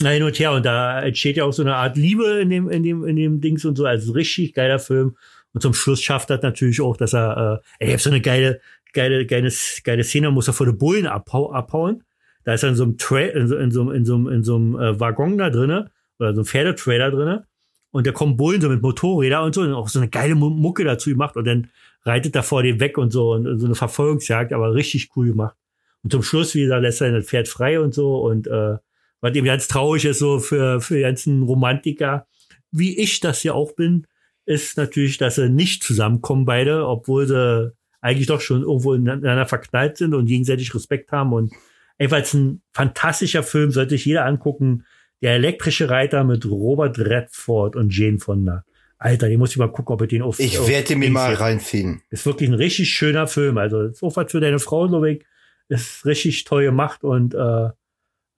na 0.01 0.09
hin 0.11 0.23
und 0.23 0.39
her. 0.39 0.53
Und 0.53 0.65
da 0.65 1.01
entsteht 1.01 1.37
ja 1.37 1.45
auch 1.45 1.51
so 1.51 1.61
eine 1.61 1.75
Art 1.75 1.97
Liebe 1.97 2.39
in 2.41 2.49
dem 2.49 2.69
in 2.69 2.83
dem 2.83 3.05
in 3.05 3.15
dem 3.15 3.41
Dings 3.41 3.65
und 3.65 3.77
so. 3.77 3.85
Also 3.85 4.13
richtig 4.13 4.53
geiler 4.53 4.79
Film. 4.79 5.17
Und 5.51 5.61
zum 5.61 5.73
Schluss 5.73 6.01
schafft 6.01 6.29
er 6.29 6.39
natürlich 6.41 6.79
auch 6.79 6.95
dass 6.95 7.13
er 7.13 7.61
äh, 7.79 7.85
ich 7.85 7.93
hab 7.93 7.99
so 7.99 8.09
eine 8.09 8.21
geile 8.21 8.61
geile 8.93 9.25
geile 9.25 9.51
geile 9.83 10.03
Szene 10.03 10.31
muss 10.31 10.47
er 10.47 10.53
vor 10.53 10.65
den 10.65 10.77
Bullen 10.77 11.07
abhau 11.07 11.51
abhauen. 11.51 12.03
Da 12.43 12.53
ist 12.53 12.63
er 12.63 12.69
in 12.69 12.75
so 12.75 12.83
einem 12.83 12.97
Tra 12.97 13.19
in 13.19 13.47
so 13.47 13.57
in 13.57 13.71
so 13.71 13.91
in 13.91 14.05
so 14.05 14.29
in 14.29 14.43
so 14.43 14.55
einem 14.55 14.75
äh, 14.79 14.99
Waggon 14.99 15.37
da 15.37 15.49
drinne 15.49 15.91
oder 16.19 16.33
so 16.33 16.41
einem 16.41 16.45
Pferdetrailer 16.45 17.11
drinne. 17.11 17.45
Und 17.91 18.05
da 18.05 18.11
kommen 18.11 18.37
Bullen 18.37 18.61
so 18.61 18.69
mit 18.69 18.81
Motorräder 18.81 19.43
und 19.43 19.55
so 19.55 19.61
und 19.61 19.73
auch 19.73 19.89
so 19.89 19.99
eine 19.99 20.09
geile 20.09 20.35
Mu- 20.35 20.49
Mucke 20.49 20.83
dazu 20.83 21.09
gemacht. 21.09 21.35
Und 21.35 21.45
dann 21.45 21.69
reitet 22.03 22.35
er 22.35 22.43
vor 22.43 22.61
dem 22.63 22.79
weg 22.79 22.97
und 22.97 23.11
so 23.11 23.33
und 23.33 23.59
so 23.59 23.65
eine 23.65 23.75
Verfolgungsjagd 23.75 24.53
aber 24.53 24.73
richtig 24.73 25.09
cool 25.15 25.27
gemacht. 25.27 25.55
Und 26.03 26.11
zum 26.11 26.23
Schluss 26.23 26.55
wie 26.55 26.61
gesagt 26.61 26.83
lässt 26.83 27.01
er 27.01 27.11
das 27.11 27.25
Pferd 27.25 27.47
frei 27.47 27.79
und 27.79 27.93
so. 27.93 28.17
Und 28.17 28.47
äh, 28.47 28.77
was 29.21 29.35
eben 29.35 29.45
ganz 29.45 29.67
traurig 29.67 30.05
ist 30.05 30.19
so 30.19 30.39
für, 30.39 30.79
für 30.81 30.95
die 30.95 31.01
ganzen 31.01 31.43
Romantiker, 31.43 32.25
wie 32.71 32.97
ich 32.97 33.19
das 33.19 33.43
ja 33.43 33.53
auch 33.53 33.73
bin, 33.73 34.07
ist 34.45 34.77
natürlich, 34.77 35.17
dass 35.17 35.35
sie 35.35 35.49
nicht 35.49 35.83
zusammenkommen 35.83 36.45
beide, 36.45 36.87
obwohl 36.87 37.27
sie 37.27 37.73
eigentlich 38.01 38.27
doch 38.27 38.41
schon 38.41 38.61
irgendwo 38.61 38.93
ineinander 38.93 39.45
verknallt 39.45 39.97
sind 39.97 40.13
und 40.13 40.25
gegenseitig 40.25 40.73
Respekt 40.73 41.11
haben 41.11 41.33
und 41.33 41.53
einfach 41.97 42.23
ein 42.33 42.61
fantastischer 42.73 43.43
Film, 43.43 43.71
sollte 43.71 43.91
sich 43.91 44.05
jeder 44.05 44.25
angucken. 44.25 44.85
Der 45.21 45.33
elektrische 45.33 45.89
Reiter 45.89 46.23
mit 46.23 46.45
Robert 46.45 46.97
Redford 46.97 47.75
und 47.75 47.95
Jane 47.95 48.19
Fonda. 48.19 48.63
Alter, 48.97 49.27
den 49.27 49.39
muss 49.39 49.51
ich 49.51 49.57
mal 49.57 49.71
gucken, 49.71 49.93
ob 49.93 50.01
ich 50.01 50.09
den 50.09 50.21
auf 50.21 50.39
Ich 50.39 50.67
werde 50.67 50.95
mir 50.95 51.05
Dings 51.05 51.13
mal 51.13 51.33
reinziehen. 51.33 52.01
ist 52.09 52.25
wirklich 52.25 52.49
ein 52.49 52.55
richtig 52.55 52.89
schöner 52.89 53.27
Film. 53.27 53.57
Also 53.57 53.89
was 54.01 54.31
für 54.31 54.39
deine 54.39 54.59
Frau, 54.59 54.85
Lovik. 54.85 55.25
Ist 55.67 56.05
richtig 56.05 56.45
toll 56.45 56.63
gemacht 56.63 57.03
und 57.03 57.33
äh, 57.33 57.69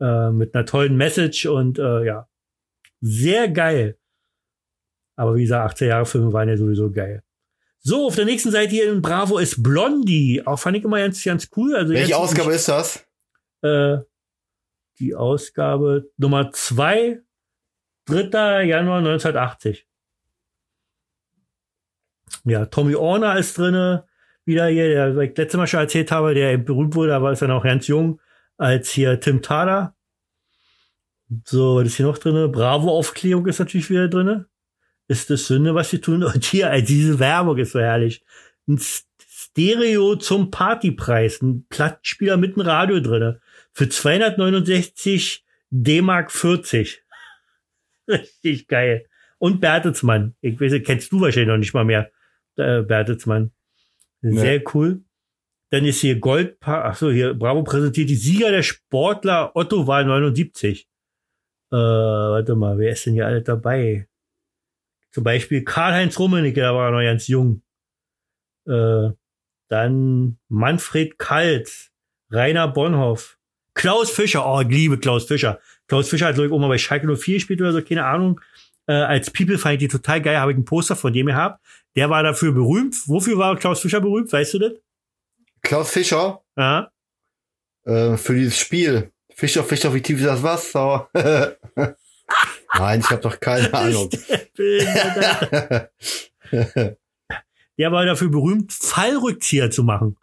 äh, 0.01 0.32
mit 0.32 0.53
einer 0.53 0.66
tollen 0.66 0.97
Message 0.97 1.45
und 1.45 1.80
äh, 1.80 2.05
ja, 2.05 2.28
sehr 2.99 3.47
geil. 3.47 3.97
Aber 5.16 5.36
wie 5.36 5.43
gesagt, 5.43 5.74
18 5.74 5.88
Jahre 5.88 6.05
Filme 6.05 6.34
waren 6.34 6.49
ja 6.49 6.57
sowieso 6.57 6.91
geil. 6.91 7.24
So, 7.84 8.05
auf 8.05 8.15
der 8.15 8.25
nächsten 8.25 8.51
Seite 8.51 8.69
hier 8.69 8.91
in 8.91 9.01
Bravo 9.01 9.39
ist 9.39 9.63
Blondie. 9.63 10.43
Auch 10.45 10.59
fand 10.59 10.77
ich 10.77 10.84
immer 10.84 10.99
ganz, 10.99 11.23
ganz 11.23 11.49
cool. 11.57 11.75
Also 11.75 11.93
Welche 11.93 12.15
Ausgabe 12.15 12.53
ist 12.53 12.67
das? 12.67 13.03
Äh, 13.63 13.97
die 14.99 15.15
Ausgabe 15.15 16.11
Nummer 16.17 16.51
2, 16.51 17.21
3. 18.05 18.63
Januar 18.65 18.99
1980. 18.99 19.88
Ja, 22.45 22.65
Tommy 22.67 22.95
Orner 22.95 23.38
ist 23.38 23.57
drinne, 23.57 24.07
wieder 24.45 24.67
hier, 24.67 24.88
der 24.88 25.15
was 25.15 25.23
ich 25.23 25.38
letztes 25.38 25.57
Mal 25.57 25.67
schon 25.67 25.79
erzählt 25.79 26.11
habe, 26.11 26.36
der 26.36 26.57
berühmt 26.57 26.95
wurde, 26.95 27.15
aber 27.15 27.32
ist 27.32 27.41
ja 27.41 27.47
noch 27.47 27.63
ganz 27.63 27.88
jung, 27.88 28.21
als 28.57 28.91
hier 28.91 29.19
Tim 29.19 29.41
Thaler. 29.41 29.95
So, 31.45 31.77
was 31.77 31.88
ist 31.88 31.95
hier 31.95 32.05
noch 32.05 32.17
drinne? 32.17 32.47
Bravo-Aufklärung 32.47 33.47
ist 33.47 33.59
natürlich 33.59 33.89
wieder 33.89 34.07
drinne. 34.07 34.51
Ist 35.12 35.30
das 35.30 35.47
Sünde, 35.47 35.76
was 35.76 35.89
sie 35.89 35.99
tun? 35.99 36.24
Und 36.24 36.45
hier, 36.45 36.70
also 36.70 36.88
diese 36.88 37.20
Werbung 37.20 37.57
ist 37.57 37.74
so 37.74 37.82
herrlich. 37.82 38.24
Ein 38.66 38.80
Stereo 38.80 40.16
zum 40.16 40.51
Partypreis, 40.51 41.41
ein 41.41 41.66
Plattenspieler 41.68 42.38
mit 42.38 42.55
einem 42.55 42.66
Radio 42.66 43.01
drinne 43.01 43.41
für 43.74 43.89
269 43.89 45.43
D-Mark 45.70 46.32
40. 46.32 47.03
Richtig 48.07 48.70
geil. 48.70 49.05
Und 49.38 49.59
Bertelsmann. 49.59 50.36
Ich 50.39 50.62
weiß, 50.62 50.72
nicht, 50.72 50.86
kennst 50.86 51.12
du 51.12 51.20
wahrscheinlich 51.20 51.49
noch 51.49 51.57
nicht 51.57 51.74
mal 51.74 51.84
mehr. 51.84 52.09
Äh, 52.55 52.82
Bertelsmann. 52.82 53.51
Sehr 54.22 54.62
cool. 54.74 55.01
Dann 55.72 55.84
ist 55.84 55.99
hier 55.99 56.20
Gold, 56.20 56.55
ach 56.62 56.95
so, 56.95 57.12
hier 57.12 57.34
Bravo 57.34 57.64
präsentiert 57.64 58.09
die 58.09 58.16
Sieger 58.16 58.51
der 58.51 58.64
Sportler 58.64 59.51
Otto 59.55 59.88
Wahl 59.88 60.05
79. 60.05 60.88
Äh, 61.70 61.76
warte 61.76 62.55
mal, 62.55 62.78
wer 62.78 62.93
ist 62.93 63.05
denn 63.05 63.16
hier 63.16 63.26
alle 63.26 63.41
dabei? 63.41 64.07
Zum 65.12 65.24
Beispiel 65.24 65.64
Karl-Heinz 65.64 66.18
Rummenigge, 66.20 66.62
der 66.62 66.74
war 66.74 66.91
noch 66.91 67.01
ganz 67.01 67.28
jung. 67.28 67.62
Äh, 68.68 69.09
dann 69.70 70.38
Manfred 70.49 71.18
Kalt, 71.18 71.91
Rainer 72.30 72.68
Bonhoff, 72.68 73.38
Klaus 73.74 74.12
Fischer, 74.12 74.45
oh, 74.45 74.62
ich 74.62 74.68
liebe 74.68 74.97
Klaus 74.99 75.26
Fischer. 75.26 75.59
Klaus 75.88 76.09
Fischer 76.09 76.28
hat, 76.28 76.36
glaube 76.36 76.47
ich, 76.47 76.53
auch 76.53 76.59
mal 76.59 76.68
bei 76.68 76.78
Schalke 76.78 77.07
04 77.07 77.36
gespielt 77.36 77.62
oder 77.62 77.72
so, 77.72 77.82
keine 77.82 78.05
Ahnung. 78.05 78.41
Äh, 78.88 78.93
als 78.93 79.32
People 79.32 79.57
fand 79.57 79.74
ich 79.76 79.80
die 79.80 79.88
total 79.88 80.22
geil, 80.22 80.38
habe 80.39 80.51
ich 80.51 80.57
ein 80.57 80.66
Poster 80.66 80.95
von 80.95 81.14
dem 81.14 81.28
gehabt. 81.28 81.64
Der 81.95 82.09
war 82.09 82.24
dafür 82.24 82.51
berühmt. 82.51 82.95
Wofür 83.07 83.38
war 83.38 83.55
Klaus 83.57 83.80
Fischer 83.82 84.01
berühmt? 84.01 84.32
Weißt 84.32 84.53
du 84.55 84.59
das? 84.59 84.74
Klaus 85.62 85.91
Fischer 85.91 86.41
Ja. 86.57 86.91
äh, 87.86 88.18
für 88.18 88.34
dieses 88.34 88.57
Spiel. 88.57 89.12
Fischer, 89.34 89.64
Fischer, 89.64 89.93
wie 89.93 90.01
tief 90.01 90.20
ist 90.20 90.26
das 90.28 90.43
Wasser? 90.43 91.09
Nein, 92.78 92.99
ich 93.01 93.09
habe 93.09 93.22
doch 93.22 93.39
keine 93.39 93.74
Ahnung. 93.74 94.09
Der 97.78 97.91
war 97.91 98.05
dafür 98.05 98.30
berühmt, 98.30 98.72
Fallrückzieher 98.74 99.72
zu 99.72 99.84
machen. 99.84 100.17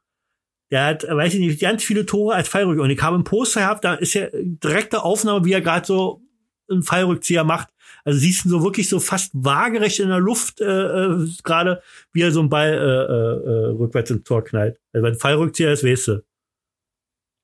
Der 0.71 0.85
hat, 0.85 1.05
weiß 1.05 1.35
ich 1.35 1.41
nicht, 1.41 1.61
ganz 1.61 1.83
viele 1.83 2.07
Tore 2.07 2.35
als 2.35 2.49
Fallrückzieher. 2.49 2.85
Und 2.85 2.91
ich 2.91 3.03
habe 3.03 3.17
ein 3.17 3.25
Poster 3.25 3.61
gehabt, 3.61 3.85
da 3.85 3.95
ist 3.95 4.15
ja 4.15 4.29
direkte 4.33 5.03
Aufnahme, 5.03 5.45
wie 5.45 5.53
er 5.53 5.61
gerade 5.61 5.87
so 5.87 6.23
einen 6.71 6.83
Fallrückzieher 6.83 7.45
macht. 7.45 7.69
Also 8.05 8.19
siehst 8.21 8.45
du 8.45 8.51
so 8.51 8.63
wirklich 8.63 8.89
so 8.89 9.01
fast 9.01 9.33
waagerecht 9.35 9.99
in 10.01 10.09
der 10.09 10.21
Luft 10.21 10.61
äh, 10.61 10.65
äh, 10.65 11.29
gerade, 11.43 11.83
wie 12.13 12.23
er 12.23 12.31
so 12.33 12.41
einen 12.41 12.49
Ball 12.51 12.69
äh, 12.69 12.77
äh, 12.77 13.51
äh, 13.51 13.67
rückwärts 13.79 14.11
ins 14.11 14.25
Tor 14.25 14.45
knallt. 14.45 14.79
Also 14.93 15.05
wenn 15.05 15.15
ein 15.15 15.19
Fallrückzieher 15.19 15.73
ist, 15.73 15.85
weißt 15.85 16.09
du. 16.09 16.25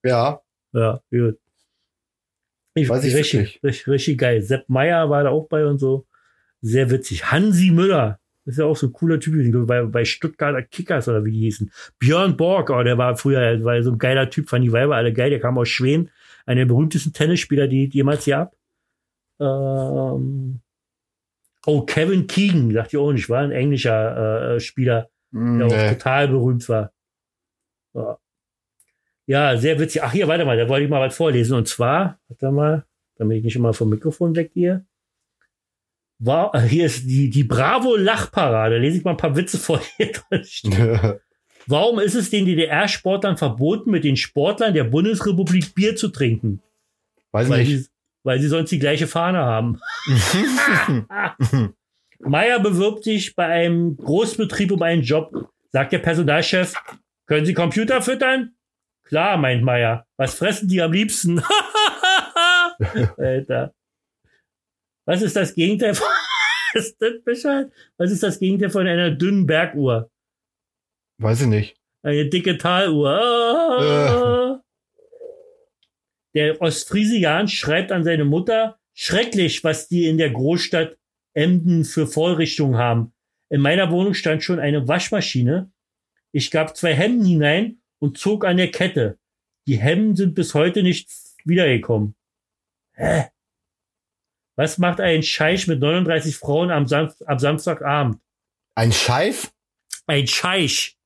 ja, 0.04 0.40
Ja, 0.72 1.00
gut. 1.10 1.38
Ich, 2.74 2.88
Weiß 2.88 3.04
ich 3.04 3.14
richtig, 3.14 3.40
wirklich. 3.40 3.64
richtig, 3.64 3.88
richtig 3.88 4.18
geil. 4.18 4.42
Sepp 4.42 4.68
Meier 4.68 5.08
war 5.08 5.24
da 5.24 5.30
auch 5.30 5.48
bei 5.48 5.64
und 5.64 5.78
so. 5.78 6.06
Sehr 6.60 6.90
witzig. 6.90 7.30
Hansi 7.30 7.70
Müller. 7.70 8.18
Ist 8.46 8.58
ja 8.58 8.66
auch 8.66 8.76
so 8.76 8.88
ein 8.88 8.92
cooler 8.92 9.18
Typ, 9.20 9.34
bei, 9.66 9.82
bei 9.84 10.04
Stuttgarter 10.04 10.62
Kickers 10.62 11.08
oder 11.08 11.24
wie 11.24 11.30
die 11.30 11.40
hießen. 11.40 11.72
Björn 11.98 12.36
Borg, 12.36 12.68
oh, 12.68 12.82
der 12.82 12.98
war 12.98 13.16
früher, 13.16 13.64
war 13.64 13.82
so 13.82 13.92
ein 13.92 13.98
geiler 13.98 14.28
Typ, 14.28 14.50
fand 14.50 14.64
die 14.64 14.72
Weiber 14.72 14.96
alle 14.96 15.12
geil. 15.12 15.30
Der 15.30 15.40
kam 15.40 15.56
aus 15.56 15.68
Schweden. 15.68 16.10
Einer 16.44 16.62
der 16.62 16.66
berühmtesten 16.66 17.12
Tennisspieler, 17.12 17.68
die 17.68 17.86
jemals 17.86 18.26
gab. 18.26 18.54
Ähm, 19.40 20.60
oh, 21.64 21.82
Kevin 21.82 22.26
Keegan, 22.26 22.74
dachte 22.74 22.96
ich 22.96 22.98
auch 22.98 23.12
nicht, 23.12 23.30
war 23.30 23.40
ein 23.40 23.50
englischer 23.50 24.56
äh, 24.56 24.60
Spieler, 24.60 25.08
Mm, 25.34 25.58
der 25.58 25.66
auch 25.66 25.70
nee. 25.72 25.94
total 25.94 26.28
berühmt 26.28 26.68
war. 26.68 26.92
Ja. 27.94 28.18
Ja, 29.26 29.56
sehr 29.56 29.78
witzig. 29.78 30.02
Ach, 30.02 30.12
hier, 30.12 30.28
warte 30.28 30.44
mal, 30.44 30.56
da 30.56 30.68
wollte 30.68 30.84
ich 30.84 30.90
mal 30.90 31.00
was 31.00 31.16
vorlesen. 31.16 31.56
Und 31.56 31.68
zwar, 31.68 32.18
warte 32.28 32.50
mal, 32.50 32.84
damit 33.16 33.38
ich 33.38 33.44
nicht 33.44 33.56
immer 33.56 33.72
vom 33.72 33.88
Mikrofon 33.90 34.36
weggehe. 34.36 34.84
War, 36.18 36.58
hier 36.62 36.86
ist 36.86 37.04
die, 37.04 37.30
die 37.30 37.44
Bravo-Lachparade. 37.44 38.78
Lese 38.78 38.98
ich 38.98 39.04
mal 39.04 39.12
ein 39.12 39.16
paar 39.16 39.36
Witze 39.36 39.58
vor. 39.58 39.80
Hier 39.96 40.12
drin. 40.12 41.18
Warum 41.66 41.98
ist 41.98 42.14
es 42.14 42.30
den 42.30 42.44
DDR-Sportlern 42.44 43.36
verboten, 43.36 43.90
mit 43.90 44.04
den 44.04 44.16
Sportlern 44.16 44.74
der 44.74 44.84
Bundesrepublik 44.84 45.74
Bier 45.74 45.96
zu 45.96 46.08
trinken? 46.08 46.62
Weiß 47.32 47.48
Weil 47.48 47.64
nicht. 47.64 47.84
sie, 47.84 47.88
weil 48.22 48.38
sie 48.38 48.48
sonst 48.48 48.70
die 48.70 48.78
gleiche 48.78 49.06
Fahne 49.06 49.38
haben. 49.38 49.80
Meier 52.20 52.60
bewirbt 52.60 53.04
sich 53.04 53.34
bei 53.34 53.46
einem 53.46 53.96
Großbetrieb 53.96 54.72
um 54.72 54.82
einen 54.82 55.02
Job. 55.02 55.50
Sagt 55.70 55.92
der 55.92 55.98
Personalchef, 55.98 56.74
können 57.26 57.46
Sie 57.46 57.54
Computer 57.54 58.02
füttern? 58.02 58.53
Klar, 59.04 59.36
meint 59.36 59.62
Meier. 59.62 60.06
Was 60.16 60.34
fressen 60.34 60.68
die 60.68 60.80
am 60.80 60.92
liebsten? 60.92 61.42
Alter. 63.16 63.74
Was 65.06 65.22
ist 65.22 65.36
das 65.36 65.54
Gegenteil 65.54 65.94
von, 65.94 66.06
ist 66.74 66.96
das 67.00 67.22
Bescheid? 67.22 67.70
Was 67.98 68.10
ist 68.10 68.22
das 68.22 68.38
Gegenteil 68.38 68.70
von 68.70 68.86
einer 68.86 69.10
dünnen 69.10 69.46
Berguhr? 69.46 70.10
Weiß 71.18 71.42
ich 71.42 71.46
nicht. 71.46 71.76
Eine 72.02 72.26
Digitaluhr. 72.26 73.10
Ah. 73.10 74.60
Der 76.34 76.60
Ostfriesian 76.60 77.48
schreibt 77.48 77.92
an 77.92 78.04
seine 78.04 78.24
Mutter, 78.24 78.78
schrecklich, 78.94 79.62
was 79.62 79.88
die 79.88 80.06
in 80.06 80.18
der 80.18 80.30
Großstadt 80.30 80.96
Emden 81.34 81.84
für 81.84 82.06
Vorrichtungen 82.06 82.76
haben. 82.76 83.12
In 83.50 83.60
meiner 83.60 83.90
Wohnung 83.90 84.14
stand 84.14 84.42
schon 84.42 84.58
eine 84.58 84.88
Waschmaschine. 84.88 85.70
Ich 86.32 86.50
gab 86.50 86.76
zwei 86.76 86.94
Hemden 86.94 87.24
hinein 87.24 87.78
und 88.04 88.18
zog 88.18 88.44
an 88.44 88.58
der 88.58 88.70
Kette. 88.70 89.18
Die 89.66 89.78
Hemden 89.78 90.14
sind 90.14 90.34
bis 90.34 90.52
heute 90.52 90.82
nicht 90.82 91.08
wiedergekommen. 91.44 92.14
Hä? 92.92 93.30
Was 94.56 94.76
macht 94.78 95.00
ein 95.00 95.22
Scheich 95.22 95.66
mit 95.66 95.80
39 95.80 96.36
Frauen 96.36 96.70
am, 96.70 96.86
Sam 96.86 97.12
am 97.26 97.38
Samstagabend? 97.38 98.20
Ein 98.76 98.92
Scheif? 98.92 99.52
Ein 100.06 100.26
Scheich. 100.26 100.98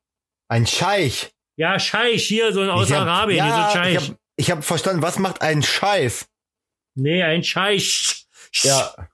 Ein 0.48 0.66
Scheich. 0.66 1.32
Ja, 1.56 1.78
Scheich, 1.78 2.26
hier, 2.26 2.52
so 2.52 2.60
ein 2.62 2.68
aus 2.68 2.88
Ich 2.88 2.94
hab- 2.94 3.02
Arabien, 3.06 3.38
ja, 3.38 3.70
so 3.72 3.78
ein 3.78 3.84
Scheich. 3.84 4.12
Ich 4.36 4.50
habe 4.50 4.60
hab 4.60 4.64
verstanden, 4.66 5.02
was 5.02 5.18
macht 5.18 5.40
ein 5.40 5.62
Scheif? 5.62 6.28
Nee, 6.96 7.22
ein 7.22 7.44
Scheich. 7.44 8.26
Ja, 8.62 9.08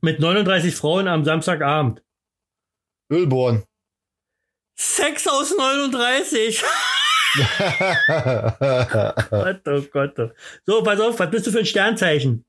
Mit 0.00 0.20
39 0.20 0.74
Frauen 0.74 1.06
am 1.08 1.24
Samstagabend. 1.24 2.02
Ölborn. 3.10 3.64
Sex 4.76 5.26
aus 5.26 5.54
39. 5.56 6.62
Gott, 9.30 9.60
oh 9.68 9.82
Gott. 9.92 10.18
oh. 10.18 10.30
So, 10.64 10.82
pass 10.82 11.00
auf, 11.00 11.18
was 11.18 11.30
bist 11.30 11.46
du 11.46 11.50
für 11.50 11.58
ein 11.60 11.66
Sternzeichen? 11.66 12.44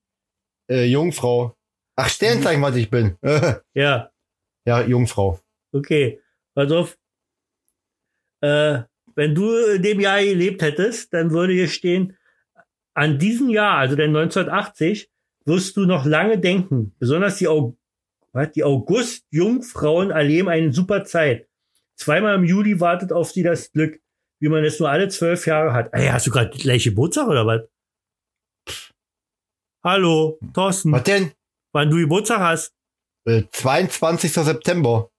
äh, 0.70 0.86
Jungfrau. 0.86 1.56
Ach, 1.96 2.10
Sternzeichen, 2.10 2.62
was 2.62 2.76
ich 2.76 2.90
bin. 2.90 3.18
Ja, 3.74 4.12
ja, 4.66 4.82
Jungfrau. 4.82 5.40
okay. 5.72 6.20
Pass 6.54 6.72
auf. 6.72 6.98
Äh, 8.42 8.82
wenn 9.16 9.34
du 9.34 9.56
in 9.76 9.82
dem 9.82 10.00
Jahr 10.00 10.22
gelebt 10.22 10.62
hättest, 10.62 11.14
dann 11.14 11.32
würde 11.32 11.54
hier 11.54 11.68
stehen, 11.70 12.18
an 12.94 13.18
diesem 13.20 13.50
Jahr, 13.50 13.78
also 13.78 13.96
den 13.96 14.16
1980, 14.16 15.10
wirst 15.46 15.78
du 15.78 15.86
noch 15.86 16.06
lange 16.06 16.38
denken. 16.40 16.94
Besonders 17.00 17.38
die, 17.38 17.48
Au 17.48 17.78
was, 18.34 18.52
die 18.52 18.64
August-Jungfrauen 18.64 20.12
erleben 20.12 20.50
eine 20.50 20.74
super 20.74 21.06
Zeit. 21.06 21.48
Zweimal 21.98 22.36
im 22.36 22.44
Juli 22.44 22.80
wartet 22.80 23.12
auf 23.12 23.32
sie 23.32 23.44
das 23.44 23.72
Glück, 23.72 24.00
wie 24.40 24.50
man 24.50 24.64
es 24.64 24.80
nur 24.80 24.90
alle 24.90 25.08
zwölf 25.10 25.48
Jahre 25.48 25.74
hat. 25.74 25.90
Ey, 25.94 26.08
hast 26.08 26.28
du 26.28 26.32
gerade 26.32 26.56
gleich 26.58 26.84
Geburtstag 26.84 27.28
oder 27.28 27.46
was? 27.46 27.62
Hallo, 29.84 30.38
Thorsten, 30.54 30.92
Was 30.92 31.04
denn? 31.04 31.32
wann 31.74 31.90
du 31.90 31.98
Geburtstag 31.98 32.40
hast? 32.40 32.74
Äh, 33.26 33.44
22. 33.52 34.32
September. 34.32 35.10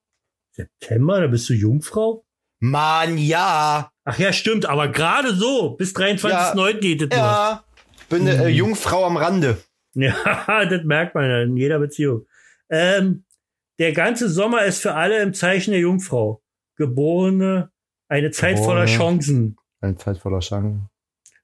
September, 0.55 1.21
da 1.21 1.27
bist 1.27 1.49
du 1.49 1.55
Jungfrau? 1.55 2.25
Mann, 2.61 3.19
ja. 3.19 3.91
Ach 4.05 4.19
ja, 4.19 4.33
stimmt, 4.33 4.67
aber 4.67 4.89
gerade 4.89 5.35
so, 5.35 5.71
bis 5.77 5.95
23.09. 5.95 6.73
geht 6.81 7.03
es 7.03 7.17
Ja. 7.17 7.65
Bin 8.09 8.23
eine 8.23 8.35
äh, 8.45 8.49
Mhm. 8.51 8.55
Jungfrau 8.57 9.05
am 9.05 9.17
Rande. 9.17 9.59
Ja, 9.95 10.65
das 10.65 10.85
merkt 10.85 11.15
man 11.15 11.29
ja 11.31 11.43
in 11.43 11.57
jeder 11.57 11.79
Beziehung. 11.79 12.27
Ähm, 12.71 13.25
der 13.79 13.93
ganze 13.93 14.29
Sommer 14.29 14.65
ist 14.65 14.83
für 14.83 14.95
alle 14.95 15.23
im 15.23 15.35
Zeichen 15.35 15.71
der 15.73 15.81
Jungfrau. 15.81 16.43
Geborene, 16.79 17.71
eine 18.09 18.31
Zeit 18.31 18.59
voller 18.59 18.87
Geborene. 18.87 18.97
Chancen. 18.97 19.57
Eine 19.81 19.97
Zeit 19.97 20.19
voller 20.19 20.41
Chancen. 20.41 20.89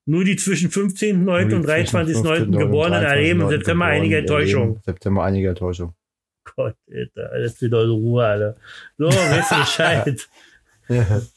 Nur 0.06 0.24
die 0.24 0.36
zwischen 0.36 0.70
15.09. 0.70 1.54
und 1.54 1.66
23.09. 1.66 2.56
Geborenen 2.58 3.02
erleben 3.04 3.40
im 3.42 3.48
September 3.48 3.86
einige 3.86 4.18
Enttäuschung. 4.18 4.80
September 4.84 5.24
einige 5.24 5.48
Enttäuschung. 5.50 5.94
Gott, 6.56 6.76
Alter, 6.92 7.30
alles 7.32 7.60
wieder 7.62 7.82
in 7.84 7.90
Ruhe, 7.90 8.24
Alter. 8.24 8.56
So, 8.98 9.06
weißt 9.08 9.50
du 9.50 9.56
Bescheid. 9.56 10.28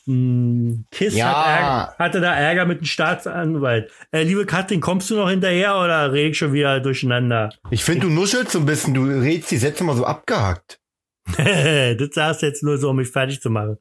Hm, 0.06 0.84
Kiss 0.92 1.16
Ja. 1.16 1.28
hat 1.28 1.48
Ärger, 1.48 1.96
hatte 2.00 2.20
da 2.22 2.36
Ärger 2.36 2.66
mit 2.66 2.82
dem 2.82 2.86
Staatsanwalt. 2.86 3.90
Äh, 4.12 4.24
liebe 4.24 4.46
Katrin, 4.46 4.82
kommst 4.82 5.10
du 5.10 5.16
noch 5.16 5.30
hinterher 5.30 5.78
oder 5.78 6.12
rede 6.12 6.32
ich 6.32 6.38
schon 6.38 6.52
wieder 6.52 6.82
durcheinander? 6.82 7.54
Ich 7.72 7.84
finde, 7.86 8.08
du 8.08 8.10
nuschelst 8.14 8.52
so 8.52 8.60
ein 8.60 8.66
bisschen. 8.66 8.94
Du 8.94 9.04
redest 9.04 9.50
die 9.52 9.58
Sätze 9.58 9.86
mal 9.86 9.96
so 9.96 10.04
abgehackt. 10.06 10.82
das 11.38 12.10
sagst 12.14 12.42
jetzt 12.42 12.64
nur 12.64 12.78
so, 12.78 12.90
um 12.90 12.96
mich 12.96 13.10
fertig 13.10 13.42
zu 13.42 13.50
machen. 13.50 13.78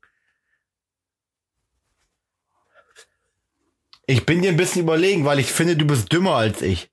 Ich 4.07 4.25
bin 4.25 4.43
dir 4.43 4.51
ein 4.51 4.57
bisschen 4.57 4.83
überlegen, 4.83 5.25
weil 5.25 5.39
ich 5.39 5.51
finde, 5.53 5.77
du 5.77 5.87
bist 5.87 6.13
dümmer 6.13 6.37
als 6.37 6.63
ich. 6.63 6.91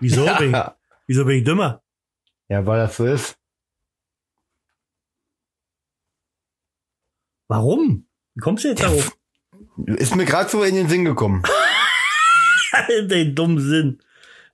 Wieso, 0.00 0.26
bin, 0.36 0.48
ich, 0.48 0.52
Ja, 0.52 0.76
wieso 1.06 1.24
bin 1.24 1.38
ich 1.38 1.44
dümmer? 1.44 1.82
ja 2.48 2.64
weil 2.66 2.78
das 2.78 2.96
so 2.96 3.06
ist. 3.06 3.38
Warum? 7.48 8.06
Wie 8.34 8.40
kommst 8.40 8.64
du 8.64 8.68
jetzt 8.68 8.82
darauf? 8.82 9.16
Ist 9.86 10.16
mir 10.16 10.24
gerade 10.24 10.48
so 10.50 10.62
in 10.62 10.74
den 10.74 10.88
Sinn 10.88 11.04
gekommen. 11.04 11.42
Den 13.10 13.34
dummen 13.34 13.60
Sinn. 13.60 14.02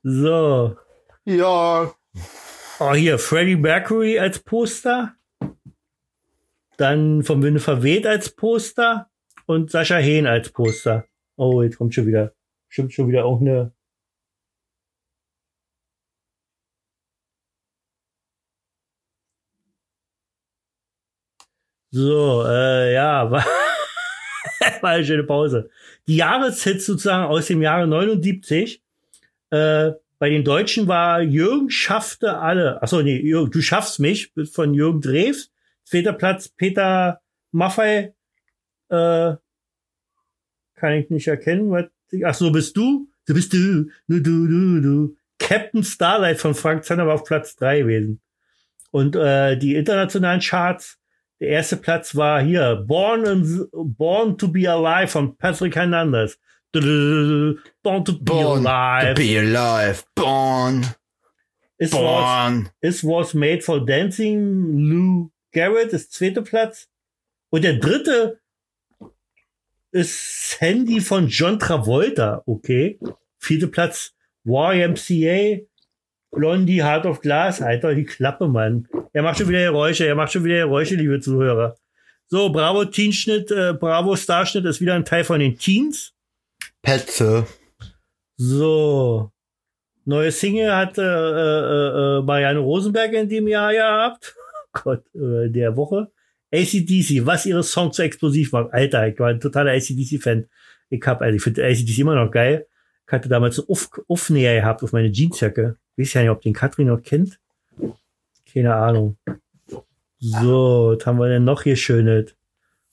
So. 0.02 0.76
Ja, 1.24 1.92
Oh, 2.84 2.94
hier, 2.94 3.20
Freddie 3.20 3.54
Mercury 3.54 4.18
als 4.18 4.40
Poster. 4.40 5.14
Dann 6.78 7.22
vom 7.22 7.40
Winde 7.40 7.60
verweht 7.60 8.08
als 8.08 8.34
Poster. 8.34 9.08
Und 9.46 9.70
Sascha 9.70 9.98
Hehn 9.98 10.26
als 10.26 10.50
Poster. 10.50 11.06
Oh, 11.36 11.62
jetzt 11.62 11.78
kommt 11.78 11.94
schon 11.94 12.08
wieder. 12.08 12.34
Stimmt 12.68 12.92
schon 12.92 13.06
wieder 13.06 13.24
auch 13.24 13.40
eine. 13.40 13.72
So, 21.92 22.44
äh, 22.48 22.94
ja, 22.94 23.30
war, 23.30 23.46
eine 24.82 25.04
schöne 25.04 25.22
Pause. 25.22 25.70
Die 26.08 26.16
Jahreshits 26.16 26.86
sozusagen 26.86 27.26
aus 27.30 27.46
dem 27.46 27.62
Jahre 27.62 27.86
79. 27.86 28.82
Äh, 29.50 29.92
bei 30.22 30.30
den 30.30 30.44
Deutschen 30.44 30.86
war 30.86 31.20
Jürgen 31.20 31.68
schaffte 31.68 32.38
alle. 32.38 32.80
Achso, 32.80 33.02
nee, 33.02 33.20
Jürgen, 33.20 33.50
du 33.50 33.60
schaffst 33.60 33.98
mich 33.98 34.32
von 34.52 34.72
Jürgen 34.72 35.00
Drews. 35.00 35.50
Zweiter 35.82 36.12
Platz 36.12 36.48
Peter 36.48 37.20
Maffei. 37.50 38.14
Äh, 38.88 39.34
kann 40.76 40.92
ich 40.92 41.10
nicht 41.10 41.26
erkennen. 41.26 41.72
Was, 41.72 41.86
ach 42.24 42.34
so, 42.34 42.52
bist 42.52 42.76
du? 42.76 43.08
Du 43.26 43.34
bist 43.34 43.52
du. 43.52 43.90
Du, 44.06 44.20
du, 44.20 44.46
du, 44.46 44.80
du. 44.80 45.16
Captain 45.40 45.82
Starlight 45.82 46.38
von 46.38 46.54
Frank 46.54 46.84
Zander 46.84 47.08
war 47.08 47.14
auf 47.14 47.24
Platz 47.24 47.56
drei 47.56 47.80
gewesen. 47.80 48.20
Und 48.92 49.16
äh, 49.16 49.58
die 49.58 49.74
internationalen 49.74 50.40
Charts, 50.40 51.00
der 51.40 51.48
erste 51.48 51.78
Platz 51.78 52.14
war 52.14 52.40
hier 52.40 52.76
Born, 52.86 53.24
in, 53.24 53.68
Born 53.72 54.38
to 54.38 54.46
be 54.46 54.70
Alive 54.70 55.08
von 55.08 55.36
Patrick 55.36 55.74
Hernandez. 55.74 56.38
Born 56.72 58.04
to 58.04 58.12
be 58.12 58.24
born 58.24 58.66
Alive. 58.66 59.14
to 59.14 59.20
be 59.20 59.36
alive. 59.36 60.04
Born, 60.14 60.84
It 61.78 61.92
was, 61.92 62.00
born. 62.00 62.70
It 62.80 63.04
was 63.04 63.34
made 63.34 63.62
for 63.62 63.80
dancing. 63.84 64.78
Lou 64.78 65.30
Garrett 65.52 65.92
ist 65.92 66.12
zweiter 66.12 66.42
Platz. 66.42 66.88
Und 67.50 67.62
der 67.64 67.74
dritte 67.78 68.40
ist 69.90 70.50
Sandy 70.58 71.00
von 71.00 71.28
John 71.28 71.58
Travolta. 71.58 72.42
Okay. 72.46 72.98
Vierter 73.38 73.66
Platz 73.66 74.14
YMCA. 74.44 75.60
Blondie 76.30 76.82
Heart 76.82 77.04
of 77.04 77.20
Glass. 77.20 77.60
Alter, 77.60 77.94
die 77.94 78.04
Klappe, 78.04 78.48
Mann. 78.48 78.88
Er 79.12 79.22
macht 79.22 79.38
schon 79.38 79.48
wieder 79.48 79.64
Geräusche. 79.64 80.06
Er 80.06 80.14
macht 80.14 80.32
schon 80.32 80.44
wieder 80.44 80.64
Geräusche, 80.64 80.94
liebe 80.94 81.20
Zuhörer. 81.20 81.76
So, 82.28 82.48
Bravo 82.50 82.86
Teenschnitt, 82.86 83.50
äh, 83.50 83.74
Bravo 83.74 84.16
Starschnitt 84.16 84.64
ist 84.64 84.80
wieder 84.80 84.94
ein 84.94 85.04
Teil 85.04 85.24
von 85.24 85.38
den 85.40 85.58
Teens. 85.58 86.14
Petze. 86.82 87.46
So. 88.36 89.30
Neue 90.04 90.32
Single 90.32 90.74
hat 90.74 90.98
äh, 90.98 91.02
äh, 91.02 92.18
äh, 92.18 92.22
Marianne 92.22 92.58
Rosenberg 92.58 93.12
in 93.12 93.28
dem 93.28 93.46
Jahr 93.46 93.72
gehabt. 93.72 94.34
Gott, 94.72 95.04
äh, 95.14 95.48
der 95.48 95.76
Woche. 95.76 96.10
ACDC, 96.52 97.24
was 97.24 97.46
ihre 97.46 97.62
Songs 97.62 97.96
so 97.96 98.02
explosiv 98.02 98.52
macht. 98.52 98.72
Alter, 98.72 99.08
ich 99.08 99.18
war 99.18 99.28
ein 99.28 99.40
totaler 99.40 99.72
ACDC-Fan. 99.72 100.48
Ich 100.90 101.02
hab, 101.06 101.22
also 101.22 101.36
ich 101.36 101.42
finde 101.42 101.64
ACDC 101.64 101.98
immer 102.00 102.16
noch 102.16 102.30
geil. 102.30 102.66
Ich 103.06 103.12
hatte 103.12 103.28
damals 103.28 103.58
einen 103.58 103.68
Uff 103.68 103.88
Uffnäher 104.06 104.60
gehabt 104.60 104.82
auf 104.82 104.92
meine 104.92 105.10
Jeansjacke. 105.10 105.76
Weiß 105.96 106.14
ja 106.14 106.22
nicht, 106.22 106.30
ob 106.30 106.42
den 106.42 106.52
Katrin 106.52 106.88
noch 106.88 107.00
kennt. 107.00 107.38
Keine 108.52 108.74
Ahnung. 108.74 109.16
So, 110.18 110.94
was 110.96 111.06
haben 111.06 111.18
wir 111.18 111.28
denn 111.28 111.44
noch 111.44 111.62
hier 111.62 111.76
schönes? 111.76 112.34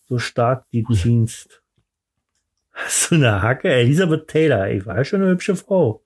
So 0.08 0.20
stark 0.20 0.66
die 0.72 0.84
Jeans. 0.86 1.48
Hast 2.82 3.12
du 3.12 3.16
eine 3.16 3.42
Hacke? 3.42 3.70
Elisabeth 3.70 4.28
Taylor, 4.28 4.70
ich 4.70 4.86
war 4.86 5.04
schon 5.04 5.22
eine 5.22 5.32
hübsche 5.32 5.56
Frau. 5.56 6.04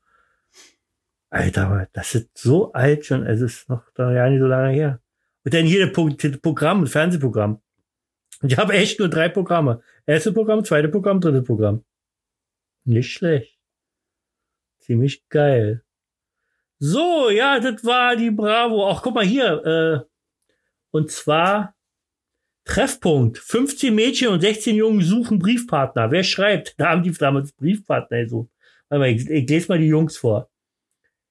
Alter, 1.29 1.87
das 1.93 2.15
ist 2.15 2.37
so 2.37 2.73
alt 2.73 3.05
schon, 3.05 3.25
es 3.25 3.41
ist 3.41 3.69
noch 3.69 3.83
ja 3.97 4.29
nicht 4.29 4.39
so 4.39 4.47
lange 4.47 4.73
her. 4.73 4.99
Und 5.43 5.53
dann 5.53 5.65
hier 5.65 5.85
das 5.85 6.41
Programm, 6.41 6.81
das 6.81 6.91
Fernsehprogramm. 6.91 7.61
Und 8.41 8.51
ich 8.51 8.57
habe 8.57 8.73
echt 8.73 8.99
nur 8.99 9.07
drei 9.09 9.29
Programme. 9.29 9.81
Erste 10.05 10.31
Programm, 10.33 10.63
zweite 10.65 10.89
Programm, 10.89 11.21
dritte 11.21 11.43
Programm. 11.43 11.83
Nicht 12.85 13.11
schlecht. 13.11 13.59
Ziemlich 14.79 15.27
geil. 15.29 15.83
So, 16.79 17.29
ja, 17.29 17.59
das 17.59 17.85
war 17.85 18.15
die 18.15 18.31
Bravo. 18.31 18.89
Ach, 18.89 19.01
guck 19.01 19.15
mal 19.15 19.25
hier. 19.25 19.65
Äh, 19.65 20.09
und 20.91 21.11
zwar 21.11 21.75
Treffpunkt. 22.65 23.37
15 23.37 23.93
Mädchen 23.93 24.29
und 24.29 24.41
16 24.41 24.75
Jungen 24.75 25.01
suchen 25.01 25.39
Briefpartner. 25.39 26.11
Wer 26.11 26.23
schreibt? 26.23 26.79
Da 26.79 26.89
haben 26.89 27.03
die 27.03 27.11
damals 27.11 27.51
Briefpartner 27.53 28.23
gesucht. 28.23 28.49
Warte 28.89 28.99
mal, 28.99 29.09
ich, 29.09 29.29
ich 29.29 29.49
lese 29.49 29.67
mal 29.69 29.79
die 29.79 29.87
Jungs 29.87 30.17
vor. 30.17 30.49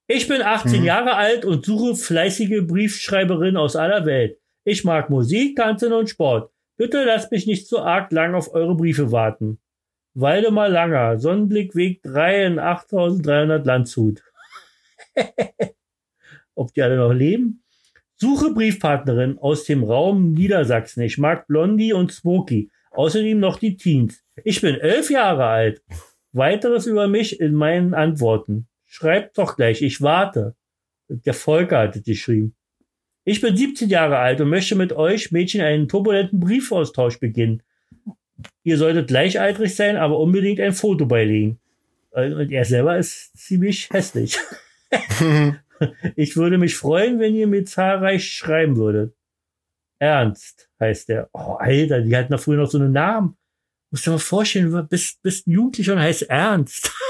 Ich 0.08 0.28
bin 0.28 0.42
18 0.42 0.80
Mhm. 0.80 0.86
Jahre 0.86 1.14
alt 1.14 1.44
und 1.44 1.64
suche 1.64 1.94
fleißige 1.94 2.66
Briefschreiberin 2.66 3.56
aus 3.56 3.76
aller 3.76 4.04
Welt. 4.04 4.38
Ich 4.64 4.84
mag 4.84 5.10
Musik, 5.10 5.56
Tanzen 5.56 5.92
und 5.92 6.10
Sport. 6.10 6.50
Bitte 6.76 7.04
lasst 7.04 7.32
mich 7.32 7.46
nicht 7.46 7.66
so 7.68 7.80
arg 7.80 8.12
lang 8.12 8.34
auf 8.34 8.52
eure 8.52 8.76
Briefe 8.76 9.10
warten. 9.12 9.58
Waldemar 10.14 10.68
Langer, 10.68 11.18
Sonnenblickweg 11.18 12.02
3 12.02 12.44
in 12.46 12.58
8300 12.58 13.64
Landshut. 13.64 14.22
Ob 16.54 16.74
die 16.74 16.82
alle 16.82 16.96
noch 16.96 17.12
leben? 17.12 17.62
Suche 18.22 18.54
Briefpartnerin 18.54 19.36
aus 19.38 19.64
dem 19.64 19.82
Raum 19.82 20.30
Niedersachsen. 20.30 21.02
Ich 21.02 21.18
mag 21.18 21.48
Blondie 21.48 21.92
und 21.92 22.12
Smokey. 22.12 22.70
Außerdem 22.92 23.40
noch 23.40 23.58
die 23.58 23.76
Teens. 23.76 24.22
Ich 24.44 24.60
bin 24.60 24.76
elf 24.76 25.10
Jahre 25.10 25.46
alt. 25.46 25.82
Weiteres 26.30 26.86
über 26.86 27.08
mich 27.08 27.40
in 27.40 27.52
meinen 27.52 27.94
Antworten. 27.94 28.68
Schreibt 28.86 29.38
doch 29.38 29.56
gleich, 29.56 29.82
ich 29.82 30.02
warte. 30.02 30.54
Der 31.08 31.34
Volker 31.34 31.80
hat 31.80 31.96
es 31.96 32.04
geschrieben. 32.04 32.54
Ich 33.24 33.40
bin 33.40 33.56
17 33.56 33.88
Jahre 33.88 34.18
alt 34.18 34.40
und 34.40 34.50
möchte 34.50 34.76
mit 34.76 34.92
euch 34.92 35.32
Mädchen 35.32 35.60
einen 35.60 35.88
turbulenten 35.88 36.38
Briefaustausch 36.38 37.18
beginnen. 37.18 37.64
Ihr 38.62 38.78
solltet 38.78 39.08
gleichaltrig 39.08 39.74
sein, 39.74 39.96
aber 39.96 40.20
unbedingt 40.20 40.60
ein 40.60 40.74
Foto 40.74 41.06
beilegen. 41.06 41.58
Und 42.12 42.52
er 42.52 42.64
selber 42.64 42.96
ist 42.98 43.36
ziemlich 43.36 43.90
hässlich. 43.90 44.38
Ich 46.16 46.36
würde 46.36 46.58
mich 46.58 46.76
freuen, 46.76 47.18
wenn 47.18 47.34
ihr 47.34 47.46
mir 47.46 47.64
zahlreich 47.64 48.32
schreiben 48.32 48.76
würdet. 48.76 49.14
Ernst 49.98 50.68
heißt 50.80 51.08
der. 51.08 51.28
Oh, 51.32 51.56
Alter, 51.58 52.02
die 52.02 52.16
hatten 52.16 52.32
da 52.32 52.38
früher 52.38 52.56
noch 52.56 52.70
so 52.70 52.78
einen 52.78 52.92
Namen. 52.92 53.36
Musst 53.90 54.06
du 54.06 54.10
dir 54.10 54.14
mal 54.14 54.20
vorstellen, 54.20 54.70
du 54.70 54.82
bist, 54.82 55.22
bist 55.22 55.46
ein 55.46 55.52
Jugendlicher 55.52 55.92
und 55.92 56.00
heißt 56.00 56.22
Ernst. 56.22 56.90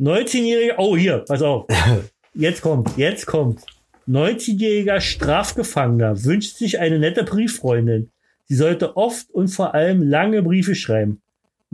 19-jähriger, 0.00 0.74
oh 0.78 0.96
hier, 0.96 1.18
pass 1.18 1.42
auf. 1.42 1.66
Jetzt 2.34 2.62
kommt, 2.62 2.96
jetzt 2.96 3.26
kommt. 3.26 3.64
19-jähriger 4.08 5.00
Strafgefangener 5.00 6.24
wünscht 6.24 6.56
sich 6.56 6.80
eine 6.80 6.98
nette 6.98 7.22
Brieffreundin. 7.22 8.10
Sie 8.46 8.56
sollte 8.56 8.96
oft 8.96 9.30
und 9.30 9.48
vor 9.48 9.74
allem 9.74 10.02
lange 10.02 10.42
Briefe 10.42 10.74
schreiben. 10.74 11.22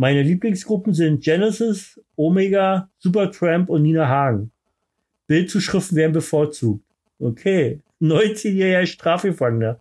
Meine 0.01 0.23
Lieblingsgruppen 0.23 0.95
sind 0.95 1.23
Genesis, 1.23 2.01
Omega, 2.17 2.89
Supertramp 3.01 3.69
und 3.69 3.83
Nina 3.83 4.09
Hagen. 4.09 4.51
Bildzuschriften 5.27 5.95
werden 5.95 6.15
bevorzugt. 6.15 6.83
Okay. 7.19 7.83
19-jähriger 8.01 8.87
Strafgefangener. 8.87 9.79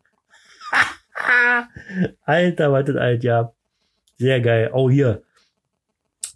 Alter, 2.25 2.83
das 2.83 2.95
alt, 2.97 3.23
ja. 3.23 3.53
Sehr 4.17 4.41
geil. 4.41 4.71
Oh, 4.73 4.89
hier. 4.89 5.23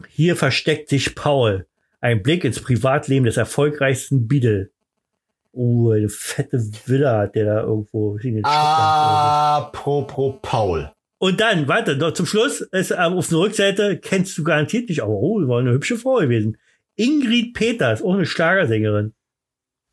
Hier 0.08 0.38
versteckt 0.38 0.88
sich 0.88 1.14
Paul. 1.14 1.68
Ein 2.00 2.24
Blick 2.24 2.46
ins 2.46 2.62
Privatleben 2.62 3.26
des 3.26 3.36
erfolgreichsten 3.36 4.30
Beatle. 4.30 4.70
Oh, 5.52 5.92
eine 5.92 6.08
fette 6.08 6.58
Villa 6.86 7.18
hat 7.18 7.36
der 7.36 7.44
da 7.44 7.62
irgendwo 7.64 8.18
hingeschickt. 8.18 8.48
Apropos 8.48 10.36
Paul. 10.42 10.93
Und 11.24 11.40
dann, 11.40 11.70
warte, 11.70 11.96
noch 11.96 12.12
zum 12.12 12.26
Schluss 12.26 12.60
ist 12.60 12.92
ähm, 12.92 13.14
auf 13.14 13.30
der 13.30 13.38
Rückseite, 13.38 13.98
kennst 13.98 14.38
du 14.38 14.44
garantiert 14.44 14.90
nicht, 14.90 15.02
aber 15.02 15.14
oh, 15.14 15.40
war 15.48 15.62
eine 15.62 15.72
hübsche 15.72 15.96
Frau 15.96 16.18
gewesen. 16.18 16.58
Ingrid 16.98 17.54
Peters, 17.54 18.02
auch 18.02 18.16
eine 18.16 18.26
Schlagersängerin. 18.26 19.14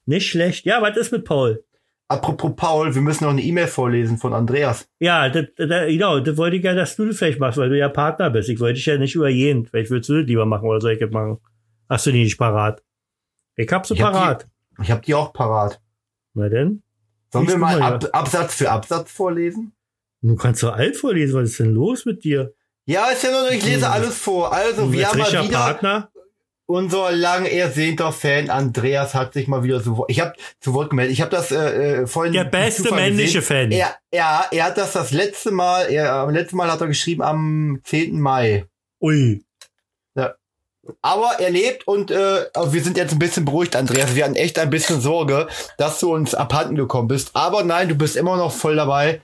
Nicht 0.07 0.29
schlecht. 0.29 0.65
Ja, 0.67 0.83
was 0.83 0.97
ist 0.97 1.13
mit 1.13 1.25
Paul? 1.25 1.63
Apropos 2.09 2.57
Paul, 2.57 2.97
wir 2.97 3.01
müssen 3.01 3.23
noch 3.23 3.31
eine 3.31 3.43
E-Mail 3.43 3.69
vorlesen 3.69 4.19
von 4.19 4.35
Andreas. 4.35 4.89
Ja, 4.99 5.29
das, 5.29 5.45
das, 5.57 5.87
genau, 5.87 6.19
das 6.19 6.37
wollte 6.37 6.57
ich 6.57 6.65
ja, 6.65 6.75
dass 6.75 6.97
du 6.97 7.07
das 7.07 7.19
vielleicht 7.19 7.39
machst, 7.39 7.59
weil 7.59 7.69
du 7.69 7.79
ja 7.79 7.89
Partner 7.89 8.29
bist. 8.31 8.49
Ich 8.49 8.59
wollte 8.59 8.75
dich 8.75 8.87
ja 8.87 8.99
nicht 8.99 9.15
übergehen. 9.15 9.67
Vielleicht 9.67 9.91
würdest 9.93 10.09
du 10.09 10.19
das 10.19 10.27
lieber 10.27 10.47
machen 10.47 10.69
oder 10.69 10.81
soll 10.81 10.95
ich 10.95 10.99
das 10.99 11.13
machen? 11.13 11.39
Hast 11.89 12.07
du 12.07 12.11
die 12.11 12.25
nicht 12.25 12.39
parat? 12.39 12.83
Ich 13.55 13.71
hab 13.71 13.87
sie 13.87 13.95
Ich 13.95 14.03
hab 14.03 14.15
parat. 14.15 14.49
Ich 14.83 14.91
habe 14.91 15.03
die 15.03 15.15
auch 15.15 15.33
parat. 15.33 15.81
Na 16.35 16.49
denn? 16.49 16.83
Sollen 17.33 17.47
wir 17.47 17.57
mal, 17.57 17.81
Ab 17.81 18.05
Absatz 18.11 18.57
für 18.57 18.69
Absatz 18.69 19.13
vorlesen? 19.13 19.75
Du 20.23 20.37
kannst 20.37 20.63
doch 20.63 20.75
alt 20.75 20.97
vorlesen, 20.97 21.35
was 21.35 21.51
ist 21.51 21.61
denn 21.61 21.75
los 21.75 22.05
mit 22.05 22.25
dir? 22.25 22.53
Ja, 22.87 23.09
ist 23.11 23.23
ja 23.23 23.31
nur, 23.31 23.51
ich 23.51 23.65
lese 23.65 23.89
alles 23.89 24.19
vor. 24.19 24.53
Also, 24.53 24.93
wir 24.93 25.09
haben 25.09 25.19
mal 25.19 25.33
wieder 25.33 25.59
Partner? 25.59 26.11
unser 26.71 27.11
lang 27.11 27.47
ersehnter 27.47 28.13
Fan 28.13 28.49
Andreas 28.49 29.15
hat 29.15 29.35
sich 29.35 29.49
mal 29.49 29.63
wieder 29.63 29.83
zu 29.83 29.97
Wort. 29.97 30.11
Ich 30.11 30.21
habe 30.21 30.35
zu 30.61 30.73
Wort 30.73 30.91
gemeldet. 30.91 31.13
Ich 31.13 31.21
habe 31.21 31.31
das 31.31 31.51
äh, 31.51 32.03
äh, 32.03 32.07
vorhin 32.07 32.33
Der 32.33 32.45
beste 32.45 32.85
Zufall 32.85 33.01
männliche 33.01 33.41
gesehen. 33.41 33.71
Fan. 33.71 33.73
Er, 33.73 33.97
ja, 34.13 34.47
er 34.51 34.65
hat 34.65 34.79
das 34.79 34.93
das 34.93 35.11
letzte 35.11 35.51
Mal. 35.51 35.91
Er, 35.91 36.13
am 36.13 36.31
letzten 36.31 36.57
Mal 36.57 36.71
hat 36.71 36.81
er 36.81 36.87
geschrieben 36.87 37.23
am 37.23 37.81
10. 37.85 38.21
Mai. 38.21 38.67
Ui. 39.01 39.43
Aber 41.03 41.39
er 41.39 41.51
lebt 41.51 41.87
und 41.87 42.11
äh, 42.11 42.47
also 42.55 42.73
wir 42.73 42.83
sind 42.83 42.97
jetzt 42.97 43.13
ein 43.13 43.19
bisschen 43.19 43.45
beruhigt, 43.45 43.77
Andreas. 43.77 44.15
Wir 44.15 44.25
hatten 44.25 44.35
echt 44.35 44.59
ein 44.59 44.71
bisschen 44.71 45.01
Sorge, 45.01 45.47
dass 45.77 46.01
du 46.01 46.13
uns 46.13 46.35
abhanden 46.35 46.75
gekommen 46.75 47.07
bist. 47.07 47.31
Aber 47.35 47.63
nein, 47.63 47.89
du 47.89 47.95
bist 47.95 48.17
immer 48.17 48.37
noch 48.37 48.53
voll 48.53 48.77
dabei. 48.77 49.21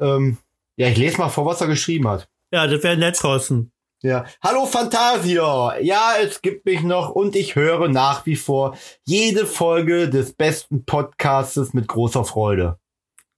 Ähm, 0.00 0.38
ja, 0.76 0.88
ich 0.88 0.96
lese 0.96 1.18
mal 1.18 1.28
vor, 1.28 1.46
was 1.46 1.60
er 1.60 1.66
geschrieben 1.66 2.08
hat. 2.08 2.28
Ja, 2.52 2.66
das 2.66 2.82
wäre 2.82 2.96
nett, 2.96 3.18
Thorsten. 3.18 3.72
Ja. 4.02 4.26
Hallo 4.42 4.66
Fantasia. 4.66 5.78
Ja, 5.80 6.16
es 6.20 6.42
gibt 6.42 6.66
mich 6.66 6.82
noch 6.82 7.10
und 7.10 7.34
ich 7.36 7.56
höre 7.56 7.88
nach 7.88 8.26
wie 8.26 8.36
vor 8.36 8.76
jede 9.04 9.46
Folge 9.46 10.10
des 10.10 10.34
besten 10.34 10.84
Podcastes 10.84 11.72
mit 11.72 11.88
großer 11.88 12.24
Freude. 12.24 12.78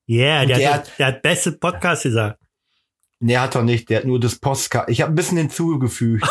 Yeah, 0.09 0.45
der, 0.45 0.59
der 0.59 0.75
hat, 0.75 0.99
der 0.99 1.07
hat 1.07 1.23
beste 1.23 1.53
Podcast 1.53 2.05
gesagt. 2.05 2.41
Nee, 3.21 3.37
hat 3.37 3.55
er 3.55 3.63
nicht. 3.63 3.89
Der 3.91 3.99
hat 3.99 4.07
nur 4.07 4.21
das 4.21 4.39
Podcast. 4.39 4.89
Ich 4.89 5.01
habe 5.01 5.13
ein 5.13 5.15
bisschen 5.15 5.39
hinzugefügt. 5.39 6.27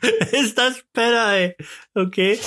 ist 0.32 0.56
das 0.56 0.82
Penner, 0.92 1.32
ey. 1.32 1.56
Okay. 1.94 2.38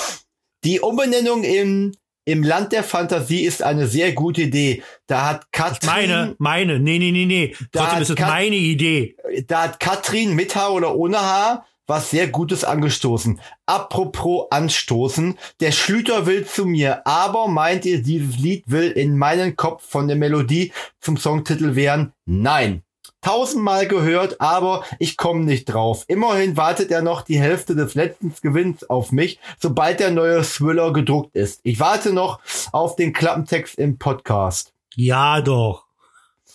Die 0.64 0.80
Umbenennung 0.80 1.44
im, 1.44 1.94
im 2.28 2.42
Land 2.42 2.72
der 2.72 2.84
Fantasie 2.84 3.44
ist 3.44 3.62
eine 3.62 3.86
sehr 3.86 4.12
gute 4.12 4.42
Idee. 4.42 4.82
Da 5.06 5.24
hat 5.26 5.50
Katrin, 5.52 5.88
Meine, 5.90 6.34
meine. 6.38 6.78
Nee, 6.78 6.98
nee, 6.98 7.10
nee, 7.10 7.24
nee. 7.26 7.54
Da 7.72 7.80
Trotzdem 7.84 8.02
ist 8.02 8.10
es 8.10 8.16
Kat- 8.16 8.28
meine 8.28 8.56
Idee. 8.56 9.16
da 9.46 9.62
hat 9.64 9.80
Katrin 9.80 10.34
mit 10.34 10.54
Haar 10.54 10.72
oder 10.74 10.94
ohne 10.94 11.18
Haar 11.18 11.66
was 11.86 12.10
sehr 12.10 12.28
Gutes 12.28 12.64
angestoßen. 12.64 13.40
Apropos 13.64 14.48
anstoßen, 14.50 15.38
der 15.60 15.72
Schlüter 15.72 16.26
will 16.26 16.44
zu 16.44 16.66
mir, 16.66 17.06
aber 17.06 17.48
meint 17.48 17.86
ihr, 17.86 18.02
dieses 18.02 18.36
Lied 18.36 18.64
will 18.66 18.90
in 18.90 19.16
meinen 19.16 19.56
Kopf 19.56 19.84
von 19.88 20.06
der 20.06 20.18
Melodie 20.18 20.72
zum 21.00 21.16
Songtitel 21.16 21.76
werden? 21.76 22.12
Nein. 22.26 22.82
Tausendmal 23.20 23.88
gehört, 23.88 24.40
aber 24.40 24.84
ich 25.00 25.16
komme 25.16 25.44
nicht 25.44 25.64
drauf. 25.64 26.04
Immerhin 26.06 26.56
wartet 26.56 26.90
er 26.90 27.02
noch 27.02 27.22
die 27.22 27.38
Hälfte 27.38 27.74
des 27.74 27.94
letzten 27.94 28.32
Gewinns 28.42 28.88
auf 28.88 29.10
mich, 29.10 29.40
sobald 29.58 29.98
der 29.98 30.12
neue 30.12 30.42
Thriller 30.42 30.92
gedruckt 30.92 31.34
ist. 31.34 31.60
Ich 31.64 31.80
warte 31.80 32.12
noch 32.12 32.40
auf 32.72 32.94
den 32.94 33.12
Klappentext 33.12 33.76
im 33.76 33.98
Podcast. 33.98 34.72
Ja, 34.94 35.40
doch. 35.40 35.86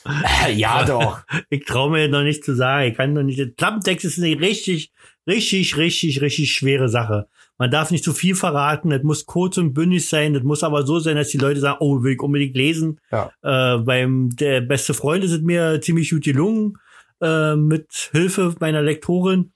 ja 0.53 0.83
doch. 0.85 1.21
Ich 1.49 1.65
traue 1.65 1.91
mir 1.91 2.07
noch 2.07 2.23
nicht 2.23 2.43
zu 2.43 2.55
sagen. 2.55 2.91
Ich 2.91 2.97
kann 2.97 3.13
noch 3.13 3.23
nicht. 3.23 3.57
Klappentext 3.57 4.05
ist 4.05 4.17
eine 4.17 4.39
richtig, 4.39 4.91
richtig, 5.27 5.77
richtig, 5.77 6.21
richtig 6.21 6.53
schwere 6.53 6.89
Sache. 6.89 7.27
Man 7.57 7.69
darf 7.71 7.91
nicht 7.91 8.03
zu 8.03 8.13
viel 8.13 8.35
verraten. 8.35 8.89
Das 8.89 9.03
muss 9.03 9.25
kurz 9.25 9.57
und 9.57 9.73
bündig 9.73 10.09
sein. 10.09 10.33
Das 10.33 10.43
muss 10.43 10.63
aber 10.63 10.85
so 10.85 10.99
sein, 10.99 11.15
dass 11.15 11.29
die 11.29 11.37
Leute 11.37 11.59
sagen, 11.59 11.77
oh, 11.79 12.01
will 12.03 12.13
ich 12.13 12.21
unbedingt 12.21 12.55
lesen. 12.55 12.99
Ja. 13.11 13.31
Äh, 13.41 13.77
beim 13.79 14.29
der 14.35 14.61
beste 14.61 14.93
Freunde 14.93 15.27
sind 15.27 15.45
mir 15.45 15.79
ziemlich 15.81 16.09
gut 16.09 16.23
gelungen 16.23 16.77
äh, 17.21 17.55
mit 17.55 18.09
Hilfe 18.11 18.55
meiner 18.59 18.81
Lektorin. 18.81 19.53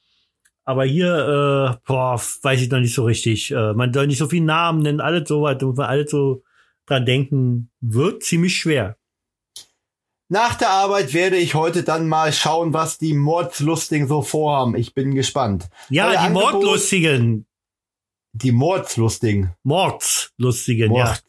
Aber 0.63 0.83
hier, 0.85 1.77
äh, 1.77 1.77
boah, 1.87 2.21
weiß 2.41 2.61
ich 2.61 2.69
noch 2.69 2.79
nicht 2.79 2.93
so 2.93 3.05
richtig. 3.05 3.51
Äh, 3.51 3.73
man 3.73 3.93
soll 3.93 4.07
nicht 4.07 4.19
so 4.19 4.27
viel 4.27 4.41
Namen 4.41 4.81
nennen, 4.83 5.01
alles 5.01 5.27
so 5.27 5.41
was, 5.41 5.61
muss 5.61 5.77
man 5.77 5.87
alles 5.87 6.11
so 6.11 6.43
dran 6.85 7.05
denken, 7.05 7.71
wird 7.81 8.21
ziemlich 8.23 8.57
schwer. 8.57 8.97
Nach 10.29 10.55
der 10.55 10.69
Arbeit 10.69 11.13
werde 11.13 11.37
ich 11.37 11.55
heute 11.55 11.83
dann 11.83 12.09
mal 12.09 12.33
schauen, 12.33 12.73
was 12.73 12.97
die 12.97 13.13
Mordslustigen 13.13 14.09
so 14.09 14.21
vorhaben. 14.21 14.75
Ich 14.75 14.93
bin 14.93 15.15
gespannt. 15.15 15.69
Ja, 15.89 16.07
Euer 16.07 16.11
die 16.11 16.17
Angebot- 16.17 16.51
Mordlustigen, 16.51 17.46
Die 18.39 18.51
Mordslustigen. 18.51 19.55
Mordslustigen, 19.63 20.93
ja. 20.93 21.05
Mords. 21.05 21.23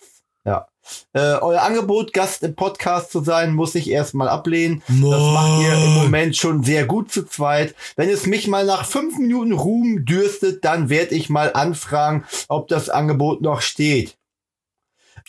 Ja. 0.45 0.69
Äh, 1.15 1.41
euer 1.41 1.63
Angebot, 1.63 2.13
Gast 2.13 2.43
im 2.43 2.55
Podcast 2.55 3.13
zu 3.13 3.23
sein, 3.23 3.55
muss 3.55 3.75
ich 3.75 3.89
erstmal 3.89 4.29
ablehnen. 4.29 4.83
Das 4.89 4.99
macht 4.99 5.63
ihr 5.63 5.73
im 5.73 5.95
Moment 5.95 6.37
schon 6.37 6.63
sehr 6.63 6.85
gut 6.85 7.11
zu 7.11 7.25
zweit. 7.25 7.75
Wenn 7.97 8.11
es 8.11 8.27
mich 8.27 8.47
mal 8.47 8.67
nach 8.67 8.85
fünf 8.85 9.17
Minuten 9.17 9.53
Ruhm 9.53 10.05
dürstet, 10.05 10.67
dann 10.67 10.91
werde 10.91 11.15
ich 11.15 11.31
mal 11.31 11.53
anfragen, 11.55 12.25
ob 12.49 12.69
das 12.69 12.91
Angebot 12.91 13.41
noch 13.41 13.63
steht. 13.63 14.19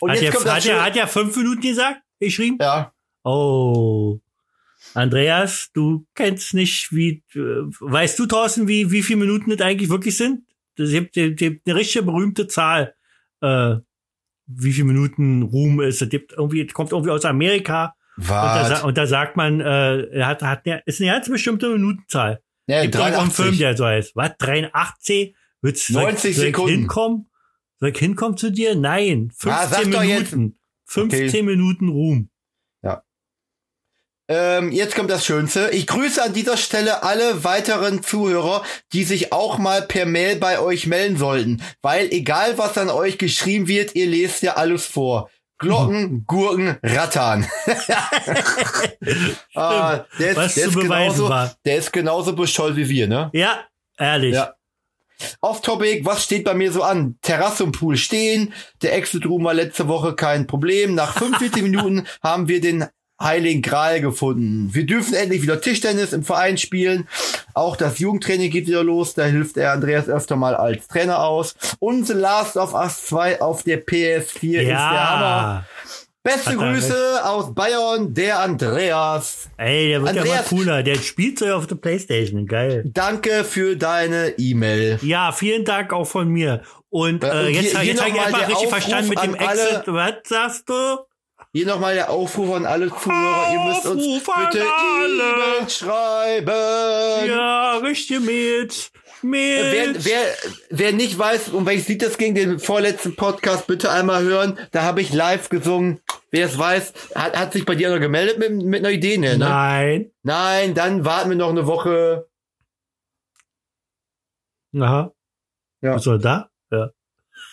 Und 0.02 0.12
Hat 0.12 0.22
jetzt 0.22 0.34
er, 0.34 0.38
kommt 0.38 0.54
hat, 0.54 0.66
er, 0.66 0.84
hat 0.84 0.98
er 0.98 1.08
fünf 1.08 1.36
Minuten 1.38 1.62
gesagt? 1.62 2.02
Geschrieben? 2.20 2.58
ja. 2.60 2.92
Oh. 3.24 4.20
Andreas, 4.94 5.70
du 5.74 6.06
kennst 6.16 6.54
nicht, 6.54 6.92
wie, 6.92 7.24
äh, 7.36 7.64
weißt 7.80 8.20
du, 8.20 8.26
Thorsten, 8.26 8.68
wie, 8.68 8.92
wie 8.92 9.04
viele 9.04 9.20
Minuten 9.20 9.50
das 9.50 9.62
eigentlich 9.62 9.90
wirklich 9.90 10.18
sind? 10.18 10.44
Das 10.80 10.90
gibt, 10.92 11.14
gibt 11.14 11.68
eine 11.68 11.76
richtige 11.76 12.04
berühmte 12.06 12.48
Zahl. 12.48 12.96
Äh, 13.42 13.76
wie 14.48 14.74
viele 14.74 14.86
Minuten 14.88 15.44
Ruhm 15.44 15.80
ist. 15.82 16.02
Es 16.02 16.10
gibt 16.10 16.34
irgendwie, 16.34 16.66
kommt 16.68 16.92
irgendwie 16.92 17.12
aus 17.12 17.26
Amerika. 17.26 17.94
Und 18.18 18.28
da, 18.30 18.70
Was? 18.72 18.84
und 18.84 18.98
da 18.98 19.06
sagt 19.08 19.38
man, 19.38 19.62
äh, 19.62 20.02
er 20.08 20.28
hat, 20.28 20.42
hat 20.42 20.66
eine, 20.66 20.82
ist 20.86 21.00
eine 21.02 21.12
ganz 21.12 21.30
bestimmte 21.30 21.70
Minutenzahl. 21.70 22.42
Ja, 22.68 22.82
Gibt 22.82 22.96
irgendwo 22.96 23.20
einen 23.22 23.32
Film, 23.32 23.48
83. 23.58 23.60
der 23.60 23.78
so 23.78 23.86
heißt. 23.86 24.16
Was? 24.16 24.32
83? 24.40 25.36
Willst, 25.62 25.88
soll, 25.88 26.04
90 26.04 26.30
ich- 26.32 26.36
soll 26.38 26.46
ich 26.46 26.52
Sekunden. 26.56 26.76
hinkommen? 26.80 27.30
Soll 27.80 27.90
ich 27.90 27.98
hinkommen 28.00 28.38
zu 28.38 28.52
dir? 28.52 28.76
Nein. 28.76 29.32
15 29.36 29.96
Ah. 29.96 30.02
Minuten. 30.02 30.60
15 30.86 31.28
Okay. 31.30 31.42
Minuten 31.44 31.90
Ruhm. 31.90 32.30
Ähm, 34.30 34.72
jetzt 34.72 34.96
kommt 34.96 35.10
das 35.10 35.26
Schönste. 35.26 35.72
Ich 35.72 35.88
grüße 35.88 36.22
an 36.24 36.34
dieser 36.34 36.56
Stelle 36.56 37.02
alle 37.02 37.44
weiteren 37.44 38.04
Zuhörer, 38.04 38.62
die 38.94 39.04
sich 39.04 39.34
auch 39.34 39.58
mal 39.58 39.82
per 39.82 40.06
Mail 40.06 40.36
bei 40.36 40.60
euch 40.60 40.86
melden 40.86 41.18
sollten. 41.18 41.64
Weil 41.82 42.12
egal 42.12 42.60
was 42.60 42.78
an 42.78 42.92
euch 42.92 43.18
geschrieben 43.18 43.68
wird, 43.68 43.96
ihr 43.96 44.06
lest 44.06 44.44
ja 44.44 44.54
alles 44.54 44.86
vor. 44.86 45.32
Glocken, 45.58 46.24
Gurken, 46.28 46.78
Rattern. 46.84 47.48
ah, 49.56 50.06
der 50.20 50.30
ist, 50.30 50.38
Was 50.38 50.54
der, 50.54 50.64
zu 50.66 50.70
ist 50.70 50.76
beweisen 50.76 51.16
genauso, 51.16 51.30
war. 51.30 51.56
der 51.66 51.78
ist 51.78 51.92
genauso 51.92 52.36
bescheuert 52.36 52.76
wie 52.76 52.88
wir, 52.88 53.08
ne? 53.08 53.32
Ja, 53.34 53.66
ehrlich. 53.98 54.36
Ja. 54.36 54.54
Off-Topic, 55.42 56.06
was 56.06 56.24
steht 56.24 56.46
bei 56.46 56.54
mir 56.54 56.72
so 56.72 56.84
an? 56.84 57.18
Terrasse 57.22 57.64
und 57.64 57.74
Pool 57.74 57.98
stehen. 57.98 58.54
Der 58.84 58.96
Exit 58.96 59.26
Room 59.26 59.44
war 59.44 59.54
letzte 59.54 59.88
Woche 59.88 60.16
kein 60.16 60.48
Problem. 60.48 60.96
Nach 60.96 61.14
45 61.18 61.64
Minuten 61.64 62.06
haben 62.24 62.48
wir 62.48 62.62
den 62.62 62.86
Heiligen 63.22 63.62
Gral 63.62 64.02
gefunden. 64.02 64.70
Wir 64.74 64.86
dürfen 64.86 65.14
endlich 65.14 65.42
wieder 65.42 65.60
Tischtennis 65.60 66.14
im 66.14 66.24
Verein 66.24 66.58
spielen. 66.58 67.08
Auch 67.54 67.76
das 67.76 68.00
Jugendtraining 68.00 68.50
geht 68.52 68.68
wieder 68.68 68.84
los. 68.84 69.14
Da 69.14 69.26
hilft 69.26 69.58
er 69.58 69.74
Andreas 69.74 70.08
öfter 70.08 70.36
mal 70.38 70.56
als 70.56 70.88
Trainer 70.88 71.20
aus. 71.24 71.56
Und 71.80 72.08
The 72.08 72.14
Last 72.14 72.56
of 72.58 72.74
Us 72.74 73.06
2 73.08 73.42
auf 73.42 73.64
der 73.64 73.86
PS4 73.86 74.60
ist 74.62 74.68
der 74.70 74.80
Hammer. 75.10 75.26
Ja. 75.26 75.66
Beste 76.22 76.56
Grüße 76.58 77.22
aus 77.26 77.54
Bayern, 77.56 78.14
der 78.14 78.40
Andreas. 78.40 79.50
Ey, 79.58 79.90
der 79.90 80.02
wird 80.04 80.16
ja 80.16 80.22
Andreas- 80.22 80.52
mal 80.52 80.58
cooler. 80.58 80.84
Der 80.84 80.96
spielt 80.96 81.40
so 81.40 81.46
auf 81.54 81.66
der 81.68 81.76
Playstation. 81.76 82.46
Geil. 82.46 82.84
Danke 82.86 83.44
für 83.46 83.76
deine 83.78 84.34
E-Mail. 84.38 85.00
Ja, 85.02 85.32
vielen 85.32 85.64
Dank 85.66 85.92
auch 85.94 86.06
von 86.06 86.28
mir. 86.28 86.62
Und 86.90 87.24
Äh, 87.24 87.28
äh, 87.28 87.48
und 87.48 87.54
jetzt, 87.54 87.72
hier- 87.72 87.80
hier 87.80 87.92
jetzt 87.94 88.02
habe 88.02 88.10
ich 88.10 88.16
der 88.16 88.26
richtig 88.40 88.56
Aufruf 88.56 88.70
verstanden 88.70 89.10
mit 89.10 89.24
dem 89.24 89.36
Exit. 89.36 89.84
Was 89.88 90.14
sagst 90.26 90.70
du? 90.70 90.74
Hier 91.52 91.66
nochmal 91.66 91.96
der 91.96 92.12
Aufruf 92.12 92.56
an 92.56 92.68
alle 92.68 92.90
Zuhörer. 92.90 93.54
Ihr 93.54 93.60
müsst 93.62 93.86
uns 93.88 94.06
Aufruf 94.06 94.36
bitte 94.52 94.64
alle. 94.64 95.68
Schreiben. 95.68 97.28
Ja, 97.28 97.78
richtige 97.78 98.20
Mails. 98.20 98.92
Mails. 99.24 100.06
Wer, 100.06 100.06
wer, 100.06 100.36
wer 100.70 100.92
nicht 100.92 101.18
weiß, 101.18 101.50
um 101.50 101.66
welches 101.66 101.88
Lied 101.88 102.04
das 102.04 102.20
ging, 102.20 102.36
den 102.36 102.60
vorletzten 102.60 103.16
Podcast 103.16 103.66
bitte 103.66 103.92
einmal 103.92 104.24
hören. 104.24 104.60
Da 104.72 104.84
habe 104.84 105.02
ich 105.02 105.12
live 105.12 105.50
gesungen. 105.50 106.02
Wer 106.30 106.46
es 106.46 106.60
weiß, 106.60 106.94
hat, 107.16 107.36
hat 107.36 107.54
sich 107.54 107.66
bei 107.66 107.74
dir 107.74 107.90
noch 107.90 108.00
gemeldet 108.00 108.38
mit, 108.38 108.52
mit 108.52 108.86
einer 108.86 108.94
Idee, 108.94 109.18
ne? 109.18 109.36
Nein. 109.36 110.12
Nein, 110.22 110.76
dann 110.76 111.04
warten 111.04 111.32
wir 111.32 111.38
noch 111.38 111.50
eine 111.50 111.66
Woche. 111.66 112.30
Aha. 114.80 115.12
Ja. 115.82 115.94
Bist 115.96 116.06
du 116.06 116.18
da? 116.20 116.52
Ja. 116.72 116.92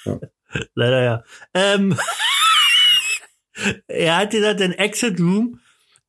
Ja. 0.05 0.19
Leider 0.75 1.03
ja. 1.03 1.25
Ähm, 1.55 1.99
er 3.87 4.17
hat 4.17 4.31
gesagt, 4.31 4.61
den 4.61 4.73
Exit 4.73 5.21
Room, 5.21 5.61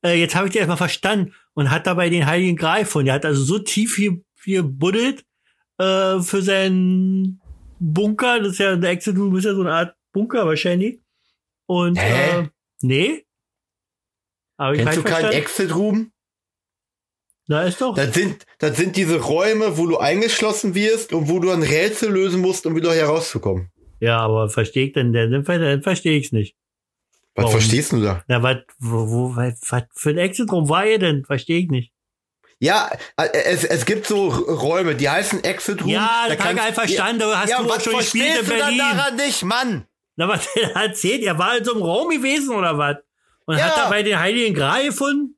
äh, 0.04 0.18
jetzt 0.18 0.34
habe 0.34 0.46
ich 0.46 0.52
den 0.52 0.60
erstmal 0.60 0.76
verstanden 0.76 1.34
und 1.54 1.70
hat 1.70 1.86
dabei 1.86 2.08
den 2.08 2.26
Heiligen 2.26 2.56
Gral 2.56 2.84
von. 2.84 3.06
Er 3.06 3.14
hat 3.14 3.24
also 3.24 3.42
so 3.42 3.58
tief 3.58 3.96
hier, 3.96 4.20
hier 4.42 4.62
buddelt 4.62 5.24
äh, 5.78 6.20
für 6.20 6.42
seinen 6.42 7.40
Bunker. 7.78 8.40
Das 8.40 8.52
ist 8.52 8.58
ja, 8.58 8.76
der 8.76 8.90
Exit 8.90 9.16
Room 9.16 9.36
ist 9.36 9.44
ja 9.44 9.54
so 9.54 9.62
eine 9.62 9.72
Art 9.72 9.96
Bunker 10.12 10.46
wahrscheinlich. 10.46 11.00
Und 11.66 11.98
Hä? 11.98 12.40
äh, 12.40 12.48
nee. 12.82 13.26
Aber 14.56 14.74
ich 14.74 14.82
Kennst 14.82 14.98
du 14.98 15.02
keinen 15.02 15.12
verstanden? 15.12 15.36
Exit 15.36 15.74
Room? 15.74 16.12
Da 17.46 17.62
ist 17.62 17.80
doch. 17.80 17.94
Das 17.94 18.12
sind, 18.12 18.44
das 18.58 18.76
sind 18.76 18.96
diese 18.96 19.20
Räume, 19.20 19.78
wo 19.78 19.86
du 19.86 19.96
eingeschlossen 19.96 20.74
wirst 20.74 21.14
und 21.14 21.30
wo 21.30 21.38
du 21.38 21.50
ein 21.50 21.62
Rätsel 21.62 22.12
lösen 22.12 22.42
musst, 22.42 22.66
um 22.66 22.76
wieder 22.76 22.94
herauszukommen. 22.94 23.70
Ja, 24.00 24.18
aber 24.18 24.48
verstehe 24.50 24.86
ich 24.86 24.92
denn, 24.92 25.12
dann, 25.12 25.44
dann 25.44 25.82
verstehe 25.82 26.18
ich's 26.18 26.30
nicht. 26.30 26.56
Was 27.38 27.44
Warum? 27.44 27.60
verstehst 27.60 27.92
du 27.92 28.00
da? 28.02 28.24
Na, 28.26 28.42
was, 28.42 28.56
wo, 28.80 29.08
wo, 29.08 29.36
was, 29.36 29.60
für 29.94 30.10
ein 30.10 30.18
Exit-Raum 30.18 30.68
war 30.68 30.84
ihr 30.84 30.98
denn? 30.98 31.24
Verstehe 31.24 31.60
ich 31.60 31.68
nicht. 31.68 31.92
Ja, 32.58 32.90
äh, 33.16 33.28
es, 33.44 33.62
es 33.62 33.86
gibt 33.86 34.08
so 34.08 34.26
Räume, 34.28 34.96
die 34.96 35.08
heißen 35.08 35.44
Exit 35.44 35.82
Room. 35.82 35.90
Ja, 35.90 36.26
Da 36.28 36.36
habe 36.44 36.54
ich 36.54 36.60
einfach 36.60 36.82
verstanden, 36.82 37.22
aber 37.22 37.38
hast 37.38 37.50
ja, 37.50 37.62
du 37.62 37.68
was 37.68 37.84
schon 37.84 37.96
gespielt 37.96 38.26
in 38.26 38.44
verstehst 38.44 38.50
du 38.50 38.58
dann 38.58 38.76
Berlin. 38.76 38.96
daran 38.96 39.16
nicht, 39.16 39.44
Mann? 39.44 39.86
Na, 40.16 40.26
was 40.28 40.48
der 40.54 40.70
erzählt, 40.74 41.22
er 41.22 41.38
war 41.38 41.56
in 41.56 41.64
so 41.64 41.74
einem 41.74 41.82
Raum 41.82 42.08
gewesen 42.10 42.52
oder 42.56 42.76
was? 42.76 42.96
Und 43.46 43.56
Ja. 43.56 43.66
hat 43.66 43.76
dabei 43.76 44.02
den 44.02 44.18
Heiligen 44.18 44.52
Gral 44.54 44.86
gefunden? 44.86 45.37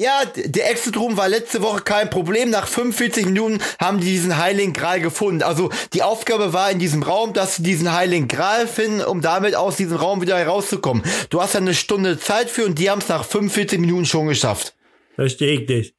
Ja, 0.00 0.24
der 0.24 0.70
Exit 0.70 0.96
Room 0.96 1.18
war 1.18 1.28
letzte 1.28 1.60
Woche 1.60 1.82
kein 1.82 2.08
Problem. 2.08 2.48
Nach 2.48 2.66
45 2.66 3.26
Minuten 3.26 3.58
haben 3.78 4.00
die 4.00 4.06
diesen 4.06 4.38
Heiligen 4.38 4.72
Gral 4.72 4.98
gefunden. 4.98 5.42
Also 5.42 5.68
die 5.92 6.02
Aufgabe 6.02 6.54
war 6.54 6.70
in 6.70 6.78
diesem 6.78 7.02
Raum, 7.02 7.34
dass 7.34 7.56
sie 7.56 7.62
diesen 7.62 7.92
Heiligen 7.92 8.26
Gral 8.26 8.66
finden, 8.66 9.02
um 9.02 9.20
damit 9.20 9.54
aus 9.54 9.76
diesem 9.76 9.98
Raum 9.98 10.22
wieder 10.22 10.38
herauszukommen. 10.38 11.02
Du 11.28 11.42
hast 11.42 11.52
ja 11.52 11.60
eine 11.60 11.74
Stunde 11.74 12.18
Zeit 12.18 12.48
für 12.48 12.64
und 12.64 12.78
die 12.78 12.88
haben 12.88 13.00
es 13.00 13.08
nach 13.08 13.26
45 13.26 13.78
Minuten 13.78 14.06
schon 14.06 14.28
geschafft. 14.28 14.74
Verstehe 15.16 15.60
ich 15.60 15.68
nicht. 15.68 15.94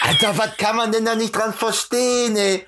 Alter, 0.00 0.36
was 0.36 0.56
kann 0.56 0.74
man 0.74 0.90
denn 0.90 1.04
da 1.04 1.14
nicht 1.14 1.36
dran 1.36 1.54
verstehen, 1.54 2.34
ey? 2.34 2.66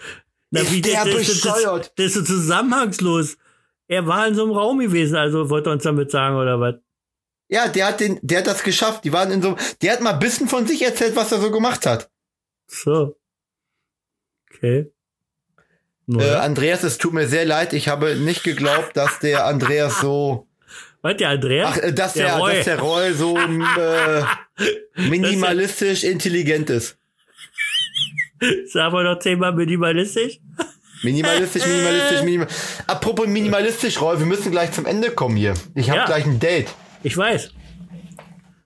Na, 0.52 0.60
Ist 0.60 0.72
wie 0.72 0.80
der 0.80 1.06
das, 1.06 1.12
das, 1.12 1.26
das, 1.26 1.54
bescheuert? 1.54 1.92
das 1.96 2.06
ist 2.06 2.14
so 2.14 2.22
zusammenhangslos. 2.22 3.36
Er 3.88 4.06
war 4.06 4.28
in 4.28 4.36
so 4.36 4.44
einem 4.44 4.52
Raum 4.52 4.78
gewesen, 4.78 5.16
also 5.16 5.50
wollte 5.50 5.70
er 5.70 5.72
uns 5.72 5.82
damit 5.82 6.12
sagen, 6.12 6.36
oder 6.36 6.60
was? 6.60 6.76
Ja, 7.48 7.68
der 7.68 7.86
hat 7.86 8.00
den, 8.00 8.18
der 8.22 8.38
hat 8.38 8.46
das 8.46 8.62
geschafft. 8.62 9.04
Die 9.04 9.12
waren 9.12 9.30
in 9.30 9.40
so, 9.42 9.56
der 9.82 9.92
hat 9.92 10.00
mal 10.00 10.14
ein 10.14 10.18
bisschen 10.18 10.48
von 10.48 10.66
sich 10.66 10.82
erzählt, 10.82 11.14
was 11.16 11.30
er 11.32 11.40
so 11.40 11.50
gemacht 11.50 11.86
hat. 11.86 12.10
So. 12.66 13.16
Okay. 14.52 14.90
Äh. 16.10 16.34
Andreas, 16.34 16.82
es 16.84 16.98
tut 16.98 17.12
mir 17.12 17.26
sehr 17.28 17.44
leid. 17.44 17.72
Ich 17.72 17.88
habe 17.88 18.16
nicht 18.16 18.42
geglaubt, 18.44 18.96
dass 18.96 19.18
der 19.20 19.44
Andreas 19.46 20.00
so, 20.00 20.46
was, 21.02 21.16
der 21.16 21.30
Andreas? 21.30 21.70
ach, 21.72 21.78
äh, 21.78 21.92
dass 21.92 22.14
Der 22.14 22.26
der, 22.26 22.36
Roy. 22.38 22.54
dass 22.56 22.64
der 22.64 22.78
Roy 22.80 23.12
so 23.12 23.36
äh, 23.38 24.22
minimalistisch 25.08 26.04
intelligent 26.04 26.70
ist. 26.70 26.96
Sagen 28.72 28.92
wir 28.94 29.02
noch 29.04 29.18
zehnmal 29.20 29.52
minimalistisch? 29.52 30.40
Minimalistisch, 31.02 31.64
minimalistisch, 31.66 32.22
minimalistisch. 32.22 32.62
Apropos 32.86 33.26
minimalistisch, 33.26 34.00
Roy, 34.00 34.18
wir 34.18 34.26
müssen 34.26 34.50
gleich 34.50 34.72
zum 34.72 34.86
Ende 34.86 35.10
kommen 35.10 35.36
hier. 35.36 35.54
Ich 35.74 35.90
habe 35.90 36.00
Ja. 36.00 36.06
gleich 36.06 36.24
ein 36.24 36.40
Date. 36.40 36.68
Ich 37.06 37.16
weiß. 37.16 37.52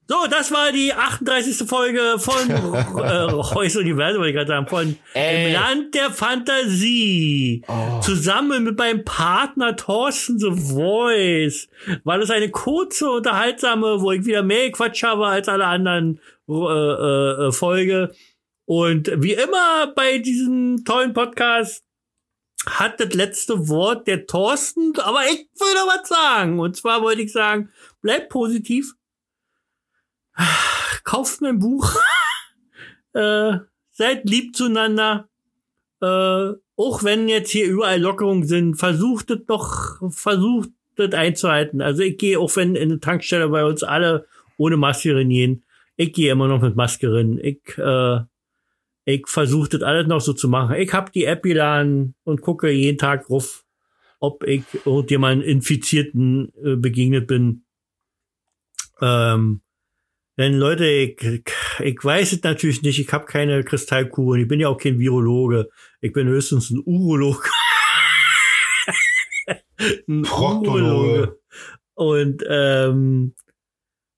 So, 0.09 0.16
das 0.30 0.51
war 0.51 0.72
die 0.72 0.95
38. 0.95 1.68
Folge 1.68 2.16
von 2.18 2.51
äh, 3.05 3.12
Reus 3.30 3.76
Universum, 3.76 4.20
wollte 4.20 4.30
ich 4.30 4.34
gerade 4.34 4.49
sagen, 4.49 4.66
von 4.66 4.97
Ey. 5.12 5.49
Im 5.49 5.53
Land 5.53 5.95
der 5.95 6.11
Fantasie. 6.11 7.62
Zusammen 8.01 8.64
mit 8.64 8.78
meinem 8.78 9.05
Partner 9.05 9.76
Thorsten 9.76 10.38
The 10.38 10.53
Voice. 10.53 11.68
War 12.05 12.18
das 12.18 12.30
eine 12.30 12.51
kurze, 12.51 13.11
unterhaltsame, 13.11 14.01
wo 14.01 14.11
ich 14.12 14.24
wieder 14.24 14.43
mehr 14.43 14.72
Quatsch 14.72 15.03
habe 15.03 15.26
als 15.26 15.47
alle 15.47 15.66
anderen 15.66 16.18
äh, 16.49 16.55
äh, 16.55 17.49
äh, 17.49 17.53
Folge. 17.53 18.14
Und 18.64 19.11
wie 19.16 19.34
immer 19.34 19.93
bei 19.95 20.16
diesem 20.16 20.82
tollen 20.86 21.12
Podcast 21.12 21.84
hat 22.66 23.01
das 23.01 23.14
letzte 23.14 23.68
Wort 23.68 24.07
der 24.07 24.26
Thorsten, 24.26 24.93
aber 24.99 25.24
ich 25.26 25.49
will 25.59 25.74
noch 25.74 25.95
was 25.95 26.09
sagen. 26.09 26.59
Und 26.59 26.76
zwar 26.76 27.03
wollte 27.03 27.22
ich 27.22 27.32
sagen, 27.32 27.70
bleibt 28.01 28.28
positiv. 28.30 28.94
Kauft 31.05 31.40
mein 31.40 31.59
Buch. 31.59 31.96
äh, 33.12 33.59
seid 33.90 34.28
lieb 34.28 34.57
zueinander. 34.57 35.28
Äh, 36.01 36.53
auch 36.76 37.05
wenn 37.05 37.28
jetzt 37.28 37.51
hier 37.51 37.66
überall 37.66 38.01
Lockerungen 38.01 38.46
sind, 38.46 38.76
versucht 38.76 39.30
es 39.30 39.44
doch, 39.46 40.01
versucht 40.11 40.70
das 40.96 41.12
einzuhalten. 41.12 41.82
Also 41.82 42.03
ich 42.03 42.16
gehe, 42.16 42.38
auch 42.38 42.55
wenn 42.57 42.74
in 42.74 42.88
der 42.88 43.01
Tankstelle 43.01 43.48
bei 43.48 43.64
uns 43.64 43.82
alle 43.82 44.26
ohne 44.57 44.76
Maske 44.76 45.24
gehen, 45.26 45.64
ich 45.96 46.12
gehe 46.14 46.32
immer 46.32 46.48
noch 46.48 46.62
mit 46.62 46.76
Maske 46.76 47.12
rein. 47.12 47.38
Ich, 47.42 47.76
äh, 47.76 48.20
ich 49.05 49.26
versuche 49.26 49.68
das 49.68 49.82
alles 49.82 50.07
noch 50.07 50.20
so 50.20 50.32
zu 50.32 50.48
machen. 50.48 50.76
Ich 50.76 50.92
hab 50.94 51.12
die 51.12 51.24
App 51.24 51.42
geladen 51.42 52.14
und 52.24 52.40
gucke 52.40 52.70
jeden 52.70 52.96
Tag 52.96 53.26
drauf, 53.26 53.64
ob 54.18 54.44
ich 54.44 54.62
irgendjemand 54.86 55.42
Infizierten 55.42 56.53
äh, 56.64 56.76
begegnet 56.76 57.26
bin. 57.26 57.64
Ähm, 59.01 59.62
denn 60.38 60.55
Leute, 60.55 60.86
ich, 60.86 61.20
ich 61.80 62.03
weiß 62.03 62.32
es 62.32 62.42
natürlich 62.42 62.82
nicht, 62.82 62.98
ich 62.98 63.12
habe 63.12 63.26
keine 63.26 63.62
Kristallkugel 63.62 64.34
und 64.34 64.40
ich 64.40 64.48
bin 64.48 64.61
ja 64.61 64.68
auch 64.68 64.78
kein 64.78 64.98
Virologe. 64.98 65.68
Ich 66.01 66.12
bin 66.12 66.28
höchstens 66.28 66.70
ein 66.70 66.82
Urolog. 66.84 67.51
ein 70.09 70.22
Proktologe. 70.22 71.38
Und 71.94 72.42
ähm, 72.48 73.34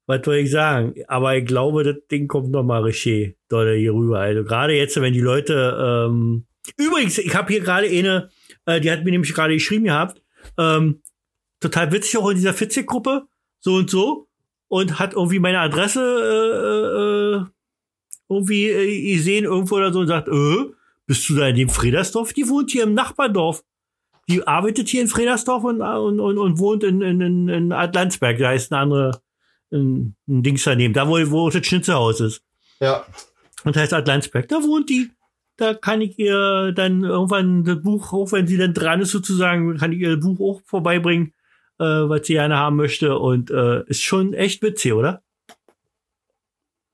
was 0.06 0.20
soll 0.24 0.36
ich 0.36 0.50
sagen? 0.50 0.94
Aber 1.08 1.36
ich 1.36 1.44
glaube, 1.44 1.84
das 1.84 1.96
Ding 2.10 2.28
kommt 2.28 2.50
noch 2.50 2.62
mal 2.62 2.82
richtig 2.82 3.36
doll 3.48 3.76
hier 3.76 3.94
rüber. 3.94 4.20
Also 4.20 4.44
gerade 4.44 4.74
jetzt, 4.74 5.00
wenn 5.00 5.12
die 5.12 5.20
Leute 5.20 6.06
ähm, 6.08 6.46
übrigens, 6.76 7.18
ich 7.18 7.34
habe 7.34 7.52
hier 7.52 7.62
gerade 7.62 7.86
eine, 7.86 8.30
äh, 8.66 8.80
die 8.80 8.90
hat 8.90 9.04
mir 9.04 9.10
nämlich 9.10 9.34
gerade 9.34 9.54
geschrieben 9.54 9.84
gehabt, 9.84 10.22
ähm, 10.58 11.02
total 11.60 11.92
witzig 11.92 12.18
auch 12.18 12.28
in 12.28 12.36
dieser 12.36 12.54
Fitzek-Gruppe, 12.54 13.26
so 13.60 13.74
und 13.74 13.90
so, 13.90 14.28
und 14.72 14.98
hat 14.98 15.12
irgendwie 15.12 15.38
meine 15.38 15.60
Adresse 15.60 16.00
äh, 16.00 17.36
äh, 17.36 17.44
irgendwie 18.30 18.68
äh, 18.68 19.16
gesehen 19.16 19.44
irgendwo 19.44 19.74
oder 19.74 19.92
so 19.92 20.00
und 20.00 20.06
sagt, 20.06 20.28
äh, 20.28 20.72
bist 21.06 21.28
du 21.28 21.34
da 21.34 21.48
in 21.48 21.56
dem 21.56 21.68
Fredersdorf? 21.68 22.32
Die 22.32 22.48
wohnt 22.48 22.70
hier 22.70 22.84
im 22.84 22.94
Nachbardorf. 22.94 23.62
Die 24.30 24.46
arbeitet 24.46 24.88
hier 24.88 25.02
in 25.02 25.08
Fredersdorf 25.08 25.64
und, 25.64 25.82
und, 25.82 26.20
und, 26.20 26.38
und 26.38 26.58
wohnt 26.58 26.84
in, 26.84 27.02
in, 27.02 27.50
in, 27.50 27.72
Adlandsberg. 27.72 28.38
Da 28.38 28.52
ist 28.54 28.72
eine 28.72 28.80
andere, 28.80 29.20
ein, 29.72 30.16
ein 30.26 30.42
Dings 30.42 30.64
daneben, 30.64 30.94
da 30.94 31.06
wo, 31.06 31.18
wo 31.30 31.50
das 31.50 31.66
Schnitzelhaus 31.66 32.20
ist. 32.20 32.42
Ja. 32.80 33.04
Und 33.64 33.76
heißt 33.76 33.92
Adlandsberg. 33.92 34.48
Da 34.48 34.62
wohnt 34.62 34.88
die. 34.88 35.10
Da 35.58 35.74
kann 35.74 36.00
ich 36.00 36.18
ihr 36.18 36.72
dann 36.72 37.04
irgendwann 37.04 37.64
das 37.64 37.82
Buch, 37.82 38.14
auch 38.14 38.32
wenn 38.32 38.46
sie 38.46 38.56
dann 38.56 38.72
dran 38.72 39.02
ist 39.02 39.10
sozusagen, 39.10 39.76
kann 39.76 39.92
ich 39.92 39.98
ihr 39.98 40.16
das 40.16 40.24
Buch 40.24 40.40
auch 40.40 40.62
vorbeibringen, 40.64 41.34
äh, 41.82 42.08
was 42.08 42.26
sie 42.26 42.34
gerne 42.34 42.56
haben 42.56 42.76
möchte. 42.76 43.18
Und 43.18 43.50
äh, 43.50 43.82
ist 43.86 44.02
schon 44.02 44.34
echt 44.34 44.62
witzig, 44.62 44.92
oder? 44.92 45.22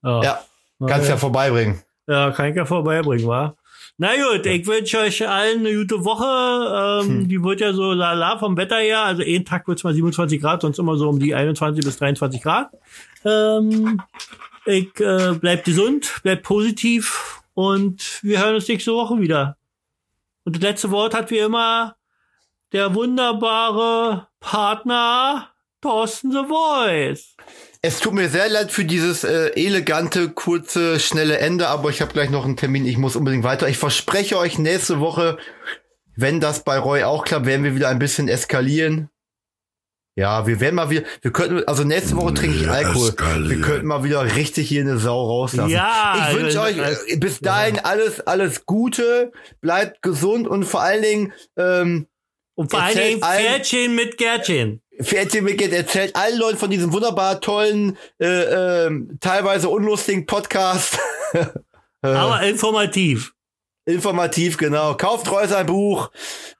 Ja. 0.03 0.39
Kannst 0.85 1.09
ja 1.09 1.17
vorbeibringen. 1.17 1.81
Ja, 2.07 2.31
kann 2.31 2.49
ich 2.49 2.55
ja 2.55 2.65
vorbeibringen, 2.65 3.27
wa? 3.27 3.55
Na 3.97 4.11
gut, 4.15 4.45
ich 4.45 4.65
wünsche 4.65 4.99
euch 4.99 5.27
allen 5.27 5.59
eine 5.59 5.75
gute 5.75 6.05
Woche. 6.05 7.03
Ähm, 7.03 7.27
Die 7.27 7.43
wird 7.43 7.59
ja 7.59 7.73
so 7.73 7.91
lala 7.91 8.37
vom 8.37 8.55
Wetter 8.55 8.77
her. 8.77 9.03
Also 9.03 9.23
jeden 9.23 9.43
Tag 9.43 9.67
wird's 9.67 9.83
mal 9.83 9.93
27 9.93 10.39
Grad, 10.39 10.61
sonst 10.61 10.79
immer 10.79 10.95
so 10.95 11.09
um 11.09 11.19
die 11.19 11.35
21 11.35 11.83
bis 11.83 11.97
23 11.97 12.41
Grad. 12.41 12.69
Ähm, 13.25 14.01
ich 14.65 14.97
äh, 15.01 15.33
bleibt 15.33 15.65
gesund, 15.65 16.21
bleibt 16.23 16.43
positiv 16.43 17.41
und 17.55 18.19
wir 18.23 18.39
hören 18.39 18.55
uns 18.55 18.69
nächste 18.69 18.93
Woche 18.93 19.19
wieder. 19.19 19.57
Und 20.45 20.55
das 20.55 20.63
letzte 20.63 20.91
Wort 20.91 21.13
hat 21.13 21.29
wie 21.29 21.39
immer 21.39 21.97
der 22.71 22.95
wunderbare 22.95 24.28
Partner 24.39 25.49
Thorsten 25.81 26.31
The 26.31 26.45
Voice. 26.47 27.35
Es 27.81 27.99
tut 27.99 28.13
mir 28.13 28.27
sehr 28.27 28.49
leid 28.49 28.71
für 28.71 28.83
dieses 28.83 29.23
äh, 29.23 29.51
elegante, 29.55 30.29
kurze, 30.29 30.99
schnelle 30.99 31.37
Ende, 31.37 31.69
aber 31.69 31.89
ich 31.89 32.01
habe 32.01 32.11
gleich 32.11 32.29
noch 32.29 32.43
einen 32.43 32.57
Termin. 32.57 32.85
Ich 32.85 32.97
muss 32.97 33.15
unbedingt 33.15 33.45
weiter. 33.45 33.69
Ich 33.69 33.77
verspreche 33.77 34.37
euch, 34.37 34.59
nächste 34.59 34.99
Woche, 34.99 35.37
wenn 36.17 36.41
das 36.41 36.63
bei 36.63 36.77
Roy 36.77 37.03
auch 37.03 37.23
klappt, 37.23 37.45
werden 37.45 37.63
wir 37.63 37.75
wieder 37.75 37.87
ein 37.87 37.99
bisschen 37.99 38.27
eskalieren. 38.27 39.09
Ja, 40.17 40.45
wir 40.45 40.59
werden 40.59 40.75
mal 40.75 40.89
wieder, 40.89 41.03
wir 41.21 41.31
könnten, 41.31 41.63
also 41.65 41.85
nächste 41.85 42.17
Woche 42.17 42.33
trinke 42.33 42.57
ich 42.57 42.69
Alkohol. 42.69 43.13
Wir 43.47 43.61
könnten 43.61 43.87
mal 43.87 44.03
wieder 44.03 44.35
richtig 44.35 44.67
hier 44.67 44.81
eine 44.81 44.97
Sau 44.97 45.25
rauslassen. 45.25 45.69
Ja, 45.69 46.27
ich 46.29 46.35
wünsche 46.35 46.59
also, 46.59 46.81
euch 46.81 47.07
äh, 47.07 47.15
bis 47.15 47.39
dahin 47.39 47.79
alles, 47.79 48.19
alles 48.19 48.65
Gute, 48.65 49.31
bleibt 49.61 50.01
gesund 50.01 50.45
und 50.45 50.65
vor 50.65 50.81
allen 50.81 51.03
Dingen, 51.03 51.33
ähm, 51.55 52.08
Und 52.59 52.71
vor 52.71 52.81
allen 52.81 52.89
Erzählt 52.97 53.11
Dingen 53.13 53.23
allen- 53.23 53.45
Pferdchen 53.45 53.95
mit 53.95 54.17
Gärtchen. 54.17 54.81
Pferdchen 55.01 55.45
Wicked 55.45 55.71
erzählt 55.71 56.13
allen 56.17 56.37
Leuten 56.37 56.57
von 56.57 56.69
diesem 56.69 56.91
wunderbar 56.91 57.39
tollen, 57.39 57.97
äh, 58.19 58.25
ähm, 58.87 59.17
teilweise 59.21 59.69
unlustigen 59.69 60.25
Podcast. 60.25 60.99
Aber 62.01 62.41
informativ. 62.43 63.31
Informativ, 63.89 64.57
genau. 64.57 64.93
Kauft 64.95 65.31
Reus 65.31 65.51
ein 65.51 65.65
Buch 65.65 66.11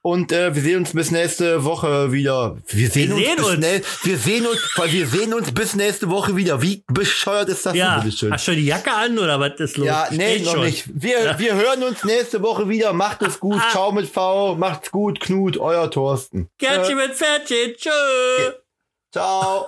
und 0.02 0.32
äh, 0.32 0.54
wir 0.54 0.62
sehen 0.62 0.78
uns 0.78 0.92
bis 0.92 1.10
nächste 1.10 1.64
Woche 1.64 2.10
wieder. 2.12 2.56
Wir 2.68 2.90
sehen, 2.90 3.10
Wir 3.16 3.16
uns, 3.16 3.24
sehen 3.26 3.36
bis 3.36 3.46
uns. 3.46 4.04
wir 4.04 4.16
sehen 4.18 4.46
uns, 4.46 4.58
weil 4.76 4.92
wir 4.92 5.06
sehen 5.06 5.34
uns 5.34 5.52
bis 5.52 5.74
nächste 5.76 6.10
Woche 6.10 6.36
wieder. 6.36 6.60
Wie 6.62 6.82
bescheuert 6.88 7.48
ist 7.48 7.64
das 7.66 7.74
Ja. 7.74 8.00
denn? 8.00 8.32
Hast 8.32 8.48
du 8.48 8.52
die 8.52 8.66
Jacke 8.66 8.92
an 8.92 9.18
oder 9.18 9.38
was 9.38 9.60
ist 9.60 9.76
los? 9.76 9.86
Ja, 9.86 10.08
nee, 10.10 10.34
Steht 10.34 10.44
noch 10.46 10.52
schon. 10.54 10.64
nicht. 10.64 10.84
Wir, 10.92 11.38
wir 11.38 11.54
hören 11.54 11.82
uns 11.84 12.02
nächste 12.04 12.42
Woche 12.42 12.68
wieder. 12.68 12.92
Macht 12.92 13.22
es 13.22 13.38
gut. 13.38 13.60
Ah. 13.64 13.70
Ciao 13.70 13.92
mit 13.92 14.08
V. 14.08 14.56
Macht's 14.56 14.90
gut. 14.90 15.20
Knut, 15.20 15.56
euer 15.58 15.90
Thorsten. 15.90 16.48
Gärtchen 16.58 16.96
mit 16.96 17.14
Pferdchen. 17.14 17.74
Tschö. 17.76 17.90
Ciao. 19.12 19.66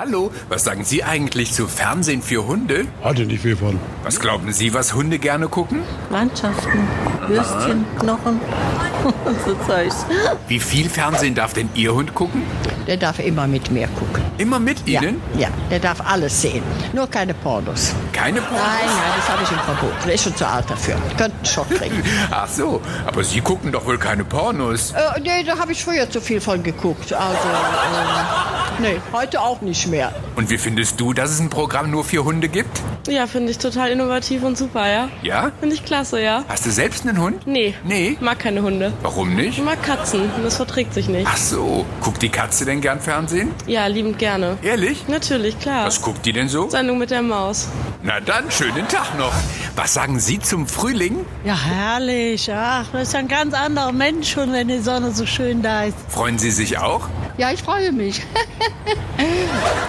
Hallo, 0.00 0.30
was 0.48 0.62
sagen 0.62 0.84
Sie 0.84 1.02
eigentlich 1.02 1.52
zu 1.52 1.66
Fernsehen 1.66 2.22
für 2.22 2.46
Hunde? 2.46 2.86
Hatte 3.02 3.26
nicht 3.26 3.42
viel 3.42 3.56
von. 3.56 3.80
Was 4.04 4.20
glauben 4.20 4.52
Sie, 4.52 4.72
was 4.72 4.94
Hunde 4.94 5.18
gerne 5.18 5.48
gucken? 5.48 5.82
Landschaften, 6.08 6.86
Würstchen, 7.26 7.84
Knochen 7.98 8.40
und 9.24 9.36
so 9.44 9.56
Zeugs. 9.66 10.06
Wie 10.46 10.60
viel 10.60 10.88
Fernsehen 10.88 11.34
darf 11.34 11.52
denn 11.52 11.68
Ihr 11.74 11.92
Hund 11.94 12.14
gucken? 12.14 12.44
Der 12.86 12.96
darf 12.96 13.18
immer 13.18 13.48
mit 13.48 13.72
mir 13.72 13.88
gucken. 13.88 14.22
Immer 14.38 14.60
mit 14.60 14.86
Ja, 14.88 15.02
Ihnen? 15.02 15.20
ja, 15.36 15.48
der 15.68 15.80
darf 15.80 16.00
alles 16.00 16.40
sehen. 16.42 16.62
Nur 16.92 17.08
keine 17.08 17.34
Pornos. 17.34 17.92
Keine 18.12 18.40
Pornos? 18.40 18.62
Nein, 18.62 18.86
nein, 18.86 19.12
das 19.16 19.28
habe 19.28 19.42
ich 19.42 19.50
ihm 19.50 19.58
verboten. 19.58 19.96
Der 20.06 20.14
ist 20.14 20.22
schon 20.22 20.36
zu 20.36 20.46
alt 20.48 20.70
dafür. 20.70 20.94
Könnte 21.18 21.36
einen 21.36 21.44
Schock 21.44 21.68
kriegen. 21.70 22.02
Ach 22.30 22.46
so, 22.48 22.80
aber 23.04 23.24
Sie 23.24 23.40
gucken 23.40 23.72
doch 23.72 23.84
wohl 23.84 23.98
keine 23.98 24.24
Pornos. 24.24 24.92
äh, 24.92 25.20
nee, 25.20 25.42
da 25.44 25.58
habe 25.58 25.72
ich 25.72 25.84
früher 25.84 26.08
zu 26.08 26.20
viel 26.20 26.40
von 26.40 26.62
geguckt. 26.62 27.12
Also, 27.12 27.36
ähm, 27.48 28.76
nee, 28.78 29.00
heute 29.12 29.40
auch 29.40 29.60
nicht 29.60 29.87
mehr. 29.88 30.12
Und 30.36 30.50
wie 30.50 30.58
findest 30.58 31.00
du, 31.00 31.12
dass 31.12 31.30
es 31.30 31.40
ein 31.40 31.50
Programm 31.50 31.90
nur 31.90 32.04
für 32.04 32.24
Hunde 32.24 32.48
gibt? 32.48 32.80
Ja, 33.08 33.26
finde 33.26 33.50
ich 33.50 33.58
total 33.58 33.90
innovativ 33.90 34.42
und 34.42 34.56
super, 34.58 34.86
ja. 34.88 35.08
Ja? 35.22 35.50
Finde 35.60 35.74
ich 35.74 35.84
klasse, 35.84 36.20
ja. 36.20 36.44
Hast 36.48 36.66
du 36.66 36.70
selbst 36.70 37.06
einen 37.06 37.20
Hund? 37.20 37.46
Nee. 37.46 37.74
Nee? 37.84 38.10
Ich 38.10 38.20
mag 38.20 38.38
keine 38.38 38.62
Hunde. 38.62 38.92
Warum 39.02 39.30
Ich 39.30 39.36
nicht? 39.56 39.64
mag 39.64 39.82
Katzen 39.82 40.30
und 40.36 40.44
das 40.44 40.56
verträgt 40.56 40.92
sich 40.94 41.08
nicht. 41.08 41.26
Ach 41.28 41.36
so, 41.36 41.86
guckt 42.02 42.20
die 42.22 42.28
Katze 42.28 42.64
denn 42.66 42.80
gern 42.80 43.00
Fernsehen? 43.00 43.50
Ja, 43.66 43.86
liebend 43.86 44.18
gerne. 44.18 44.58
Ehrlich? 44.62 45.08
Natürlich, 45.08 45.58
klar. 45.58 45.86
Was 45.86 46.02
guckt 46.02 46.24
die 46.26 46.32
denn 46.32 46.48
so? 46.48 46.68
Sendung 46.68 46.98
mit 46.98 47.10
der 47.10 47.22
Maus. 47.22 47.68
Na 48.02 48.20
dann, 48.20 48.50
schönen 48.50 48.86
Tag 48.88 49.16
noch. 49.18 49.32
Was 49.74 49.94
sagen 49.94 50.20
Sie 50.20 50.38
zum 50.38 50.66
Frühling? 50.66 51.24
Ja, 51.44 51.56
herrlich. 51.58 52.50
Ach, 52.52 52.86
das 52.92 53.08
ist 53.08 53.14
ein 53.14 53.28
ganz 53.28 53.54
anderer 53.54 53.92
Mensch 53.92 54.30
schon, 54.32 54.52
wenn 54.52 54.68
die 54.68 54.80
Sonne 54.80 55.12
so 55.12 55.24
schön 55.26 55.62
da 55.62 55.84
ist. 55.84 55.96
Freuen 56.08 56.38
Sie 56.38 56.50
sich 56.50 56.78
auch? 56.78 57.08
Ja, 57.38 57.50
ich 57.52 57.62
freue 57.62 57.92
mich. 57.92 58.22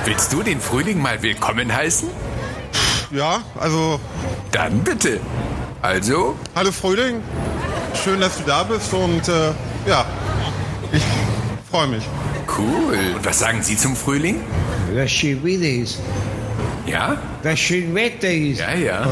Willst 0.05 0.31
du 0.33 0.41
den 0.43 0.59
Frühling 0.59 1.01
mal 1.01 1.21
willkommen 1.21 1.73
heißen? 1.73 2.09
Ja, 3.11 3.41
also, 3.59 3.99
Dann 4.51 4.79
bitte. 4.83 5.19
Also, 5.81 6.35
hallo 6.55 6.71
Frühling. 6.71 7.21
Schön, 8.03 8.19
dass 8.19 8.37
du 8.37 8.43
da 8.43 8.63
bist 8.63 8.93
und 8.93 9.27
äh, 9.27 9.51
ja, 9.87 10.05
ich 10.91 11.03
freue 11.71 11.87
mich. 11.87 12.03
cool. 12.57 12.97
Und 13.15 13.25
was 13.25 13.39
sagen 13.39 13.61
Sie 13.63 13.77
zum 13.77 13.95
Frühling? 13.95 14.41
Was 14.93 15.11
schön 15.11 15.43
Wetter 15.43 15.83
ist. 15.83 15.99
Ja? 16.89 17.17
Was 17.43 17.59
schön 17.59 17.93
Wetter 17.93 18.31
ist. 18.31 18.59
Ja, 18.59 18.73
ja. 18.73 19.03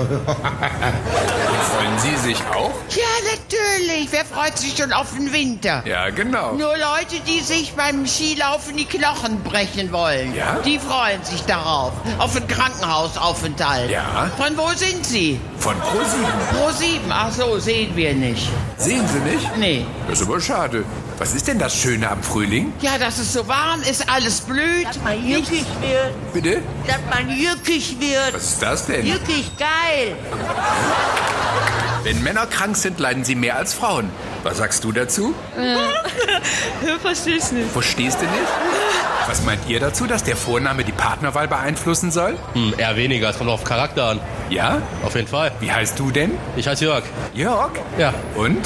Freuen 1.71 1.99
Sie 1.99 2.15
sich 2.27 2.37
auch? 2.53 2.71
Ja, 2.89 3.03
natürlich. 3.31 4.07
Wer 4.11 4.25
freut 4.25 4.57
sich 4.57 4.75
schon 4.75 4.91
auf 4.91 5.13
den 5.13 5.31
Winter? 5.31 5.83
Ja, 5.85 6.09
genau. 6.09 6.53
Nur 6.53 6.73
Leute, 6.73 7.21
die 7.27 7.39
sich 7.41 7.73
beim 7.73 8.05
Skilaufen 8.05 8.75
die 8.75 8.85
Knochen 8.85 9.41
brechen 9.43 9.91
wollen. 9.91 10.33
Ja? 10.35 10.59
Die 10.65 10.79
freuen 10.79 11.23
sich 11.23 11.43
darauf. 11.43 11.93
Auf 12.17 12.35
einen 12.35 12.47
Krankenhausaufenthalt. 12.47 13.91
Ja. 13.91 14.29
Von 14.37 14.57
wo 14.57 14.67
sind 14.75 15.05
Sie? 15.05 15.39
Von 15.59 15.75
ProSieben. 15.79 16.25
Pro 16.51 16.71
7. 16.71 16.99
Ach 17.09 17.31
so, 17.31 17.59
sehen 17.59 17.95
wir 17.95 18.13
nicht. 18.13 18.49
Sehen 18.77 19.07
Sie 19.07 19.19
nicht? 19.19 19.57
Nee. 19.57 19.85
Das 20.07 20.21
ist 20.21 20.27
aber 20.27 20.41
schade. 20.41 20.83
Was 21.19 21.33
ist 21.33 21.47
denn 21.47 21.57
das 21.57 21.75
Schöne 21.75 22.09
am 22.11 22.21
Frühling? 22.21 22.73
Ja, 22.79 22.99
dass 22.99 23.17
es 23.17 23.33
so 23.33 23.47
warm 23.47 23.81
ist, 23.81 24.07
alles 24.07 24.39
blüht. 24.41 24.87
Man 25.03 25.27
jückig 25.27 25.65
wird, 25.81 26.33
Bitte? 26.33 26.61
Dass 26.85 26.99
man 27.09 27.29
jückig 27.35 27.99
wird. 27.99 28.33
Was 28.33 28.43
ist 28.43 28.61
das 28.61 28.85
denn? 28.85 29.05
Jückig 29.05 29.51
geil. 29.57 30.15
Wenn 32.03 32.21
Männer 32.23 32.45
krank 32.45 32.77
sind, 32.77 32.99
leiden 32.99 33.23
sie 33.23 33.35
mehr 33.35 33.57
als 33.57 33.73
Frauen. 33.73 34.09
Was 34.43 34.57
sagst 34.57 34.83
du 34.83 34.91
dazu? 34.91 35.33
Verstehe 37.01 37.35
ich 37.37 37.51
nicht. 37.51 37.71
Verstehst 37.71 38.19
du 38.21 38.25
nicht? 38.25 39.27
Was 39.27 39.43
meint 39.43 39.59
ihr 39.67 39.79
dazu, 39.79 40.07
dass 40.07 40.23
der 40.23 40.37
Vorname 40.37 40.83
die 40.85 40.91
Partnerwahl 40.93 41.47
beeinflussen 41.47 42.11
soll? 42.11 42.37
Hm, 42.53 42.73
eher 42.77 42.95
weniger, 42.95 43.29
es 43.29 43.37
kommt 43.37 43.49
auf 43.49 43.63
Charakter 43.65 44.05
an. 44.05 44.19
Ja? 44.49 44.81
Auf 45.03 45.15
jeden 45.15 45.27
Fall. 45.27 45.51
Wie 45.59 45.71
heißt 45.71 45.99
du 45.99 46.11
denn? 46.11 46.31
Ich 46.55 46.67
heiße 46.67 46.85
Jörg. 46.85 47.03
Jörg? 47.33 47.71
Ja, 47.97 48.13
Und? 48.35 48.65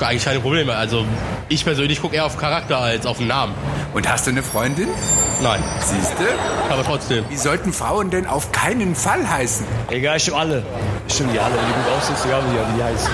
eigentlich 0.00 0.24
keine 0.24 0.40
Probleme. 0.40 0.74
Also 0.74 1.06
ich 1.48 1.64
persönlich 1.64 2.02
gucke 2.02 2.16
eher 2.16 2.26
auf 2.26 2.36
Charakter 2.36 2.78
als 2.78 3.06
auf 3.06 3.18
den 3.18 3.28
Namen. 3.28 3.54
Und 3.94 4.10
hast 4.10 4.26
du 4.26 4.32
eine 4.32 4.42
Freundin? 4.42 4.88
Nein, 5.42 5.62
Siehste? 5.80 6.28
aber 6.70 6.84
trotzdem. 6.84 7.24
Wie 7.28 7.36
sollten 7.36 7.72
Frauen 7.72 8.10
denn 8.10 8.26
auf 8.26 8.52
keinen 8.52 8.94
Fall 8.94 9.28
heißen? 9.28 9.66
Egal, 9.90 10.20
stimmt 10.20 10.36
alle. 10.38 10.62
Stimmt 11.08 11.34
die 11.34 11.40
alle. 11.40 11.54
Wenn 11.56 11.66
die 11.66 11.72
gut 11.72 11.98
aussehen, 11.98 12.14
ist 12.14 12.24
egal, 12.26 12.42
wie 12.48 12.76
die 12.76 12.82
heißen. 12.84 13.10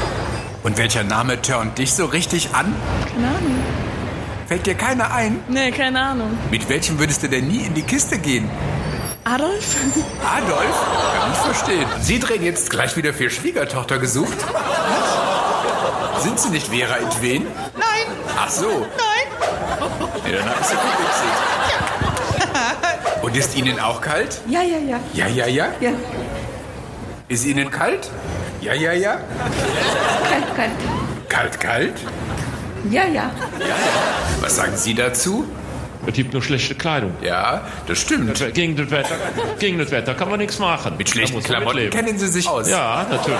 Und 0.62 0.76
welcher 0.76 1.04
Name 1.04 1.40
turnt 1.40 1.78
dich 1.78 1.94
so 1.94 2.04
richtig 2.04 2.50
an? 2.54 2.74
Keine 3.14 3.28
Ahnung. 3.28 3.58
Fällt 4.46 4.66
dir 4.66 4.74
keiner 4.74 5.10
ein? 5.12 5.40
Nee, 5.48 5.70
keine 5.70 6.00
Ahnung. 6.00 6.36
Mit 6.50 6.68
welchem 6.68 6.98
würdest 6.98 7.22
du 7.22 7.28
denn 7.28 7.48
nie 7.48 7.60
in 7.62 7.74
die 7.74 7.82
Kiste 7.82 8.18
gehen? 8.18 8.50
Adolf? 9.24 9.76
Adolf? 10.36 10.86
Kann 11.20 11.32
ich 11.32 11.38
verstehen. 11.38 11.86
Sie 12.00 12.18
drehen 12.18 12.42
jetzt 12.44 12.70
gleich 12.70 12.96
wieder 12.96 13.12
für 13.14 13.30
Schwiegertochter 13.30 13.98
gesucht? 13.98 14.36
Sind 16.20 16.38
Sie 16.40 16.50
nicht 16.50 16.68
Vera 16.68 16.96
Entwen? 16.96 17.46
Nein, 17.74 18.16
Ach 18.38 18.50
so. 18.50 18.66
nein. 18.66 20.30
Ja, 20.30 20.38
dann 20.38 20.60
ist 20.60 20.68
sie 20.70 20.76
verwechselt. 20.76 21.57
Und 23.28 23.36
ist 23.36 23.54
Ihnen 23.58 23.78
auch 23.78 24.00
kalt? 24.00 24.40
Ja, 24.48 24.62
ja, 24.62 24.78
ja. 24.78 24.98
Ja, 25.12 25.26
ja, 25.28 25.46
ja. 25.46 25.66
Ja, 25.80 25.90
Ist 27.28 27.44
Ihnen 27.44 27.70
kalt? 27.70 28.08
Ja, 28.62 28.72
ja, 28.72 28.94
ja. 28.94 29.18
kalt, 30.30 30.56
kalt. 30.56 30.70
Kalt, 31.28 31.60
kalt? 31.60 31.94
Ja, 32.90 33.06
ja. 33.06 33.30
Was 34.40 34.56
sagen 34.56 34.72
Sie 34.76 34.94
dazu? 34.94 35.44
Es 36.06 36.14
gibt 36.14 36.32
nur 36.32 36.40
schlechte 36.40 36.74
Kleidung. 36.74 37.12
Ja, 37.20 37.66
das 37.86 37.98
stimmt. 37.98 38.40
Das, 38.40 38.50
gegen, 38.54 38.76
das 38.76 38.90
Wetter, 38.90 39.16
gegen 39.58 39.76
das 39.76 39.90
Wetter 39.90 40.14
kann 40.14 40.30
man 40.30 40.38
nichts 40.38 40.58
machen. 40.58 40.96
Mit 40.96 41.10
schlechten 41.10 41.42
Klamotten 41.42 41.76
mitleben. 41.76 42.06
kennen 42.06 42.18
Sie 42.18 42.28
sich 42.28 42.48
aus. 42.48 42.66
Ja, 42.70 43.06
natürlich. 43.10 43.38